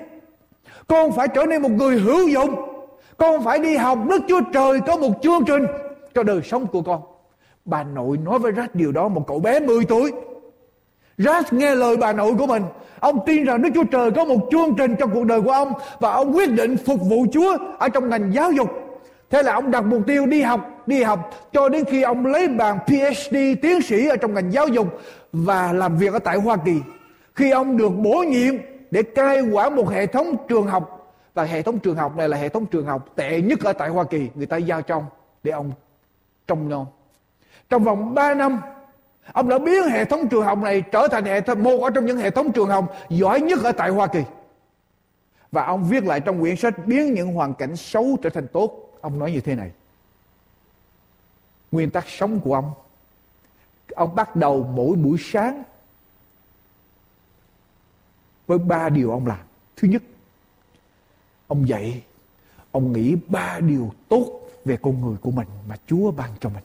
Con 0.86 1.12
phải 1.12 1.28
trở 1.28 1.46
nên 1.46 1.62
một 1.62 1.70
người 1.70 1.98
hữu 1.98 2.28
dụng. 2.28 2.54
Con 3.16 3.44
phải 3.44 3.58
đi 3.58 3.76
học 3.76 3.98
Đức 4.08 4.22
Chúa 4.28 4.40
Trời 4.52 4.80
có 4.86 4.96
một 4.96 5.10
chương 5.22 5.44
trình 5.46 5.66
cho 6.14 6.22
đời 6.22 6.40
sống 6.44 6.66
của 6.66 6.82
con 6.82 7.00
bà 7.66 7.82
nội 7.82 8.18
nói 8.18 8.38
với 8.38 8.52
Rát 8.52 8.74
điều 8.74 8.92
đó 8.92 9.08
một 9.08 9.26
cậu 9.26 9.40
bé 9.40 9.60
10 9.60 9.84
tuổi 9.84 10.12
Rát 11.18 11.52
nghe 11.52 11.74
lời 11.74 11.96
bà 11.96 12.12
nội 12.12 12.34
của 12.38 12.46
mình 12.46 12.62
Ông 13.00 13.20
tin 13.26 13.44
rằng 13.44 13.62
Đức 13.62 13.68
Chúa 13.74 13.84
Trời 13.84 14.10
có 14.10 14.24
một 14.24 14.48
chương 14.50 14.74
trình 14.78 14.96
trong 14.98 15.10
cuộc 15.14 15.24
đời 15.24 15.42
của 15.42 15.50
ông 15.50 15.72
và 16.00 16.12
ông 16.12 16.36
quyết 16.36 16.50
định 16.52 16.76
phục 16.86 17.00
vụ 17.00 17.26
Chúa 17.32 17.58
ở 17.78 17.88
trong 17.88 18.08
ngành 18.08 18.32
giáo 18.32 18.52
dục. 18.52 18.70
Thế 19.30 19.42
là 19.42 19.52
ông 19.52 19.70
đặt 19.70 19.84
mục 19.84 20.02
tiêu 20.06 20.26
đi 20.26 20.42
học, 20.42 20.60
đi 20.86 21.02
học 21.02 21.30
cho 21.52 21.68
đến 21.68 21.84
khi 21.84 22.02
ông 22.02 22.26
lấy 22.26 22.48
bằng 22.48 22.78
PhD 22.86 23.36
tiến 23.62 23.82
sĩ 23.82 24.08
ở 24.08 24.16
trong 24.16 24.34
ngành 24.34 24.52
giáo 24.52 24.68
dục 24.68 25.00
và 25.32 25.72
làm 25.72 25.96
việc 25.96 26.12
ở 26.12 26.18
tại 26.18 26.36
Hoa 26.36 26.56
Kỳ. 26.56 26.80
Khi 27.34 27.50
ông 27.50 27.76
được 27.76 27.92
bổ 27.96 28.24
nhiệm 28.28 28.54
để 28.90 29.02
cai 29.02 29.40
quản 29.40 29.76
một 29.76 29.88
hệ 29.88 30.06
thống 30.06 30.36
trường 30.48 30.66
học 30.66 31.14
và 31.34 31.44
hệ 31.44 31.62
thống 31.62 31.78
trường 31.78 31.96
học 31.96 32.16
này 32.16 32.28
là 32.28 32.36
hệ 32.36 32.48
thống 32.48 32.66
trường 32.66 32.86
học 32.86 33.12
tệ 33.16 33.40
nhất 33.40 33.60
ở 33.64 33.72
tại 33.72 33.88
Hoa 33.88 34.04
Kỳ, 34.04 34.28
người 34.34 34.46
ta 34.46 34.56
giao 34.56 34.82
cho 34.82 34.94
ông 34.96 35.04
để 35.42 35.52
ông 35.52 35.72
trông 36.46 36.68
nom. 36.68 36.86
Trong 37.68 37.84
vòng 37.84 38.14
3 38.14 38.34
năm 38.34 38.60
Ông 39.32 39.48
đã 39.48 39.58
biến 39.58 39.82
hệ 39.82 40.04
thống 40.04 40.28
trường 40.28 40.44
học 40.44 40.58
này 40.58 40.82
trở 40.92 41.08
thành 41.10 41.24
hệ 41.24 41.40
thống, 41.40 41.62
một 41.62 41.78
ở 41.82 41.90
trong 41.90 42.06
những 42.06 42.18
hệ 42.18 42.30
thống 42.30 42.52
trường 42.52 42.68
học 42.68 42.94
giỏi 43.08 43.40
nhất 43.40 43.58
ở 43.64 43.72
tại 43.72 43.90
Hoa 43.90 44.06
Kỳ. 44.06 44.22
Và 45.52 45.64
ông 45.64 45.84
viết 45.84 46.04
lại 46.04 46.20
trong 46.20 46.40
quyển 46.40 46.56
sách 46.56 46.86
biến 46.86 47.14
những 47.14 47.34
hoàn 47.34 47.54
cảnh 47.54 47.76
xấu 47.76 48.16
trở 48.22 48.30
thành 48.30 48.46
tốt. 48.48 48.98
Ông 49.00 49.18
nói 49.18 49.32
như 49.32 49.40
thế 49.40 49.54
này. 49.54 49.70
Nguyên 51.72 51.90
tắc 51.90 52.04
sống 52.08 52.40
của 52.40 52.54
ông. 52.54 52.72
Ông 53.94 54.14
bắt 54.14 54.36
đầu 54.36 54.70
mỗi 54.74 54.96
buổi 54.96 55.18
sáng 55.20 55.62
với 58.46 58.58
ba 58.58 58.88
điều 58.88 59.10
ông 59.10 59.26
làm. 59.26 59.40
Thứ 59.76 59.88
nhất, 59.88 60.02
ông 61.46 61.68
dậy 61.68 62.02
ông 62.72 62.92
nghĩ 62.92 63.16
ba 63.28 63.60
điều 63.60 63.92
tốt 64.08 64.40
về 64.64 64.78
con 64.82 65.00
người 65.00 65.16
của 65.20 65.30
mình 65.30 65.48
mà 65.68 65.76
Chúa 65.86 66.10
ban 66.10 66.30
cho 66.40 66.48
mình 66.48 66.64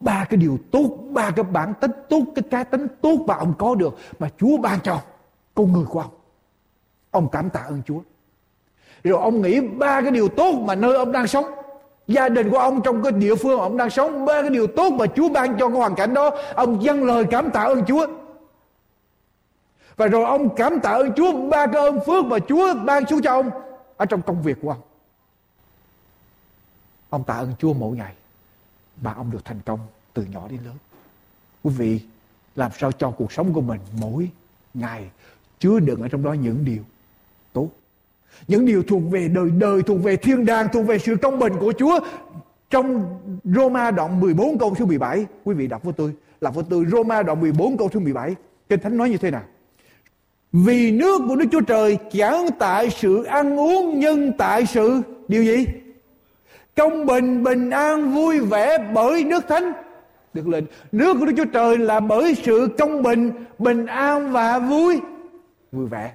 ba 0.00 0.24
cái 0.24 0.36
điều 0.36 0.58
tốt, 0.70 0.98
ba 1.10 1.30
cái 1.30 1.44
bản 1.44 1.74
tính 1.80 1.90
tốt, 2.08 2.22
cái 2.34 2.42
cá 2.50 2.64
tính 2.64 2.86
tốt 3.02 3.16
mà 3.26 3.34
ông 3.34 3.54
có 3.58 3.74
được 3.74 3.98
mà 4.18 4.28
Chúa 4.38 4.56
ban 4.56 4.80
cho 4.80 5.00
con 5.54 5.72
người 5.72 5.84
của 5.84 6.00
ông. 6.00 6.10
Ông 7.10 7.28
cảm 7.32 7.50
tạ 7.50 7.60
ơn 7.60 7.82
Chúa. 7.86 8.00
Rồi 9.04 9.20
ông 9.20 9.42
nghĩ 9.42 9.60
ba 9.60 10.00
cái 10.00 10.10
điều 10.10 10.28
tốt 10.28 10.52
mà 10.52 10.74
nơi 10.74 10.96
ông 10.96 11.12
đang 11.12 11.26
sống, 11.26 11.44
gia 12.06 12.28
đình 12.28 12.50
của 12.50 12.58
ông 12.58 12.82
trong 12.82 13.02
cái 13.02 13.12
địa 13.12 13.34
phương 13.34 13.60
ông 13.60 13.76
đang 13.76 13.90
sống, 13.90 14.24
ba 14.24 14.40
cái 14.40 14.50
điều 14.50 14.66
tốt 14.66 14.92
mà 14.92 15.06
Chúa 15.06 15.28
ban 15.28 15.58
cho 15.58 15.68
cái 15.68 15.76
hoàn 15.76 15.94
cảnh 15.94 16.14
đó, 16.14 16.30
ông 16.54 16.82
dâng 16.82 17.04
lời 17.04 17.24
cảm 17.30 17.50
tạ 17.50 17.62
ơn 17.62 17.84
Chúa. 17.84 18.06
Và 19.96 20.06
rồi 20.06 20.24
ông 20.24 20.56
cảm 20.56 20.80
tạ 20.80 20.90
ơn 20.90 21.12
Chúa 21.12 21.32
ba 21.32 21.66
cái 21.66 21.82
ơn 21.82 22.00
phước 22.06 22.24
mà 22.24 22.38
Chúa 22.48 22.74
ban 22.74 23.06
xuống 23.06 23.22
cho 23.22 23.32
ông 23.32 23.50
ở 23.96 24.06
trong 24.06 24.22
công 24.22 24.42
việc 24.42 24.56
của 24.62 24.70
ông. 24.70 24.80
Ông 27.10 27.24
tạ 27.24 27.34
ơn 27.34 27.52
Chúa 27.58 27.72
mỗi 27.72 27.96
ngày 27.96 28.12
mà 29.02 29.12
ông 29.12 29.30
được 29.30 29.44
thành 29.44 29.60
công 29.64 29.80
từ 30.14 30.24
nhỏ 30.24 30.48
đến 30.50 30.60
lớn. 30.64 30.76
Quý 31.62 31.74
vị 31.78 32.00
làm 32.56 32.70
sao 32.78 32.92
cho 32.92 33.10
cuộc 33.10 33.32
sống 33.32 33.52
của 33.52 33.60
mình 33.60 33.80
mỗi 34.00 34.30
ngày 34.74 35.10
chứa 35.58 35.80
đựng 35.80 36.02
ở 36.02 36.08
trong 36.08 36.22
đó 36.22 36.32
những 36.32 36.64
điều 36.64 36.82
tốt. 37.52 37.68
Những 38.48 38.66
điều 38.66 38.82
thuộc 38.82 39.02
về 39.10 39.28
đời 39.28 39.50
đời, 39.50 39.82
thuộc 39.82 40.02
về 40.02 40.16
thiên 40.16 40.44
đàng, 40.44 40.68
thuộc 40.72 40.86
về 40.86 40.98
sự 40.98 41.16
công 41.22 41.38
bình 41.38 41.52
của 41.60 41.72
Chúa. 41.78 42.00
Trong 42.70 43.18
Roma 43.44 43.90
đoạn 43.90 44.20
14 44.20 44.58
câu 44.58 44.74
số 44.78 44.86
17, 44.86 45.26
quý 45.44 45.54
vị 45.54 45.66
đọc 45.66 45.84
với 45.84 45.92
tôi, 45.92 46.12
là 46.40 46.50
với 46.50 46.64
tôi 46.70 46.84
Roma 46.92 47.22
đoạn 47.22 47.40
14 47.40 47.76
câu 47.76 47.90
số 47.94 48.00
17. 48.00 48.34
Kinh 48.68 48.80
Thánh 48.80 48.96
nói 48.96 49.10
như 49.10 49.16
thế 49.16 49.30
nào? 49.30 49.42
Vì 50.52 50.92
nước 50.92 51.20
của 51.28 51.36
Đức 51.36 51.46
Chúa 51.52 51.60
Trời 51.60 51.98
chẳng 52.12 52.46
tại 52.58 52.90
sự 52.90 53.24
ăn 53.24 53.58
uống 53.58 54.00
nhưng 54.00 54.32
tại 54.38 54.66
sự 54.66 55.02
điều 55.28 55.44
gì? 55.44 55.66
Trong 56.80 57.06
bình 57.06 57.42
bình 57.42 57.70
an 57.70 58.14
vui 58.14 58.40
vẻ 58.40 58.78
bởi 58.94 59.24
nước 59.24 59.44
thánh. 59.48 59.72
Được 60.34 60.48
lệnh 60.48 60.64
nước 60.92 61.16
của 61.20 61.26
Đức 61.26 61.32
Chúa 61.36 61.44
Trời 61.52 61.78
là 61.78 62.00
bởi 62.00 62.34
sự 62.34 62.68
công 62.78 63.02
bình 63.02 63.32
bình 63.58 63.86
an 63.86 64.32
và 64.32 64.58
vui. 64.58 65.00
Vui 65.72 65.86
vẻ. 65.86 66.12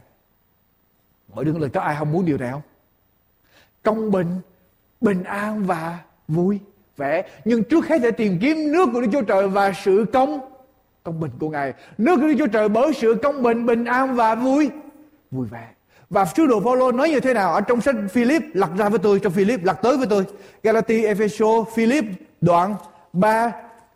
Mỗi 1.34 1.45
đứa 1.45 1.57
lời 1.57 1.70
có 1.70 1.82
ai 1.82 1.95
không 1.99 2.11
muốn 2.11 2.26
điều 2.26 2.38
này 2.38 2.51
không? 2.51 2.61
Công 3.84 4.11
bình 4.11 4.28
bình 5.01 5.24
an 5.24 5.63
và 5.66 5.99
vui 6.28 6.59
vẻ. 6.97 7.30
Nhưng 7.45 7.63
trước 7.63 7.88
hết 7.88 8.01
phải 8.01 8.11
tìm 8.11 8.38
kiếm 8.41 8.72
nước 8.72 8.89
của 8.93 9.01
Đức 9.01 9.07
Chúa 9.11 9.22
Trời 9.22 9.47
và 9.47 9.74
sự 9.84 10.05
công 10.13 10.39
công 11.03 11.20
bình 11.20 11.32
của 11.39 11.49
Ngài. 11.49 11.74
Nước 11.97 12.16
của 12.16 12.28
Đức 12.28 12.36
Chúa 12.38 12.47
Trời 12.47 12.70
bởi 12.70 12.93
sự 12.93 13.16
công 13.24 13.43
bình 13.43 13.66
bình 13.66 13.86
an 13.86 14.16
và 14.16 14.36
vui. 14.36 14.70
Vui 15.32 15.47
vẻ 15.47 15.74
và 16.16 16.26
sứ 16.26 16.47
đồ 16.47 16.59
Phaolô 16.59 16.91
nói 16.91 17.09
như 17.09 17.20
thế 17.20 17.34
nào? 17.34 17.53
Ở 17.53 17.61
trong 17.61 17.82
sách 17.82 17.95
Philip 18.11 18.41
lật 18.53 18.70
ra 18.78 18.89
với 18.89 18.99
tôi, 18.99 19.20
trong 19.20 19.34
Philip 19.34 19.63
lật 19.63 19.78
tới 19.82 19.97
với 19.97 20.07
tôi. 20.07 20.24
Galati 20.63 21.05
Epheso, 21.05 21.63
Philip, 21.76 22.05
đoạn 22.41 22.76
3 23.13 23.51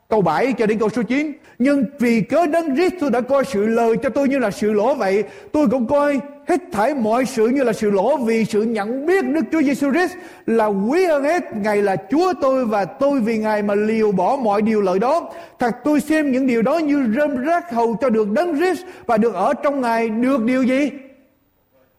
câu 0.09 0.21
7 0.21 0.53
cho 0.53 0.65
đến 0.65 0.79
câu 0.79 0.89
số 0.89 1.01
9 1.03 1.31
nhưng 1.59 1.85
vì 1.99 2.21
cớ 2.21 2.45
đấng 2.45 2.75
Christ 2.75 2.93
tôi 2.99 3.11
đã 3.11 3.21
coi 3.21 3.45
sự 3.45 3.65
lời 3.65 3.97
cho 4.03 4.09
tôi 4.09 4.27
như 4.27 4.39
là 4.39 4.51
sự 4.51 4.71
lỗ 4.71 4.95
vậy, 4.95 5.23
tôi 5.51 5.67
cũng 5.67 5.87
coi 5.87 6.19
hết 6.47 6.61
thảy 6.71 6.93
mọi 6.93 7.25
sự 7.25 7.47
như 7.47 7.63
là 7.63 7.73
sự 7.73 7.91
lỗ 7.91 8.17
vì 8.17 8.45
sự 8.45 8.61
nhận 8.61 9.05
biết 9.05 9.25
Đức 9.25 9.41
Chúa 9.51 9.61
Giêsu 9.61 9.91
Christ 9.91 10.13
là 10.45 10.65
quý 10.65 11.05
hơn 11.05 11.23
hết 11.23 11.55
Ngài 11.55 11.81
là 11.81 11.95
Chúa 12.11 12.33
tôi 12.41 12.65
và 12.65 12.85
tôi 12.85 13.19
vì 13.19 13.37
Ngài 13.37 13.61
mà 13.61 13.75
liều 13.75 14.11
bỏ 14.11 14.37
mọi 14.41 14.61
điều 14.61 14.81
lợi 14.81 14.99
đó. 14.99 15.31
Thật 15.59 15.75
tôi 15.83 16.01
xem 16.01 16.31
những 16.31 16.47
điều 16.47 16.61
đó 16.61 16.77
như 16.77 17.13
rơm 17.15 17.43
rác 17.43 17.71
hầu 17.71 17.97
cho 18.01 18.09
được 18.09 18.31
đấng 18.31 18.57
Christ 18.57 18.81
và 19.05 19.17
được 19.17 19.33
ở 19.33 19.53
trong 19.53 19.81
Ngài. 19.81 20.09
Được 20.09 20.43
điều 20.43 20.63
gì? 20.63 20.89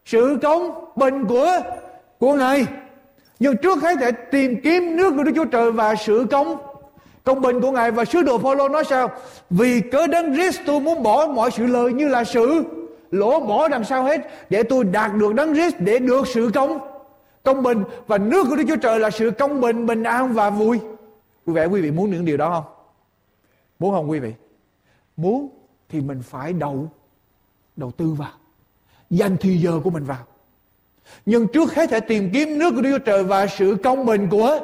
Sự 0.05 0.39
công 0.43 0.85
bình 0.97 1.25
của 1.29 1.61
của 2.19 2.35
Ngài. 2.35 2.67
Nhưng 3.39 3.57
trước 3.57 3.83
hết 3.83 3.97
phải 4.01 4.13
tìm 4.13 4.61
kiếm 4.63 4.97
nước 4.97 5.15
của 5.17 5.23
Đức 5.23 5.33
Chúa 5.35 5.45
Trời 5.45 5.73
và 5.73 5.95
sự 5.95 6.27
công 6.31 6.57
công 7.25 7.41
bình 7.41 7.61
của 7.61 7.71
Ngài 7.71 7.91
và 7.91 8.05
sứ 8.05 8.23
đồ 8.23 8.39
Phaolô 8.39 8.69
nói 8.69 8.85
sao? 8.85 9.11
Vì 9.51 9.81
cớ 9.81 10.07
đấng 10.07 10.35
Christ 10.35 10.61
tôi 10.67 10.81
muốn 10.81 11.03
bỏ 11.03 11.27
mọi 11.27 11.51
sự 11.51 11.67
lời 11.67 11.93
như 11.93 12.09
là 12.09 12.25
sự 12.25 12.65
lỗ 13.11 13.41
bỏ 13.41 13.69
đằng 13.69 13.85
sau 13.85 14.05
hết 14.05 14.21
để 14.51 14.63
tôi 14.63 14.85
đạt 14.85 15.11
được 15.15 15.35
đấng 15.35 15.55
Christ 15.55 15.75
để 15.79 15.99
được 15.99 16.27
sự 16.27 16.51
công 16.55 16.79
công 17.43 17.63
bình 17.63 17.85
và 18.07 18.19
nước 18.19 18.47
của 18.49 18.57
Đức 18.57 18.65
Chúa 18.69 18.77
Trời 18.77 19.01
là 19.01 19.11
sự 19.11 19.31
công 19.31 19.61
bình, 19.61 19.87
bình 19.87 20.03
an 20.03 20.33
và 20.33 20.51
vui. 20.51 20.81
vui 21.47 21.57
vẻ 21.57 21.67
quý 21.67 21.81
vị 21.81 21.91
muốn 21.91 22.11
những 22.11 22.25
điều 22.25 22.37
đó 22.37 22.51
không? 22.51 22.75
Muốn 23.79 23.95
không 23.95 24.11
quý 24.11 24.19
vị? 24.19 24.35
Muốn 25.17 25.49
thì 25.89 26.01
mình 26.01 26.23
phải 26.23 26.53
đầu 26.53 26.89
đầu 27.77 27.91
tư 27.91 28.15
vào 28.19 28.33
dành 29.11 29.37
thì 29.41 29.57
giờ 29.57 29.81
của 29.85 29.91
mình 29.91 30.05
vào. 30.05 30.25
Nhưng 31.27 31.49
trước 31.49 31.75
hết 31.75 31.91
hãy 31.91 32.01
tìm 32.01 32.31
kiếm 32.33 32.59
nước 32.59 32.71
của 32.75 32.83
Đức 32.83 32.91
Chúa 32.99 33.05
Trời 33.05 33.25
và 33.25 33.47
sự 33.47 33.77
công 33.83 34.07
bình 34.07 34.29
của 34.31 34.61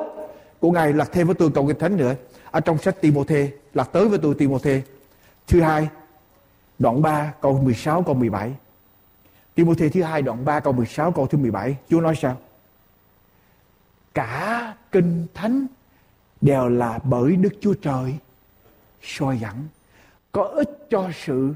của 0.60 0.70
Ngài 0.70 0.92
lật 0.92 1.12
thêm 1.12 1.26
với 1.26 1.34
tôi 1.34 1.50
cầu 1.54 1.66
kinh 1.66 1.78
thánh 1.78 1.96
nữa. 1.96 2.14
Ở 2.50 2.60
trong 2.60 2.78
sách 2.78 3.00
Timothée 3.00 3.50
lật 3.74 3.92
tới 3.92 4.08
với 4.08 4.18
tôi 4.18 4.34
Timothée 4.34 4.82
thứ 5.46 5.60
hai, 5.60 5.88
đoạn 6.78 7.02
3 7.02 7.32
câu 7.40 7.60
16 7.62 8.02
câu 8.02 8.14
17 8.14 8.52
Timothée 9.54 9.88
thứ 9.88 10.02
hai 10.02 10.22
đoạn 10.22 10.44
3 10.44 10.60
câu 10.60 10.72
16 10.72 11.12
câu 11.12 11.26
thứ 11.26 11.38
17 11.38 11.76
Chúa 11.88 12.00
nói 12.00 12.14
sao? 12.16 12.36
Cả 14.14 14.74
kinh 14.92 15.26
thánh 15.34 15.66
đều 16.40 16.68
là 16.68 16.98
bởi 17.04 17.36
Đức 17.36 17.54
Chúa 17.60 17.74
Trời 17.74 18.14
soi 19.02 19.38
dẫn. 19.38 19.68
Có 20.32 20.42
ích 20.42 20.86
cho 20.90 21.10
sự 21.24 21.54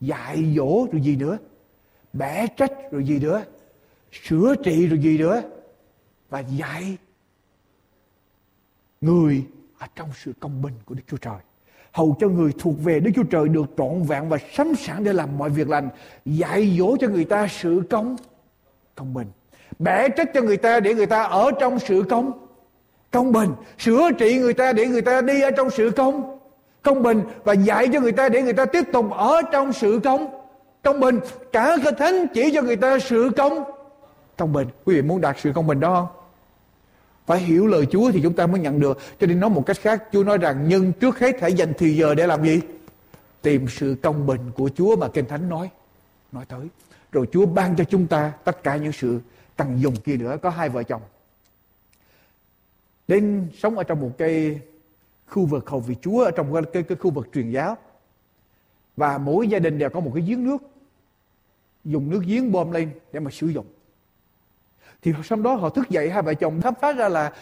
dạy 0.00 0.54
dỗ 0.56 0.86
rồi 0.92 1.02
gì 1.02 1.16
nữa? 1.16 1.38
Bẻ 2.12 2.46
trách 2.46 2.72
rồi 2.90 3.04
gì 3.04 3.18
nữa, 3.18 3.42
sửa 4.12 4.54
trị 4.64 4.86
rồi 4.86 4.98
gì 4.98 5.18
nữa, 5.18 5.42
và 6.30 6.40
dạy 6.40 6.96
người 9.00 9.44
ở 9.78 9.86
trong 9.96 10.08
sự 10.24 10.32
công 10.40 10.62
bình 10.62 10.74
của 10.84 10.94
Đức 10.94 11.02
Chúa 11.06 11.16
Trời. 11.16 11.38
Hầu 11.92 12.16
cho 12.20 12.28
người 12.28 12.52
thuộc 12.58 12.74
về 12.84 13.00
Đức 13.00 13.10
Chúa 13.14 13.22
Trời 13.22 13.48
được 13.48 13.66
trọn 13.76 14.02
vẹn 14.02 14.28
và 14.28 14.38
sẵn 14.52 14.74
sàng 14.74 15.04
để 15.04 15.12
làm 15.12 15.38
mọi 15.38 15.50
việc 15.50 15.68
lành, 15.68 15.88
dạy 16.24 16.76
dỗ 16.78 16.96
cho 16.96 17.08
người 17.08 17.24
ta 17.24 17.48
sự 17.50 17.82
công 17.90 18.16
công 18.94 19.14
bình. 19.14 19.26
Bẻ 19.78 20.08
trách 20.08 20.30
cho 20.34 20.42
người 20.42 20.56
ta 20.56 20.80
để 20.80 20.94
người 20.94 21.06
ta 21.06 21.22
ở 21.22 21.50
trong 21.60 21.78
sự 21.78 22.02
công 22.10 22.46
công 23.10 23.32
bình. 23.32 23.50
Sửa 23.78 24.10
trị 24.18 24.38
người 24.38 24.54
ta 24.54 24.72
để 24.72 24.86
người 24.86 25.02
ta 25.02 25.20
đi 25.20 25.40
ở 25.40 25.50
trong 25.50 25.70
sự 25.70 25.90
công 25.90 26.38
công 26.82 27.02
bình. 27.02 27.22
Và 27.44 27.52
dạy 27.52 27.88
cho 27.92 28.00
người 28.00 28.12
ta 28.12 28.28
để 28.28 28.42
người 28.42 28.52
ta 28.52 28.64
tiếp 28.64 28.84
tục 28.92 29.10
ở 29.10 29.42
trong 29.52 29.72
sự 29.72 30.00
công 30.04 30.41
công 30.82 31.00
bình 31.00 31.20
cả 31.52 31.76
cái 31.84 31.92
thánh 31.98 32.26
chỉ 32.34 32.50
cho 32.54 32.62
người 32.62 32.76
ta 32.76 32.98
sự 32.98 33.30
công 33.36 33.64
công 34.36 34.52
bình 34.52 34.68
quý 34.84 34.94
vị 34.94 35.02
muốn 35.02 35.20
đạt 35.20 35.36
sự 35.40 35.52
công 35.54 35.66
bình 35.66 35.80
đó 35.80 35.94
không? 35.94 36.22
Phải 37.26 37.38
hiểu 37.38 37.66
lời 37.66 37.86
Chúa 37.90 38.12
thì 38.12 38.20
chúng 38.22 38.34
ta 38.34 38.46
mới 38.46 38.60
nhận 38.60 38.80
được. 38.80 38.98
Cho 39.20 39.26
nên 39.26 39.40
nói 39.40 39.50
một 39.50 39.66
cách 39.66 39.76
khác 39.80 40.04
Chúa 40.12 40.24
nói 40.24 40.38
rằng 40.38 40.64
nhưng 40.68 40.92
trước 40.92 41.18
hết 41.18 41.40
hãy 41.40 41.52
dành 41.52 41.72
thời 41.78 41.96
giờ 41.96 42.14
để 42.14 42.26
làm 42.26 42.44
gì? 42.44 42.60
Tìm 43.42 43.66
sự 43.68 43.96
công 44.02 44.26
bình 44.26 44.40
của 44.54 44.70
Chúa 44.76 44.96
mà 44.96 45.08
Kinh 45.08 45.26
Thánh 45.26 45.48
nói. 45.48 45.70
Nói 46.32 46.44
tới. 46.48 46.66
Rồi 47.12 47.26
Chúa 47.32 47.46
ban 47.46 47.76
cho 47.76 47.84
chúng 47.84 48.06
ta 48.06 48.32
tất 48.44 48.62
cả 48.62 48.76
những 48.76 48.92
sự 48.92 49.20
cần 49.56 49.80
dùng 49.80 49.96
kia 49.96 50.16
nữa. 50.16 50.36
Có 50.42 50.50
hai 50.50 50.68
vợ 50.68 50.82
chồng. 50.82 51.02
Đến 53.08 53.48
sống 53.58 53.78
ở 53.78 53.84
trong 53.84 54.00
một 54.00 54.10
cái 54.18 54.60
khu 55.26 55.46
vực 55.46 55.70
hầu 55.70 55.80
vị 55.80 55.94
Chúa 56.02 56.24
ở 56.24 56.30
trong 56.30 56.54
cái, 56.54 56.62
cái, 56.72 56.82
cái 56.82 56.96
khu 56.96 57.10
vực 57.10 57.28
truyền 57.34 57.50
giáo. 57.50 57.76
Và 58.96 59.18
mỗi 59.18 59.48
gia 59.48 59.58
đình 59.58 59.78
đều 59.78 59.90
có 59.90 60.00
một 60.00 60.10
cái 60.14 60.24
giếng 60.26 60.44
nước 60.44 60.71
dùng 61.84 62.10
nước 62.10 62.22
giếng 62.26 62.52
bơm 62.52 62.70
lên 62.70 62.90
để 63.12 63.20
mà 63.20 63.30
sử 63.30 63.46
dụng. 63.46 63.66
Thì 65.02 65.12
sau 65.24 65.38
đó 65.38 65.54
họ 65.54 65.68
thức 65.68 65.90
dậy, 65.90 66.10
hai 66.10 66.22
vợ 66.22 66.34
chồng 66.34 66.60
thắp 66.60 66.74
phát 66.80 66.96
ra 66.96 67.08
là 67.08 67.32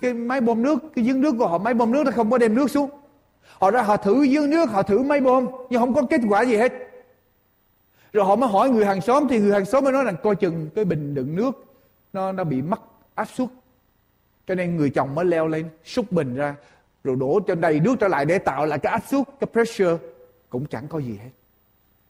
cái 0.00 0.14
máy 0.14 0.40
bơm 0.40 0.62
nước, 0.62 0.78
cái 0.94 1.04
giếng 1.04 1.20
nước 1.20 1.34
của 1.38 1.48
họ, 1.48 1.58
máy 1.58 1.74
bơm 1.74 1.92
nước 1.92 2.02
nó 2.06 2.10
không 2.10 2.30
có 2.30 2.38
đem 2.38 2.54
nước 2.54 2.70
xuống. 2.70 2.90
Họ 3.42 3.70
ra 3.70 3.82
họ 3.82 3.96
thử 3.96 4.26
giếng 4.26 4.50
nước, 4.50 4.70
họ 4.70 4.82
thử 4.82 4.98
máy 4.98 5.20
bơm, 5.20 5.46
nhưng 5.70 5.80
không 5.80 5.94
có 5.94 6.02
kết 6.10 6.20
quả 6.28 6.42
gì 6.42 6.56
hết. 6.56 6.72
Rồi 8.12 8.24
họ 8.24 8.36
mới 8.36 8.50
hỏi 8.50 8.70
người 8.70 8.86
hàng 8.86 9.00
xóm, 9.00 9.26
thì 9.30 9.38
người 9.38 9.52
hàng 9.52 9.64
xóm 9.64 9.84
mới 9.84 9.92
nói 9.92 10.04
rằng, 10.04 10.16
coi 10.22 10.36
chừng 10.36 10.70
cái 10.74 10.84
bình 10.84 11.14
đựng 11.14 11.36
nước 11.36 11.64
nó 12.12 12.32
nó 12.32 12.44
bị 12.44 12.62
mất 12.62 12.80
áp 13.14 13.28
suất. 13.28 13.48
Cho 14.46 14.54
nên 14.54 14.76
người 14.76 14.90
chồng 14.90 15.14
mới 15.14 15.24
leo 15.24 15.46
lên, 15.46 15.68
xúc 15.84 16.12
bình 16.12 16.34
ra, 16.34 16.54
rồi 17.04 17.16
đổ 17.16 17.40
cho 17.46 17.54
đầy 17.54 17.80
nước 17.80 17.94
trở 18.00 18.08
lại 18.08 18.24
để 18.24 18.38
tạo 18.38 18.66
lại 18.66 18.78
cái 18.78 18.92
áp 18.92 19.02
suất, 19.10 19.26
cái 19.40 19.48
pressure, 19.52 19.96
cũng 20.48 20.66
chẳng 20.66 20.88
có 20.88 20.98
gì 20.98 21.18
hết 21.22 21.30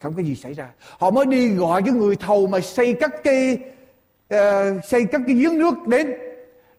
không 0.00 0.14
có 0.14 0.22
gì 0.22 0.34
xảy 0.34 0.54
ra. 0.54 0.68
Họ 0.98 1.10
mới 1.10 1.26
đi 1.26 1.54
gọi 1.54 1.82
cái 1.82 1.92
người 1.92 2.16
thầu 2.16 2.46
mà 2.46 2.60
xây 2.60 2.96
các 3.00 3.10
cái 3.24 3.58
uh, 4.34 4.84
xây 4.84 5.04
các 5.04 5.20
cái 5.26 5.36
giếng 5.36 5.58
nước 5.58 5.74
đến 5.86 6.14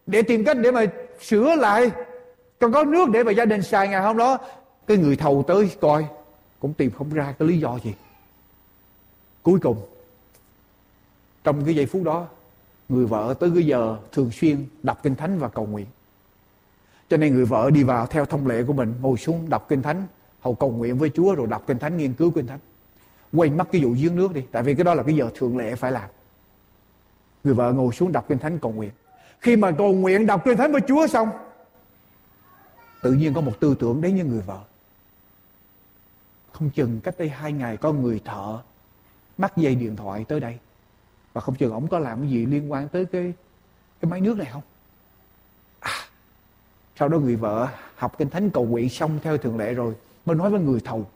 để 0.06 0.22
tìm 0.22 0.44
cách 0.44 0.56
để 0.60 0.70
mà 0.70 0.84
sửa 1.20 1.54
lại. 1.54 1.90
Còn 2.58 2.72
có 2.72 2.84
nước 2.84 3.10
để 3.12 3.24
mà 3.24 3.32
gia 3.32 3.44
đình 3.44 3.62
xài 3.62 3.88
ngày 3.88 4.02
hôm 4.02 4.16
đó. 4.16 4.38
Cái 4.86 4.96
người 4.96 5.16
thầu 5.16 5.44
tới 5.46 5.70
coi 5.80 6.06
cũng 6.60 6.74
tìm 6.74 6.90
không 6.90 7.10
ra 7.10 7.34
cái 7.38 7.48
lý 7.48 7.58
do 7.58 7.78
gì. 7.84 7.94
Cuối 9.42 9.58
cùng 9.62 9.76
trong 11.44 11.64
cái 11.64 11.74
giây 11.74 11.86
phút 11.86 12.02
đó 12.02 12.26
người 12.88 13.06
vợ 13.06 13.34
tới 13.40 13.50
cái 13.54 13.62
giờ 13.62 13.96
thường 14.12 14.30
xuyên 14.30 14.66
đọc 14.82 15.00
kinh 15.02 15.14
thánh 15.14 15.38
và 15.38 15.48
cầu 15.48 15.66
nguyện. 15.66 15.86
Cho 17.10 17.16
nên 17.16 17.34
người 17.34 17.44
vợ 17.44 17.70
đi 17.70 17.82
vào 17.82 18.06
theo 18.06 18.24
thông 18.24 18.46
lệ 18.46 18.62
của 18.62 18.72
mình 18.72 18.94
ngồi 19.00 19.18
xuống 19.18 19.48
đọc 19.48 19.66
kinh 19.68 19.82
thánh 19.82 20.06
hầu 20.40 20.54
cầu 20.54 20.70
nguyện 20.70 20.98
với 20.98 21.10
Chúa 21.14 21.34
rồi 21.34 21.46
đọc 21.46 21.64
kinh 21.66 21.78
thánh 21.78 21.96
nghiên 21.96 22.12
cứu 22.12 22.30
kinh 22.30 22.46
thánh 22.46 22.58
quay 23.32 23.50
mất 23.50 23.68
cái 23.72 23.84
vụ 23.84 23.94
giếng 23.98 24.16
nước 24.16 24.34
đi. 24.34 24.42
Tại 24.52 24.62
vì 24.62 24.74
cái 24.74 24.84
đó 24.84 24.94
là 24.94 25.02
cái 25.02 25.16
giờ 25.16 25.30
thường 25.34 25.58
lệ 25.58 25.74
phải 25.74 25.92
làm. 25.92 26.10
Người 27.44 27.54
vợ 27.54 27.72
ngồi 27.72 27.92
xuống 27.92 28.12
đọc 28.12 28.24
kinh 28.28 28.38
thánh 28.38 28.58
cầu 28.58 28.72
nguyện. 28.72 28.90
Khi 29.40 29.56
mà 29.56 29.70
cầu 29.70 29.92
nguyện 29.92 30.26
đọc 30.26 30.42
kinh 30.44 30.56
thánh 30.56 30.72
với 30.72 30.80
Chúa 30.88 31.06
xong 31.06 31.28
tự 33.02 33.12
nhiên 33.12 33.34
có 33.34 33.40
một 33.40 33.60
tư 33.60 33.76
tưởng 33.78 34.00
đến 34.00 34.16
như 34.16 34.24
người 34.24 34.40
vợ. 34.40 34.60
Không 36.52 36.70
chừng 36.70 37.00
cách 37.00 37.14
đây 37.18 37.28
hai 37.28 37.52
ngày 37.52 37.76
có 37.76 37.92
người 37.92 38.20
thợ 38.24 38.58
mắc 39.38 39.56
dây 39.56 39.74
điện 39.74 39.96
thoại 39.96 40.24
tới 40.28 40.40
đây. 40.40 40.58
Và 41.32 41.40
không 41.40 41.54
chừng 41.54 41.72
ổng 41.72 41.88
có 41.88 41.98
làm 41.98 42.20
cái 42.20 42.30
gì 42.30 42.46
liên 42.46 42.72
quan 42.72 42.88
tới 42.88 43.04
cái 43.04 43.32
cái 44.00 44.10
máy 44.10 44.20
nước 44.20 44.38
này 44.38 44.48
không? 44.52 44.62
À, 45.80 45.90
sau 46.96 47.08
đó 47.08 47.18
người 47.18 47.36
vợ 47.36 47.68
học 47.96 48.18
kinh 48.18 48.30
thánh 48.30 48.50
cầu 48.50 48.66
nguyện 48.66 48.88
xong 48.88 49.18
theo 49.22 49.38
thường 49.38 49.58
lệ 49.58 49.74
rồi 49.74 49.94
mới 50.26 50.36
nói 50.36 50.50
với 50.50 50.60
người 50.60 50.80
thầu 50.84 51.06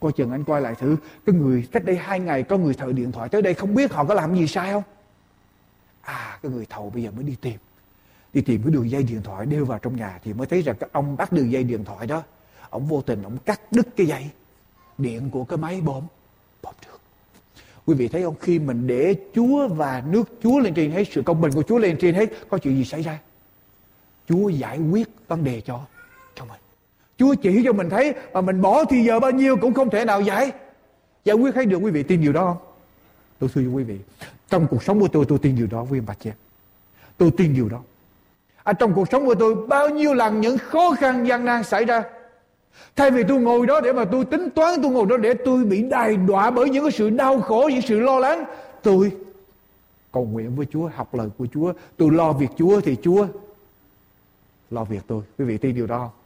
coi 0.00 0.12
chừng 0.12 0.30
anh 0.30 0.44
quay 0.44 0.62
lại 0.62 0.74
thử. 0.74 0.96
Cái 1.26 1.34
người 1.34 1.68
cách 1.72 1.84
đây 1.84 1.96
hai 1.96 2.20
ngày 2.20 2.42
có 2.42 2.58
người 2.58 2.74
thợ 2.74 2.92
điện 2.92 3.12
thoại 3.12 3.28
tới 3.28 3.42
đây 3.42 3.54
không 3.54 3.74
biết 3.74 3.92
họ 3.92 4.04
có 4.04 4.14
làm 4.14 4.34
gì 4.34 4.46
sai 4.46 4.72
không? 4.72 4.82
À 6.00 6.38
cái 6.42 6.52
người 6.52 6.66
thầu 6.70 6.90
bây 6.90 7.02
giờ 7.02 7.10
mới 7.10 7.24
đi 7.24 7.36
tìm. 7.40 7.58
Đi 8.34 8.40
tìm 8.40 8.62
cái 8.62 8.72
đường 8.72 8.90
dây 8.90 9.02
điện 9.02 9.22
thoại 9.22 9.46
đeo 9.46 9.64
vào 9.64 9.78
trong 9.78 9.96
nhà 9.96 10.18
thì 10.24 10.32
mới 10.32 10.46
thấy 10.46 10.62
rằng 10.62 10.76
các 10.80 10.92
ông 10.92 11.16
bắt 11.16 11.32
đường 11.32 11.52
dây 11.52 11.64
điện 11.64 11.84
thoại 11.84 12.06
đó, 12.06 12.22
ông 12.70 12.86
vô 12.86 13.02
tình 13.02 13.22
ông 13.22 13.38
cắt 13.38 13.60
đứt 13.72 13.88
cái 13.96 14.06
dây 14.06 14.30
điện 14.98 15.30
của 15.30 15.44
cái 15.44 15.58
máy 15.58 15.80
bơm 15.80 16.02
bơm 16.62 16.74
được. 16.86 17.00
Quý 17.86 17.94
vị 17.94 18.08
thấy 18.08 18.22
không? 18.22 18.34
Khi 18.40 18.58
mình 18.58 18.86
để 18.86 19.14
Chúa 19.34 19.68
và 19.68 20.02
nước 20.06 20.28
Chúa 20.42 20.58
lên 20.58 20.74
trên 20.74 20.90
hết, 20.90 21.04
sự 21.10 21.22
công 21.22 21.40
bình 21.40 21.52
của 21.52 21.62
Chúa 21.62 21.78
lên 21.78 21.96
trên 22.00 22.14
hết, 22.14 22.30
có 22.48 22.58
chuyện 22.58 22.76
gì 22.76 22.84
xảy 22.84 23.02
ra? 23.02 23.18
Chúa 24.28 24.48
giải 24.48 24.78
quyết 24.78 25.08
vấn 25.28 25.44
đề 25.44 25.60
cho 25.60 25.80
Chúa 27.20 27.34
chỉ 27.34 27.62
cho 27.64 27.72
mình 27.72 27.90
thấy 27.90 28.14
mà 28.32 28.40
mình 28.40 28.60
bỏ 28.60 28.84
thì 28.84 29.04
giờ 29.04 29.20
bao 29.20 29.30
nhiêu 29.30 29.56
cũng 29.56 29.74
không 29.74 29.90
thể 29.90 30.04
nào 30.04 30.20
giải 30.20 30.46
dạ, 30.46 30.58
giải 31.24 31.36
quyết 31.36 31.54
hay 31.54 31.64
được 31.66 31.76
quý 31.76 31.90
vị 31.90 32.02
tin 32.02 32.20
điều 32.20 32.32
đó 32.32 32.44
không 32.44 32.56
tôi 33.38 33.50
thưa 33.54 33.68
quý 33.68 33.84
vị 33.84 33.98
trong 34.50 34.66
cuộc 34.70 34.82
sống 34.82 35.00
của 35.00 35.08
tôi 35.08 35.24
tôi 35.28 35.38
tin 35.38 35.56
điều 35.56 35.66
đó 35.66 35.84
với 35.84 36.00
bà 36.00 36.14
chị 36.14 36.30
Tôi 37.20 37.30
tin 37.36 37.54
điều 37.54 37.68
đó. 37.68 37.80
Ở 38.62 38.72
trong 38.72 38.94
cuộc 38.94 39.08
sống 39.10 39.26
của 39.26 39.34
tôi 39.34 39.54
bao 39.54 39.88
nhiêu 39.88 40.14
lần 40.14 40.40
những 40.40 40.58
khó 40.58 40.94
khăn 40.98 41.26
gian 41.26 41.44
nan 41.44 41.64
xảy 41.64 41.84
ra. 41.84 42.04
Thay 42.96 43.10
vì 43.10 43.22
tôi 43.28 43.40
ngồi 43.40 43.66
đó 43.66 43.80
để 43.80 43.92
mà 43.92 44.04
tôi 44.04 44.24
tính 44.24 44.48
toán, 44.54 44.82
tôi 44.82 44.92
ngồi 44.92 45.06
đó 45.06 45.16
để 45.16 45.34
tôi 45.34 45.64
bị 45.64 45.82
đài 45.82 46.16
đọa 46.16 46.50
bởi 46.50 46.70
những 46.70 46.84
cái 46.84 46.92
sự 46.92 47.10
đau 47.10 47.40
khổ, 47.40 47.70
những 47.72 47.82
sự 47.82 48.00
lo 48.00 48.18
lắng. 48.18 48.44
Tôi 48.82 49.12
cầu 50.12 50.24
nguyện 50.24 50.56
với 50.56 50.66
Chúa, 50.70 50.90
học 50.94 51.14
lời 51.14 51.28
của 51.38 51.46
Chúa. 51.54 51.72
Tôi 51.96 52.10
lo 52.10 52.32
việc 52.32 52.50
Chúa 52.56 52.80
thì 52.80 52.96
Chúa 53.02 53.26
lo 54.70 54.84
việc 54.84 55.02
tôi. 55.06 55.22
Quý 55.38 55.44
vị 55.44 55.58
tin 55.58 55.74
điều 55.74 55.86
đó 55.86 55.98
không? 55.98 56.19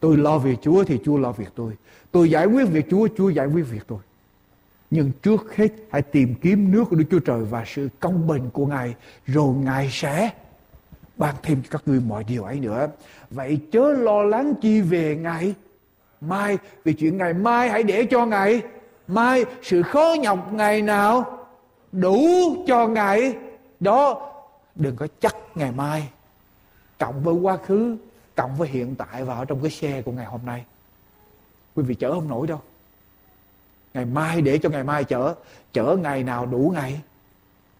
Tôi 0.00 0.16
lo 0.16 0.38
việc 0.38 0.58
Chúa 0.62 0.84
thì 0.84 0.98
Chúa 1.04 1.16
lo 1.16 1.32
việc 1.32 1.48
tôi. 1.54 1.72
Tôi 2.12 2.30
giải 2.30 2.46
quyết 2.46 2.68
việc 2.68 2.86
Chúa, 2.90 3.08
Chúa 3.16 3.28
giải 3.28 3.46
quyết 3.46 3.62
việc 3.70 3.82
tôi. 3.86 3.98
Nhưng 4.90 5.12
trước 5.22 5.56
hết 5.56 5.68
hãy 5.90 6.02
tìm 6.02 6.34
kiếm 6.34 6.72
nước 6.72 6.84
của 6.90 6.96
Đức 6.96 7.04
Chúa 7.10 7.18
Trời 7.18 7.42
và 7.44 7.64
sự 7.66 7.88
công 8.00 8.26
bình 8.26 8.50
của 8.52 8.66
Ngài. 8.66 8.94
Rồi 9.26 9.54
Ngài 9.54 9.88
sẽ 9.90 10.30
ban 11.16 11.34
thêm 11.42 11.62
cho 11.62 11.68
các 11.70 11.82
ngươi 11.86 12.00
mọi 12.00 12.24
điều 12.24 12.44
ấy 12.44 12.60
nữa. 12.60 12.88
Vậy 13.30 13.60
chớ 13.72 13.92
lo 13.92 14.22
lắng 14.22 14.54
chi 14.60 14.80
về 14.80 15.16
ngày 15.16 15.54
mai. 16.20 16.58
Vì 16.84 16.92
chuyện 16.92 17.18
ngày 17.18 17.34
mai 17.34 17.70
hãy 17.70 17.82
để 17.82 18.06
cho 18.10 18.26
ngày 18.26 18.62
mai. 19.08 19.44
Sự 19.62 19.82
khó 19.82 20.14
nhọc 20.20 20.52
ngày 20.52 20.82
nào 20.82 21.46
đủ 21.92 22.18
cho 22.66 22.86
ngày 22.86 23.34
đó. 23.80 24.32
Đừng 24.74 24.96
có 24.96 25.06
chắc 25.20 25.36
ngày 25.54 25.72
mai. 25.72 26.08
Cộng 26.98 27.22
với 27.22 27.34
quá 27.34 27.56
khứ, 27.56 27.96
cộng 28.40 28.56
với 28.56 28.68
hiện 28.68 28.94
tại 28.94 29.24
vào 29.24 29.44
trong 29.44 29.62
cái 29.62 29.70
xe 29.70 30.02
của 30.02 30.12
ngày 30.12 30.26
hôm 30.26 30.40
nay. 30.44 30.64
Quý 31.74 31.82
vị 31.82 31.94
chở 31.94 32.12
không 32.12 32.28
nổi 32.28 32.46
đâu. 32.46 32.60
Ngày 33.94 34.04
mai 34.04 34.42
để 34.42 34.58
cho 34.58 34.68
ngày 34.68 34.84
mai 34.84 35.04
chở. 35.04 35.34
Chở 35.72 35.96
ngày 36.02 36.24
nào 36.24 36.46
đủ 36.46 36.72
ngày. 36.74 37.00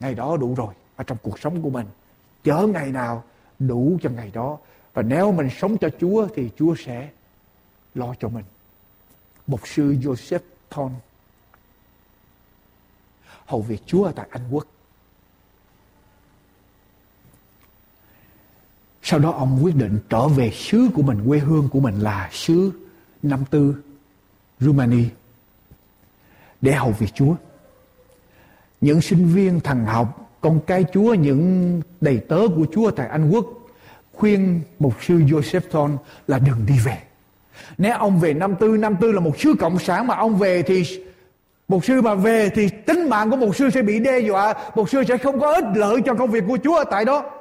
Ngày 0.01 0.15
đó 0.15 0.37
đủ 0.37 0.55
rồi. 0.55 0.75
Ở 0.97 1.05
trong 1.05 1.19
cuộc 1.23 1.39
sống 1.39 1.63
của 1.63 1.71
mình. 1.71 1.87
Chở 2.45 2.67
ngày 2.67 2.93
nào 2.93 3.25
đủ 3.59 3.99
cho 4.03 4.11
ngày 4.11 4.31
đó. 4.35 4.59
Và 4.95 5.03
nếu 5.03 5.33
mình 5.33 5.49
sống 5.51 5.79
cho 5.79 5.89
Chúa 6.01 6.29
thì 6.35 6.51
Chúa 6.57 6.75
sẽ 6.79 7.09
lo 7.95 8.15
cho 8.21 8.29
mình. 8.29 8.45
Mục 9.47 9.61
sư 9.69 9.93
Joseph 9.93 10.41
Thon 10.71 10.91
hầu 13.47 13.63
việc 13.63 13.83
Chúa 13.87 14.13
tại 14.13 14.27
Anh 14.31 14.43
Quốc. 14.51 14.67
Sau 19.11 19.21
đó 19.21 19.31
ông 19.31 19.59
quyết 19.63 19.77
định 19.77 19.99
trở 20.09 20.29
về 20.29 20.51
xứ 20.51 20.89
của 20.95 21.03
mình, 21.03 21.19
quê 21.29 21.39
hương 21.39 21.69
của 21.73 21.81
mình 21.81 22.01
là 22.01 22.29
xứ 22.33 22.71
Năm 23.23 23.45
Tư, 23.51 23.75
Rumani 24.61 25.05
để 26.61 26.73
hầu 26.73 26.91
việc 26.99 27.15
Chúa. 27.15 27.35
Những 28.81 29.01
sinh 29.01 29.27
viên 29.27 29.61
thằng 29.61 29.87
học 29.87 30.37
con 30.41 30.61
cái 30.67 30.85
Chúa, 30.93 31.15
những 31.15 31.83
đầy 32.01 32.19
tớ 32.19 32.41
của 32.57 32.67
Chúa 32.73 32.91
tại 32.91 33.09
Anh 33.09 33.31
Quốc 33.31 33.47
khuyên 34.13 34.61
mục 34.79 34.95
sư 35.01 35.19
Joseph 35.19 35.71
Thon 35.71 35.97
là 36.27 36.39
đừng 36.39 36.67
đi 36.67 36.75
về. 36.85 36.99
Nếu 37.79 37.97
ông 37.97 38.21
về 38.21 38.35
năm 38.35 38.55
tư, 38.61 38.77
năm 38.77 38.97
tư 39.01 39.13
là 39.13 39.21
một 39.21 39.41
xứ 39.41 39.55
cộng 39.59 39.79
sản 39.79 40.07
mà 40.07 40.17
ông 40.17 40.37
về 40.37 40.63
thì 40.63 41.05
một 41.69 41.85
sư 41.85 42.03
mà 42.03 42.15
về 42.15 42.51
thì 42.55 42.69
tính 42.87 43.09
mạng 43.09 43.31
của 43.31 43.37
một 43.37 43.57
sư 43.57 43.71
sẽ 43.71 43.83
bị 43.83 44.01
đe 44.01 44.19
dọa, 44.19 44.55
một 44.75 44.91
sư 44.91 45.05
sẽ 45.09 45.17
không 45.17 45.41
có 45.41 45.53
ích 45.53 45.65
lợi 45.75 45.97
cho 46.07 46.15
công 46.15 46.31
việc 46.31 46.45
của 46.49 46.59
Chúa 46.65 46.77
ở 46.77 46.85
tại 46.91 47.05
đó. 47.05 47.40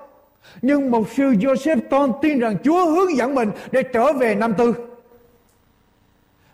Nhưng 0.62 0.92
một 0.92 1.10
sư 1.10 1.24
Joseph 1.24 1.82
Ton 1.90 2.12
tin 2.22 2.40
rằng 2.40 2.58
Chúa 2.64 2.92
hướng 2.92 3.18
dẫn 3.18 3.36
mình 3.36 3.52
để 3.72 3.84
trở 3.84 4.14
về 4.14 4.36
năm 4.36 4.54
tư. 4.58 4.74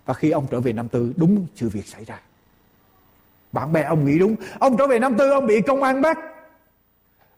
Và 0.06 0.14
khi 0.14 0.32
ông 0.32 0.48
trở 0.52 0.60
về 0.60 0.74
năm 0.74 0.88
tư, 0.88 1.14
đúng 1.16 1.48
sự 1.56 1.70
việc 1.70 1.88
xảy 1.88 2.06
ra. 2.06 2.20
Bạn 3.52 3.74
bè 3.74 3.84
ông 3.84 4.06
nghĩ 4.06 4.20
đúng. 4.20 4.36
Ông 4.60 4.78
trở 4.78 4.88
về 4.88 5.00
năm 5.00 5.18
tư, 5.18 5.32
ông 5.32 5.48
bị 5.48 5.62
công 5.62 5.84
an 5.84 6.02
bắt 6.02 6.18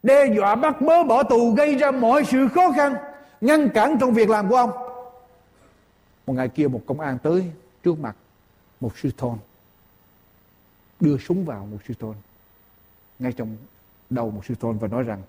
đe 0.03 0.25
dọa 0.35 0.55
bắt 0.55 0.81
bớ 0.81 1.03
bỏ 1.03 1.23
tù 1.23 1.51
gây 1.51 1.75
ra 1.75 1.91
mọi 1.91 2.25
sự 2.25 2.47
khó 2.55 2.71
khăn 2.71 2.95
ngăn 3.41 3.69
cản 3.69 3.97
trong 3.99 4.13
việc 4.13 4.29
làm 4.29 4.49
của 4.49 4.55
ông 4.55 4.71
một 6.27 6.33
ngày 6.33 6.49
kia 6.49 6.67
một 6.67 6.81
công 6.85 6.99
an 6.99 7.17
tới 7.23 7.51
trước 7.83 7.99
mặt 7.99 8.15
một 8.79 8.97
sư 8.97 9.09
thôn 9.17 9.37
đưa 10.99 11.17
súng 11.17 11.45
vào 11.45 11.67
một 11.71 11.77
sư 11.87 11.93
thôn 11.99 12.15
ngay 13.19 13.31
trong 13.31 13.57
đầu 14.09 14.31
một 14.31 14.45
sư 14.45 14.55
thôn 14.59 14.77
và 14.77 14.87
nói 14.87 15.03
rằng 15.03 15.21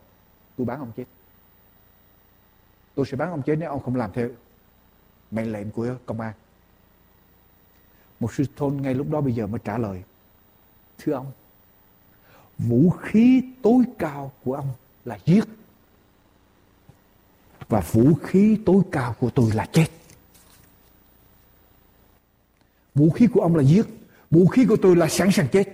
tôi 0.58 0.66
bán 0.66 0.78
ông 0.78 0.92
chết. 0.96 1.04
Tôi 2.94 3.06
sẽ 3.06 3.16
bán 3.16 3.30
ông 3.30 3.42
chết 3.42 3.56
nếu 3.58 3.70
ông 3.70 3.82
không 3.82 3.96
làm 3.96 4.12
theo 4.12 4.28
mệnh 5.30 5.52
lệnh 5.52 5.70
của 5.70 5.94
công 6.06 6.20
an. 6.20 6.32
Một 8.20 8.34
sư 8.34 8.44
thôn 8.56 8.76
ngay 8.82 8.94
lúc 8.94 9.10
đó 9.10 9.20
bây 9.20 9.32
giờ 9.32 9.46
mới 9.46 9.60
trả 9.64 9.78
lời, 9.78 10.02
thưa 10.98 11.12
ông, 11.12 11.32
vũ 12.58 12.90
khí 12.90 13.42
tối 13.62 13.84
cao 13.98 14.32
của 14.44 14.54
ông 14.54 14.68
là 15.04 15.18
giết 15.24 15.44
và 17.68 17.80
vũ 17.80 18.14
khí 18.14 18.58
tối 18.66 18.82
cao 18.92 19.16
của 19.20 19.30
tôi 19.30 19.50
là 19.54 19.66
chết. 19.72 19.86
Vũ 22.94 23.10
khí 23.10 23.26
của 23.26 23.40
ông 23.40 23.56
là 23.56 23.62
giết, 23.62 23.86
vũ 24.30 24.46
khí 24.46 24.66
của 24.68 24.76
tôi 24.82 24.96
là 24.96 25.08
sẵn 25.08 25.32
sàng 25.32 25.48
chết. 25.48 25.68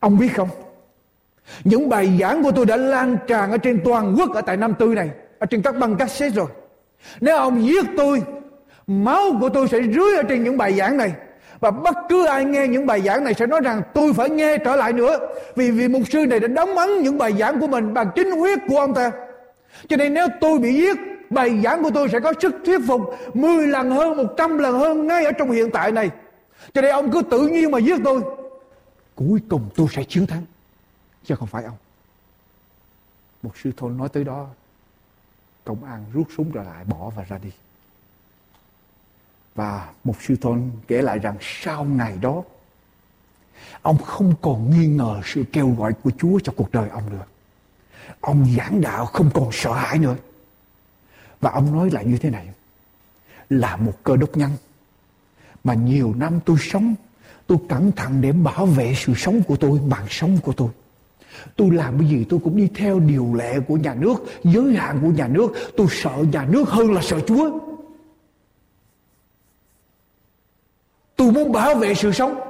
Ông 0.00 0.18
biết 0.18 0.28
không? 0.36 0.63
Những 1.64 1.88
bài 1.88 2.18
giảng 2.20 2.42
của 2.42 2.52
tôi 2.52 2.66
đã 2.66 2.76
lan 2.76 3.16
tràn 3.26 3.50
ở 3.50 3.58
trên 3.58 3.80
toàn 3.84 4.16
quốc 4.18 4.34
ở 4.34 4.40
tại 4.40 4.56
Nam 4.56 4.74
Tư 4.78 4.86
này, 4.86 5.10
ở 5.38 5.46
trên 5.46 5.62
các 5.62 5.76
băng 5.76 5.96
cassette 5.96 6.34
rồi. 6.36 6.46
Nếu 7.20 7.36
ông 7.36 7.66
giết 7.66 7.84
tôi, 7.96 8.22
máu 8.86 9.22
của 9.40 9.48
tôi 9.48 9.68
sẽ 9.68 9.78
rưới 9.82 10.16
ở 10.16 10.22
trên 10.28 10.44
những 10.44 10.56
bài 10.56 10.72
giảng 10.72 10.96
này. 10.96 11.12
Và 11.60 11.70
bất 11.70 11.96
cứ 12.08 12.26
ai 12.26 12.44
nghe 12.44 12.66
những 12.66 12.86
bài 12.86 13.00
giảng 13.00 13.24
này 13.24 13.34
sẽ 13.34 13.46
nói 13.46 13.60
rằng 13.60 13.82
tôi 13.94 14.12
phải 14.12 14.30
nghe 14.30 14.58
trở 14.58 14.76
lại 14.76 14.92
nữa. 14.92 15.18
Vì 15.56 15.70
vì 15.70 15.88
mục 15.88 16.02
sư 16.10 16.26
này 16.26 16.40
đã 16.40 16.48
đóng 16.48 16.76
ấn 16.76 17.02
những 17.02 17.18
bài 17.18 17.32
giảng 17.38 17.60
của 17.60 17.66
mình 17.66 17.94
bằng 17.94 18.10
chính 18.14 18.30
huyết 18.30 18.58
của 18.68 18.78
ông 18.78 18.94
ta. 18.94 19.10
Cho 19.88 19.96
nên 19.96 20.14
nếu 20.14 20.26
tôi 20.40 20.58
bị 20.58 20.74
giết, 20.74 20.96
bài 21.30 21.60
giảng 21.64 21.82
của 21.82 21.90
tôi 21.94 22.08
sẽ 22.08 22.20
có 22.20 22.32
sức 22.40 22.54
thuyết 22.64 22.80
phục 22.86 23.00
10 23.34 23.66
lần 23.66 23.90
hơn 23.90 24.16
100 24.16 24.58
lần 24.58 24.78
hơn 24.78 25.06
ngay 25.06 25.24
ở 25.24 25.32
trong 25.32 25.50
hiện 25.50 25.70
tại 25.70 25.92
này. 25.92 26.10
Cho 26.74 26.80
nên 26.80 26.90
ông 26.90 27.10
cứ 27.10 27.22
tự 27.22 27.48
nhiên 27.48 27.70
mà 27.70 27.78
giết 27.78 27.98
tôi, 28.04 28.20
cuối 29.14 29.40
cùng 29.48 29.62
tôi 29.76 29.86
sẽ 29.92 30.04
chiến 30.04 30.26
thắng 30.26 30.42
chứ 31.24 31.34
không 31.34 31.48
phải 31.48 31.64
ông 31.64 31.76
một 33.42 33.56
sư 33.56 33.72
thôn 33.76 33.96
nói 33.96 34.08
tới 34.08 34.24
đó 34.24 34.48
công 35.64 35.84
an 35.84 36.04
rút 36.12 36.28
súng 36.36 36.52
ra 36.52 36.62
lại 36.62 36.84
bỏ 36.84 37.10
và 37.10 37.24
ra 37.24 37.38
đi 37.38 37.50
và 39.54 39.88
một 40.04 40.14
sư 40.22 40.36
thôn 40.40 40.70
kể 40.88 41.02
lại 41.02 41.18
rằng 41.18 41.36
sau 41.40 41.84
ngày 41.84 42.18
đó, 42.20 42.42
ông 43.82 43.98
không 43.98 44.34
còn 44.42 44.70
nghi 44.70 44.86
ngờ 44.86 45.20
sự 45.24 45.44
kêu 45.52 45.74
gọi 45.78 45.92
của 45.92 46.10
Chúa 46.18 46.38
cho 46.44 46.52
cuộc 46.56 46.72
đời 46.72 46.88
ông 46.88 47.10
nữa. 47.10 47.24
Ông 48.20 48.46
giảng 48.56 48.80
đạo 48.80 49.06
không 49.06 49.30
còn 49.34 49.48
sợ 49.52 49.72
hãi 49.72 49.98
nữa. 49.98 50.16
Và 51.40 51.50
ông 51.50 51.72
nói 51.72 51.90
lại 51.90 52.04
như 52.04 52.18
thế 52.18 52.30
này. 52.30 52.48
Là 53.50 53.76
một 53.76 53.92
cơ 54.02 54.16
đốc 54.16 54.36
nhân 54.36 54.50
mà 55.64 55.74
nhiều 55.74 56.14
năm 56.16 56.40
tôi 56.44 56.56
sống, 56.60 56.94
tôi 57.46 57.58
cẩn 57.68 57.92
thận 57.92 58.20
để 58.20 58.32
bảo 58.32 58.66
vệ 58.66 58.94
sự 58.96 59.14
sống 59.16 59.42
của 59.42 59.56
tôi, 59.56 59.80
mạng 59.80 60.06
sống 60.10 60.38
của 60.42 60.52
tôi. 60.52 60.68
Tôi 61.56 61.70
làm 61.70 61.98
cái 61.98 62.08
gì 62.08 62.26
tôi 62.28 62.40
cũng 62.44 62.56
đi 62.56 62.68
theo 62.74 63.00
điều 63.00 63.34
lệ 63.34 63.60
của 63.68 63.76
nhà 63.76 63.94
nước, 63.94 64.16
giới 64.44 64.74
hạn 64.74 64.98
của 65.02 65.08
nhà 65.08 65.28
nước. 65.28 65.52
Tôi 65.76 65.86
sợ 65.90 66.16
nhà 66.32 66.46
nước 66.50 66.68
hơn 66.68 66.92
là 66.92 67.02
sợ 67.02 67.20
Chúa. 67.20 67.58
Tôi 71.16 71.32
muốn 71.32 71.52
bảo 71.52 71.74
vệ 71.74 71.94
sự 71.94 72.12
sống. 72.12 72.40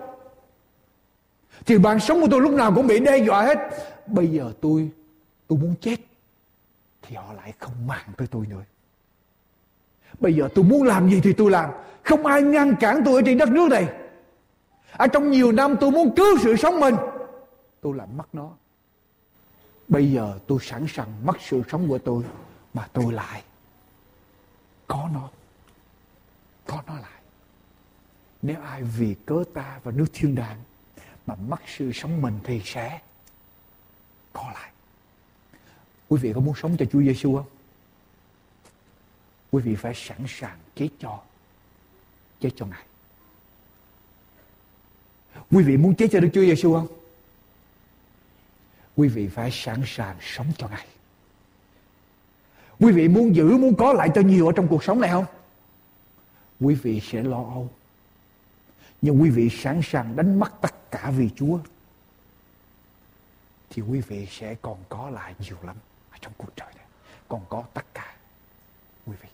Thì 1.67 1.79
bạn 1.79 2.01
sống 2.01 2.21
của 2.21 2.29
tôi 2.31 2.41
lúc 2.41 2.53
nào 2.53 2.73
cũng 2.75 2.87
bị 2.87 3.01
đe 3.01 3.19
dọa 3.19 3.43
hết. 3.43 3.59
Bây 4.07 4.27
giờ 4.27 4.53
tôi 4.61 4.91
tôi 5.49 5.59
muốn 5.59 5.75
chết. 5.81 5.97
Thì 7.03 7.17
họ 7.17 7.33
lại 7.33 7.53
không 7.59 7.87
màng 7.87 8.09
tới 8.17 8.27
tôi 8.31 8.47
nữa. 8.47 8.63
Bây 10.21 10.35
giờ 10.35 10.49
tôi 10.55 10.65
muốn 10.65 10.83
làm 10.83 11.11
gì 11.11 11.21
thì 11.25 11.33
tôi 11.33 11.51
làm. 11.51 11.71
Không 12.03 12.27
ai 12.27 12.43
ngăn 12.43 12.77
cản 12.81 13.03
tôi 13.05 13.15
ở 13.15 13.23
trên 13.27 13.39
đất 13.39 13.49
nước 13.49 13.69
này. 13.71 13.89
Ở 14.93 15.07
trong 15.07 15.31
nhiều 15.31 15.53
năm 15.53 15.77
tôi 15.81 15.91
muốn 15.91 16.15
cứu 16.17 16.39
sự 16.43 16.57
sống 16.57 16.81
mình. 16.81 16.95
Tôi 17.81 17.97
làm 17.97 18.17
mất 18.17 18.35
nó. 18.35 18.51
Bây 19.89 20.13
giờ 20.13 20.39
tôi 20.47 20.59
sẵn 20.63 20.87
sàng 20.89 21.27
mất 21.27 21.37
sự 21.41 21.63
sống 21.71 21.89
của 21.89 21.99
tôi. 21.99 22.25
Mà 22.75 22.89
tôi 22.93 23.13
lại 23.13 23.43
có 24.87 25.11
nó. 25.15 25.31
Có 26.67 26.83
nó 26.87 26.95
lại. 26.95 27.21
Nếu 28.43 28.61
ai 28.61 28.83
vì 28.83 29.15
cớ 29.27 29.45
ta 29.55 29.81
và 29.85 29.93
nước 29.93 30.07
thiên 30.13 30.35
đàng 30.35 30.63
mà 31.27 31.35
mất 31.35 31.61
sự 31.67 31.93
sống 31.93 32.23
mình 32.23 32.41
thì 32.45 32.63
sẽ 32.65 33.01
có 34.33 34.51
lại. 34.55 34.71
Quý 36.09 36.19
vị 36.23 36.33
có 36.33 36.41
muốn 36.41 36.55
sống 36.55 36.77
cho 36.79 36.87
Chúa 36.93 37.01
Giêsu 37.01 37.37
không? 37.37 37.47
Quý 39.51 39.63
vị 39.63 39.75
phải 39.75 39.93
sẵn 39.95 40.19
sàng 40.29 40.59
chết 40.75 40.89
cho 41.01 41.21
chết 42.41 42.51
cho 42.57 42.67
Ngài. 42.67 42.85
Quý 45.51 45.65
vị 45.65 45.77
muốn 45.77 45.95
chết 45.95 46.07
cho 46.13 46.21
Đức 46.21 46.29
Chúa 46.35 46.41
Giêsu 46.41 46.75
không? 46.75 46.87
Quý 48.97 49.09
vị 49.09 49.29
phải 49.29 49.51
sẵn 49.51 49.83
sàng 49.87 50.17
sống 50.21 50.47
cho 50.59 50.69
Ngài. 50.69 50.87
Quý 52.81 52.93
vị 52.93 53.09
muốn 53.09 53.37
giữ, 53.37 53.57
muốn 53.57 53.75
có 53.75 53.93
lại 53.93 54.09
cho 54.15 54.21
nhiều 54.21 54.47
ở 54.47 54.53
trong 54.57 54.69
cuộc 54.69 54.85
sống 54.85 55.01
này 55.01 55.11
không? 55.11 55.25
Quý 56.61 56.75
vị 56.75 57.01
sẽ 57.01 57.23
lo 57.23 57.37
âu 57.37 57.71
nhưng 59.05 59.23
quý 59.23 59.31
vị 59.31 59.49
sẵn 59.51 59.81
sàng 59.83 60.17
đánh 60.17 60.39
mất 60.39 60.53
tất 60.61 60.91
cả 60.91 61.11
vì 61.11 61.31
Chúa 61.37 61.59
thì 63.71 63.83
quý 63.83 64.01
vị 64.01 64.27
sẽ 64.31 64.55
còn 64.63 64.79
có 64.89 65.11
lại 65.11 65.35
nhiều 65.39 65.57
lắm 65.63 65.77
ở 66.11 66.19
trong 66.21 66.33
cuộc 66.37 66.57
đời 66.57 66.75
này 66.77 66.85
còn 67.29 67.41
có 67.49 67.65
tất 67.75 67.87
cả 67.95 68.17
quý 69.07 69.13
vị 69.23 69.29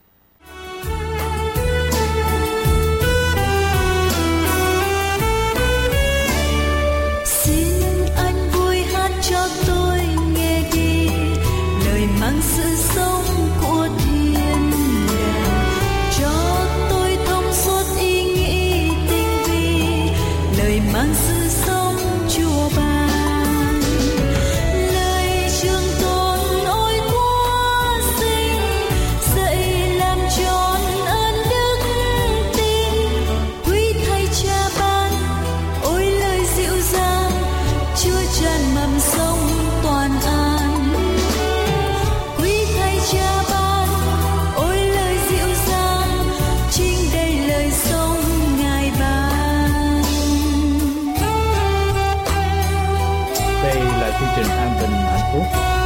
आम 54.13 54.79
गर्ने 54.79 55.03
मात्रो 55.05 55.80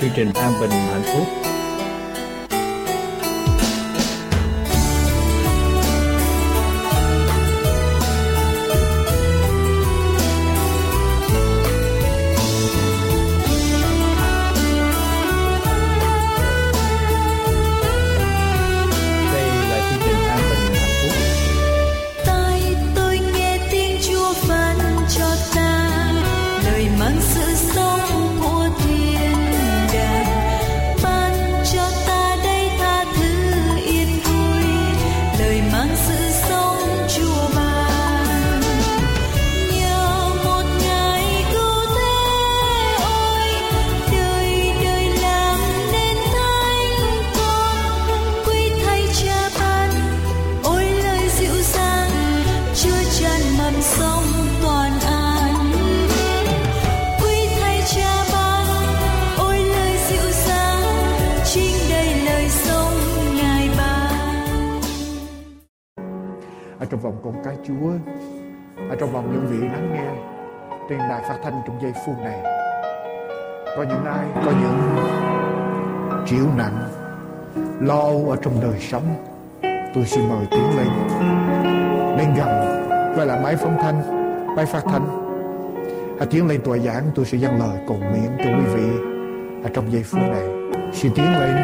Twitter 0.00 0.28
app 0.28 0.60
बन्ने 0.60 1.41
lòng 67.12 67.20
con 67.24 67.44
cái 67.44 67.56
Chúa 67.66 67.90
ở 68.90 68.96
trong 69.00 69.12
vòng 69.12 69.32
những 69.32 69.46
vị 69.46 69.68
lắng 69.68 69.90
nghe 69.92 70.04
trên 70.88 70.98
đài 70.98 71.22
phát 71.22 71.36
thanh 71.42 71.62
trong 71.66 71.82
giây 71.82 71.92
phút 72.06 72.14
này, 72.18 72.42
có 73.76 73.82
những 73.82 74.04
ai, 74.04 74.26
có 74.44 74.52
những 74.60 74.78
chịu 76.26 76.46
nặng, 76.56 76.78
lo 77.80 77.98
âu 77.98 78.26
ở 78.30 78.36
trong 78.42 78.52
đời 78.62 78.78
sống, 78.80 79.02
tôi 79.94 80.04
xin 80.04 80.28
mời 80.28 80.46
tiến 80.50 80.76
lên. 80.76 80.86
Lên 82.18 82.28
gần, 82.36 82.48
gọi 83.16 83.26
là 83.26 83.40
máy 83.42 83.56
phóng 83.56 83.76
thanh, 83.82 84.02
máy 84.56 84.66
phát 84.66 84.82
thanh. 84.84 85.06
Hãy 86.18 86.26
tiến 86.30 86.48
lên 86.48 86.60
tòa 86.64 86.78
giảng, 86.78 87.04
tôi 87.14 87.24
sẽ 87.24 87.38
dâng 87.38 87.58
lời 87.58 87.78
cầu 87.88 87.96
nguyện 87.96 88.30
cho 88.38 88.44
quý 88.44 88.74
vị 88.74 88.90
ở 89.64 89.70
trong 89.74 89.92
giây 89.92 90.02
phút 90.02 90.20
này. 90.20 90.48
Xin 90.92 91.12
tiến 91.14 91.32
lên. 91.40 91.56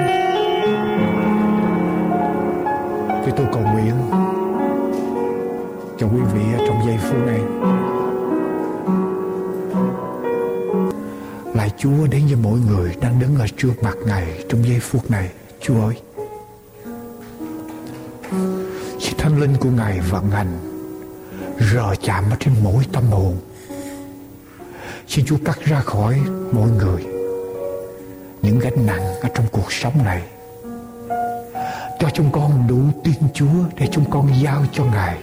Khi 3.24 3.32
tôi 3.36 3.46
cầu 3.52 3.62
nguyện 3.62 3.94
cho 5.98 6.06
quý 6.06 6.20
vị 6.34 6.40
ở 6.58 6.66
trong 6.66 6.86
giây 6.86 6.98
phút 6.98 7.26
này. 7.26 7.40
Lại 11.54 11.70
Chúa, 11.78 12.06
đến 12.10 12.26
với 12.26 12.36
mỗi 12.42 12.60
người 12.70 12.94
đang 13.00 13.20
đứng 13.20 13.36
ở 13.36 13.46
trước 13.56 13.82
mặt 13.82 13.94
Ngài 14.06 14.44
trong 14.48 14.68
giây 14.68 14.80
phút 14.80 15.10
này. 15.10 15.30
Chúa 15.60 15.74
ơi 15.74 15.94
Xin 19.00 19.18
Thánh 19.18 19.40
Linh 19.40 19.56
của 19.60 19.70
Ngài 19.70 20.00
vận 20.00 20.30
hành, 20.30 20.58
rờ 21.72 21.94
chạm 22.02 22.24
ở 22.30 22.36
trên 22.40 22.54
mỗi 22.62 22.84
tâm 22.92 23.04
hồn 23.04 23.36
Xin 25.08 25.24
Chúa 25.26 25.36
cắt 25.44 25.58
ra 25.64 25.80
khỏi 25.80 26.20
mỗi 26.52 26.70
người 26.70 27.04
những 28.42 28.58
gánh 28.58 28.86
nặng 28.86 29.14
ở 29.20 29.28
trong 29.34 29.46
cuộc 29.52 29.72
sống 29.72 30.04
này, 30.04 30.22
cho 31.98 32.10
chúng 32.14 32.32
con 32.32 32.66
đủ 32.68 32.80
tin 33.04 33.14
Chúa 33.34 33.64
để 33.76 33.88
chúng 33.92 34.10
con 34.10 34.28
giao 34.42 34.64
cho 34.72 34.84
Ngài 34.84 35.18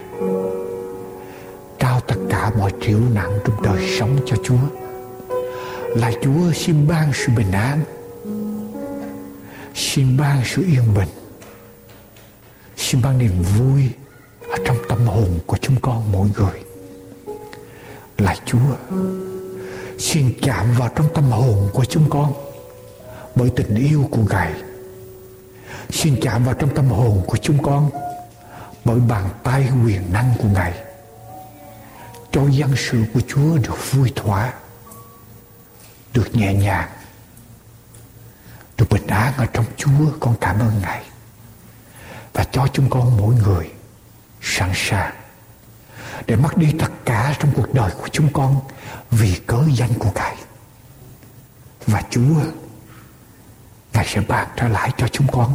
tất 2.08 2.16
cả 2.30 2.50
mọi 2.58 2.72
triệu 2.80 3.00
nặng 3.14 3.38
trong 3.44 3.62
đời 3.62 3.96
sống 3.98 4.18
cho 4.26 4.36
Chúa. 4.44 4.86
Là 5.96 6.12
Chúa 6.22 6.52
xin 6.54 6.88
ban 6.88 7.12
sự 7.14 7.32
bình 7.36 7.52
an, 7.52 7.80
xin 9.74 10.16
ban 10.16 10.42
sự 10.44 10.62
yên 10.62 10.94
bình, 10.94 11.08
xin 12.76 13.02
ban 13.02 13.18
niềm 13.18 13.42
vui 13.42 13.90
ở 14.50 14.56
trong 14.66 14.76
tâm 14.88 15.06
hồn 15.06 15.38
của 15.46 15.56
chúng 15.60 15.76
con 15.82 16.12
mỗi 16.12 16.28
người. 16.36 16.60
Là 18.18 18.36
Chúa 18.46 18.96
xin 19.98 20.32
chạm 20.42 20.66
vào 20.78 20.88
trong 20.96 21.06
tâm 21.14 21.24
hồn 21.24 21.68
của 21.72 21.84
chúng 21.84 22.10
con 22.10 22.32
bởi 23.34 23.50
tình 23.56 23.74
yêu 23.74 24.08
của 24.10 24.22
Ngài. 24.30 24.52
Xin 25.90 26.16
chạm 26.22 26.44
vào 26.44 26.54
trong 26.54 26.74
tâm 26.74 26.88
hồn 26.88 27.22
của 27.26 27.36
chúng 27.36 27.62
con 27.62 27.90
bởi 28.84 29.00
bàn 29.00 29.28
tay 29.42 29.68
quyền 29.84 30.12
năng 30.12 30.34
của 30.38 30.48
Ngài 30.54 30.85
cho 32.36 32.48
dân 32.48 32.76
sự 32.76 33.04
của 33.14 33.20
Chúa 33.28 33.58
được 33.58 33.92
vui 33.92 34.12
thỏa, 34.16 34.52
được 36.12 36.34
nhẹ 36.34 36.54
nhàng. 36.54 36.88
Được 38.76 38.90
bình 38.90 39.06
an 39.06 39.32
ở 39.36 39.46
trong 39.46 39.64
Chúa, 39.76 40.10
con 40.20 40.34
cảm 40.40 40.58
ơn 40.58 40.80
Ngài. 40.82 41.04
Và 42.32 42.44
cho 42.44 42.66
chúng 42.72 42.90
con 42.90 43.16
mỗi 43.16 43.34
người 43.34 43.70
sẵn 44.42 44.70
sàng 44.74 45.14
để 46.26 46.36
mất 46.36 46.56
đi 46.56 46.72
tất 46.78 46.90
cả 47.04 47.34
trong 47.40 47.52
cuộc 47.56 47.74
đời 47.74 47.90
của 47.90 48.08
chúng 48.12 48.32
con 48.32 48.60
vì 49.10 49.40
cớ 49.46 49.58
danh 49.74 49.94
của 49.98 50.10
Ngài. 50.14 50.36
Và 51.86 52.02
Chúa, 52.10 52.40
Ngài 53.92 54.06
sẽ 54.06 54.20
ban 54.20 54.48
trở 54.56 54.68
lại 54.68 54.92
cho 54.96 55.08
chúng 55.08 55.26
con 55.32 55.54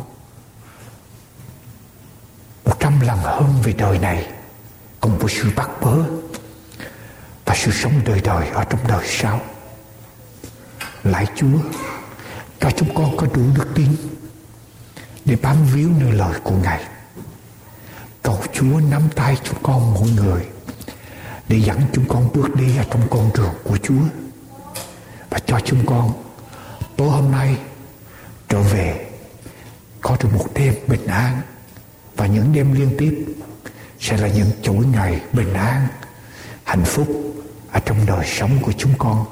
một 2.66 2.80
trăm 2.80 3.00
lần 3.00 3.18
hơn 3.18 3.62
về 3.64 3.74
đời 3.74 4.00
này 4.00 4.32
cùng 5.00 5.18
với 5.18 5.30
sự 5.30 5.52
bắt 5.56 5.70
bớ 5.82 5.98
và 7.52 7.58
sự 7.58 7.72
sống 7.72 7.94
đời 8.06 8.22
đời 8.24 8.50
ở 8.50 8.64
trong 8.64 8.80
đời 8.88 9.06
sau. 9.08 9.42
Lại 11.04 11.28
Chúa, 11.36 11.60
cho 12.60 12.72
chúng 12.78 12.96
con 12.96 13.18
có 13.18 13.28
đủ 13.34 13.42
đức 13.56 13.68
tin 13.76 13.88
để 15.26 15.36
bám 15.42 15.66
víu 15.74 15.90
nơi 16.00 16.12
lời 16.12 16.40
của 16.44 16.56
Ngài. 16.56 16.84
Cầu 18.22 18.44
Chúa 18.54 18.80
nắm 18.92 19.02
tay 19.16 19.38
chúng 19.44 19.58
con 19.64 19.94
mỗi 19.94 20.10
người 20.10 20.46
để 21.48 21.60
dẫn 21.60 21.82
chúng 21.94 22.06
con 22.08 22.30
bước 22.34 22.56
đi 22.56 22.78
ở 22.78 22.84
trong 22.92 23.08
con 23.10 23.30
đường 23.36 23.54
của 23.64 23.78
Chúa. 23.78 24.04
Và 25.30 25.40
cho 25.40 25.60
chúng 25.66 25.86
con, 25.86 26.14
tối 26.98 27.10
hôm 27.10 27.32
nay 27.32 27.58
trở 28.50 28.62
về, 28.62 29.10
có 30.02 30.18
được 30.24 30.30
một 30.34 30.46
đêm 30.54 30.74
bình 30.88 31.06
an. 31.08 31.42
Và 32.16 32.26
những 32.26 32.54
đêm 32.54 32.74
liên 32.74 32.96
tiếp 32.98 33.26
sẽ 34.00 34.18
là 34.18 34.28
những 34.28 34.52
chuỗi 34.62 34.86
ngày 34.86 35.22
bình 35.34 35.54
an, 35.54 35.88
hạnh 36.64 36.86
phúc 36.86 37.31
ở 37.72 37.80
trong 37.86 38.06
đời 38.06 38.26
sống 38.26 38.52
của 38.62 38.72
chúng 38.78 38.92
con 38.98 39.26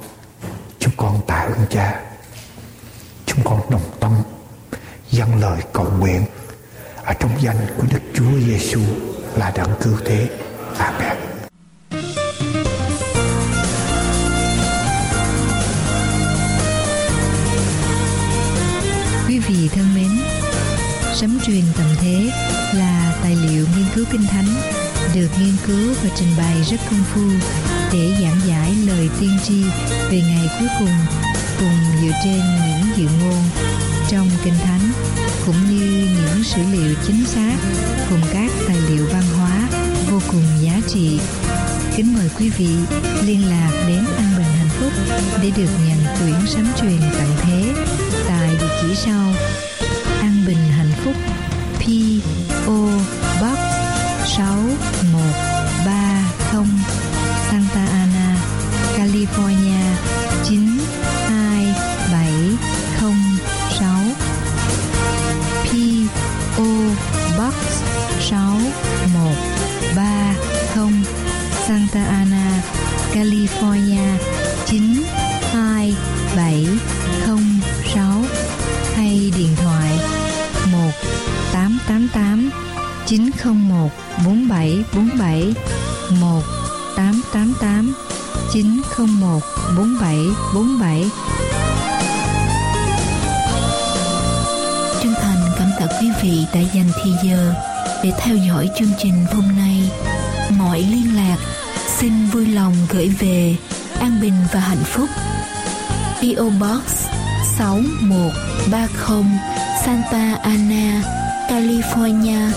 chúng 0.79 0.93
con 0.97 1.21
tạ 1.27 1.35
ơn 1.35 1.65
cha 1.69 2.01
chúng 3.25 3.39
con 3.43 3.61
đồng 3.69 3.91
tâm 3.99 4.11
dâng 5.11 5.39
lời 5.39 5.61
cầu 5.73 5.87
nguyện 5.99 6.25
ở 7.03 7.13
trong 7.13 7.31
danh 7.41 7.57
của 7.77 7.83
Đức 7.91 7.99
Chúa 8.13 8.39
Giêsu 8.47 8.79
là 9.35 9.51
đấng 9.55 9.69
cứu 9.81 9.93
thế. 10.05 10.29
Amen. 10.77 11.17
Quý 19.27 19.39
vị 19.39 19.69
thân 19.75 19.95
mến, 19.95 20.09
sấm 21.13 21.39
truyền 21.45 21.63
tầm 21.77 21.87
thế 22.01 22.31
là 22.73 23.19
tài 23.23 23.35
liệu 23.35 23.65
nghiên 23.75 23.85
cứu 23.95 24.05
kinh 24.11 24.27
thánh 24.27 24.45
được 25.15 25.27
nghiên 25.39 25.55
cứu 25.67 25.93
và 26.03 26.09
trình 26.15 26.29
bày 26.37 26.55
rất 26.71 26.77
công 26.89 27.03
phu 27.13 27.21
để 27.93 28.15
giảng 28.21 28.41
giải 28.47 28.75
lời 28.87 29.09
tiên 29.19 29.37
tri 29.43 29.63
về 30.11 30.21
ngày 30.21 30.49
cuối 30.59 30.67
cùng 30.79 30.95
cùng 31.59 32.01
dựa 32.01 32.13
trên 32.23 32.39
những 32.39 32.97
dự 32.97 33.07
ngôn 33.21 33.43
trong 34.09 34.29
kinh 34.43 34.53
thánh, 34.63 34.91
cũng 35.45 35.69
như 35.69 36.07
những 36.15 36.43
sử 36.43 36.61
liệu 36.71 36.95
chính 37.07 37.25
xác 37.25 37.55
cùng 38.09 38.21
các 38.33 38.51
tài 38.67 38.77
liệu 38.89 39.05
văn 39.13 39.23
hóa 39.37 39.69
vô 40.11 40.19
cùng 40.31 40.43
giá 40.61 40.81
trị. 40.87 41.19
Kính 41.95 42.13
mời 42.13 42.29
quý 42.39 42.49
vị 42.49 42.69
liên 43.25 43.49
lạc 43.49 43.83
đến 43.87 44.05
An 44.17 44.33
Bình 44.37 44.45
Hạnh 44.57 44.69
Phúc 44.79 44.91
để 45.43 45.51
được 45.57 45.69
nhận 45.87 46.17
quyển 46.19 46.47
sấm 46.47 46.67
truyền 46.81 46.99
tặng 46.99 47.35
thế 47.41 47.73
tại 48.27 48.49
địa 48.49 48.67
chỉ 48.81 48.95
sau 48.95 49.33
An 50.21 50.43
Bình 50.47 50.69
Hạnh 50.77 50.91
Phúc 51.03 51.15
PO 106.39 106.49
Box 106.59 107.07
6130 107.57 109.23
Santa 109.85 110.39
Ana, 110.43 111.03
California 111.49 112.51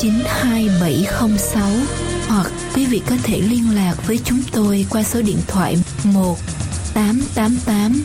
92706 0.00 1.68
hoặc 2.28 2.52
quý 2.74 2.86
vị 2.86 3.02
có 3.06 3.16
thể 3.22 3.40
liên 3.40 3.74
lạc 3.74 3.94
với 4.06 4.20
chúng 4.24 4.40
tôi 4.52 4.86
qua 4.90 5.02
số 5.02 5.22
điện 5.22 5.38
thoại 5.48 5.76
1 6.04 6.38
888 6.94 8.02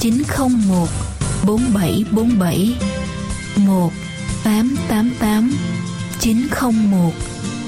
901 0.00 0.88
4747 1.46 2.76
1 3.56 3.92
888 4.44 5.52
901 6.20 7.12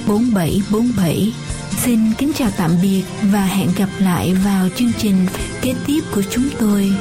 4747 0.06 1.32
Xin 1.84 2.12
kính 2.18 2.32
chào 2.34 2.50
tạm 2.56 2.70
biệt 2.82 3.02
và 3.22 3.44
hẹn 3.44 3.68
gặp 3.76 3.88
lại 3.98 4.34
vào 4.34 4.68
chương 4.76 4.92
trình 4.98 5.26
kế 5.62 5.74
tiếp 5.86 6.00
của 6.14 6.22
chúng 6.30 6.48
tôi. 6.58 6.92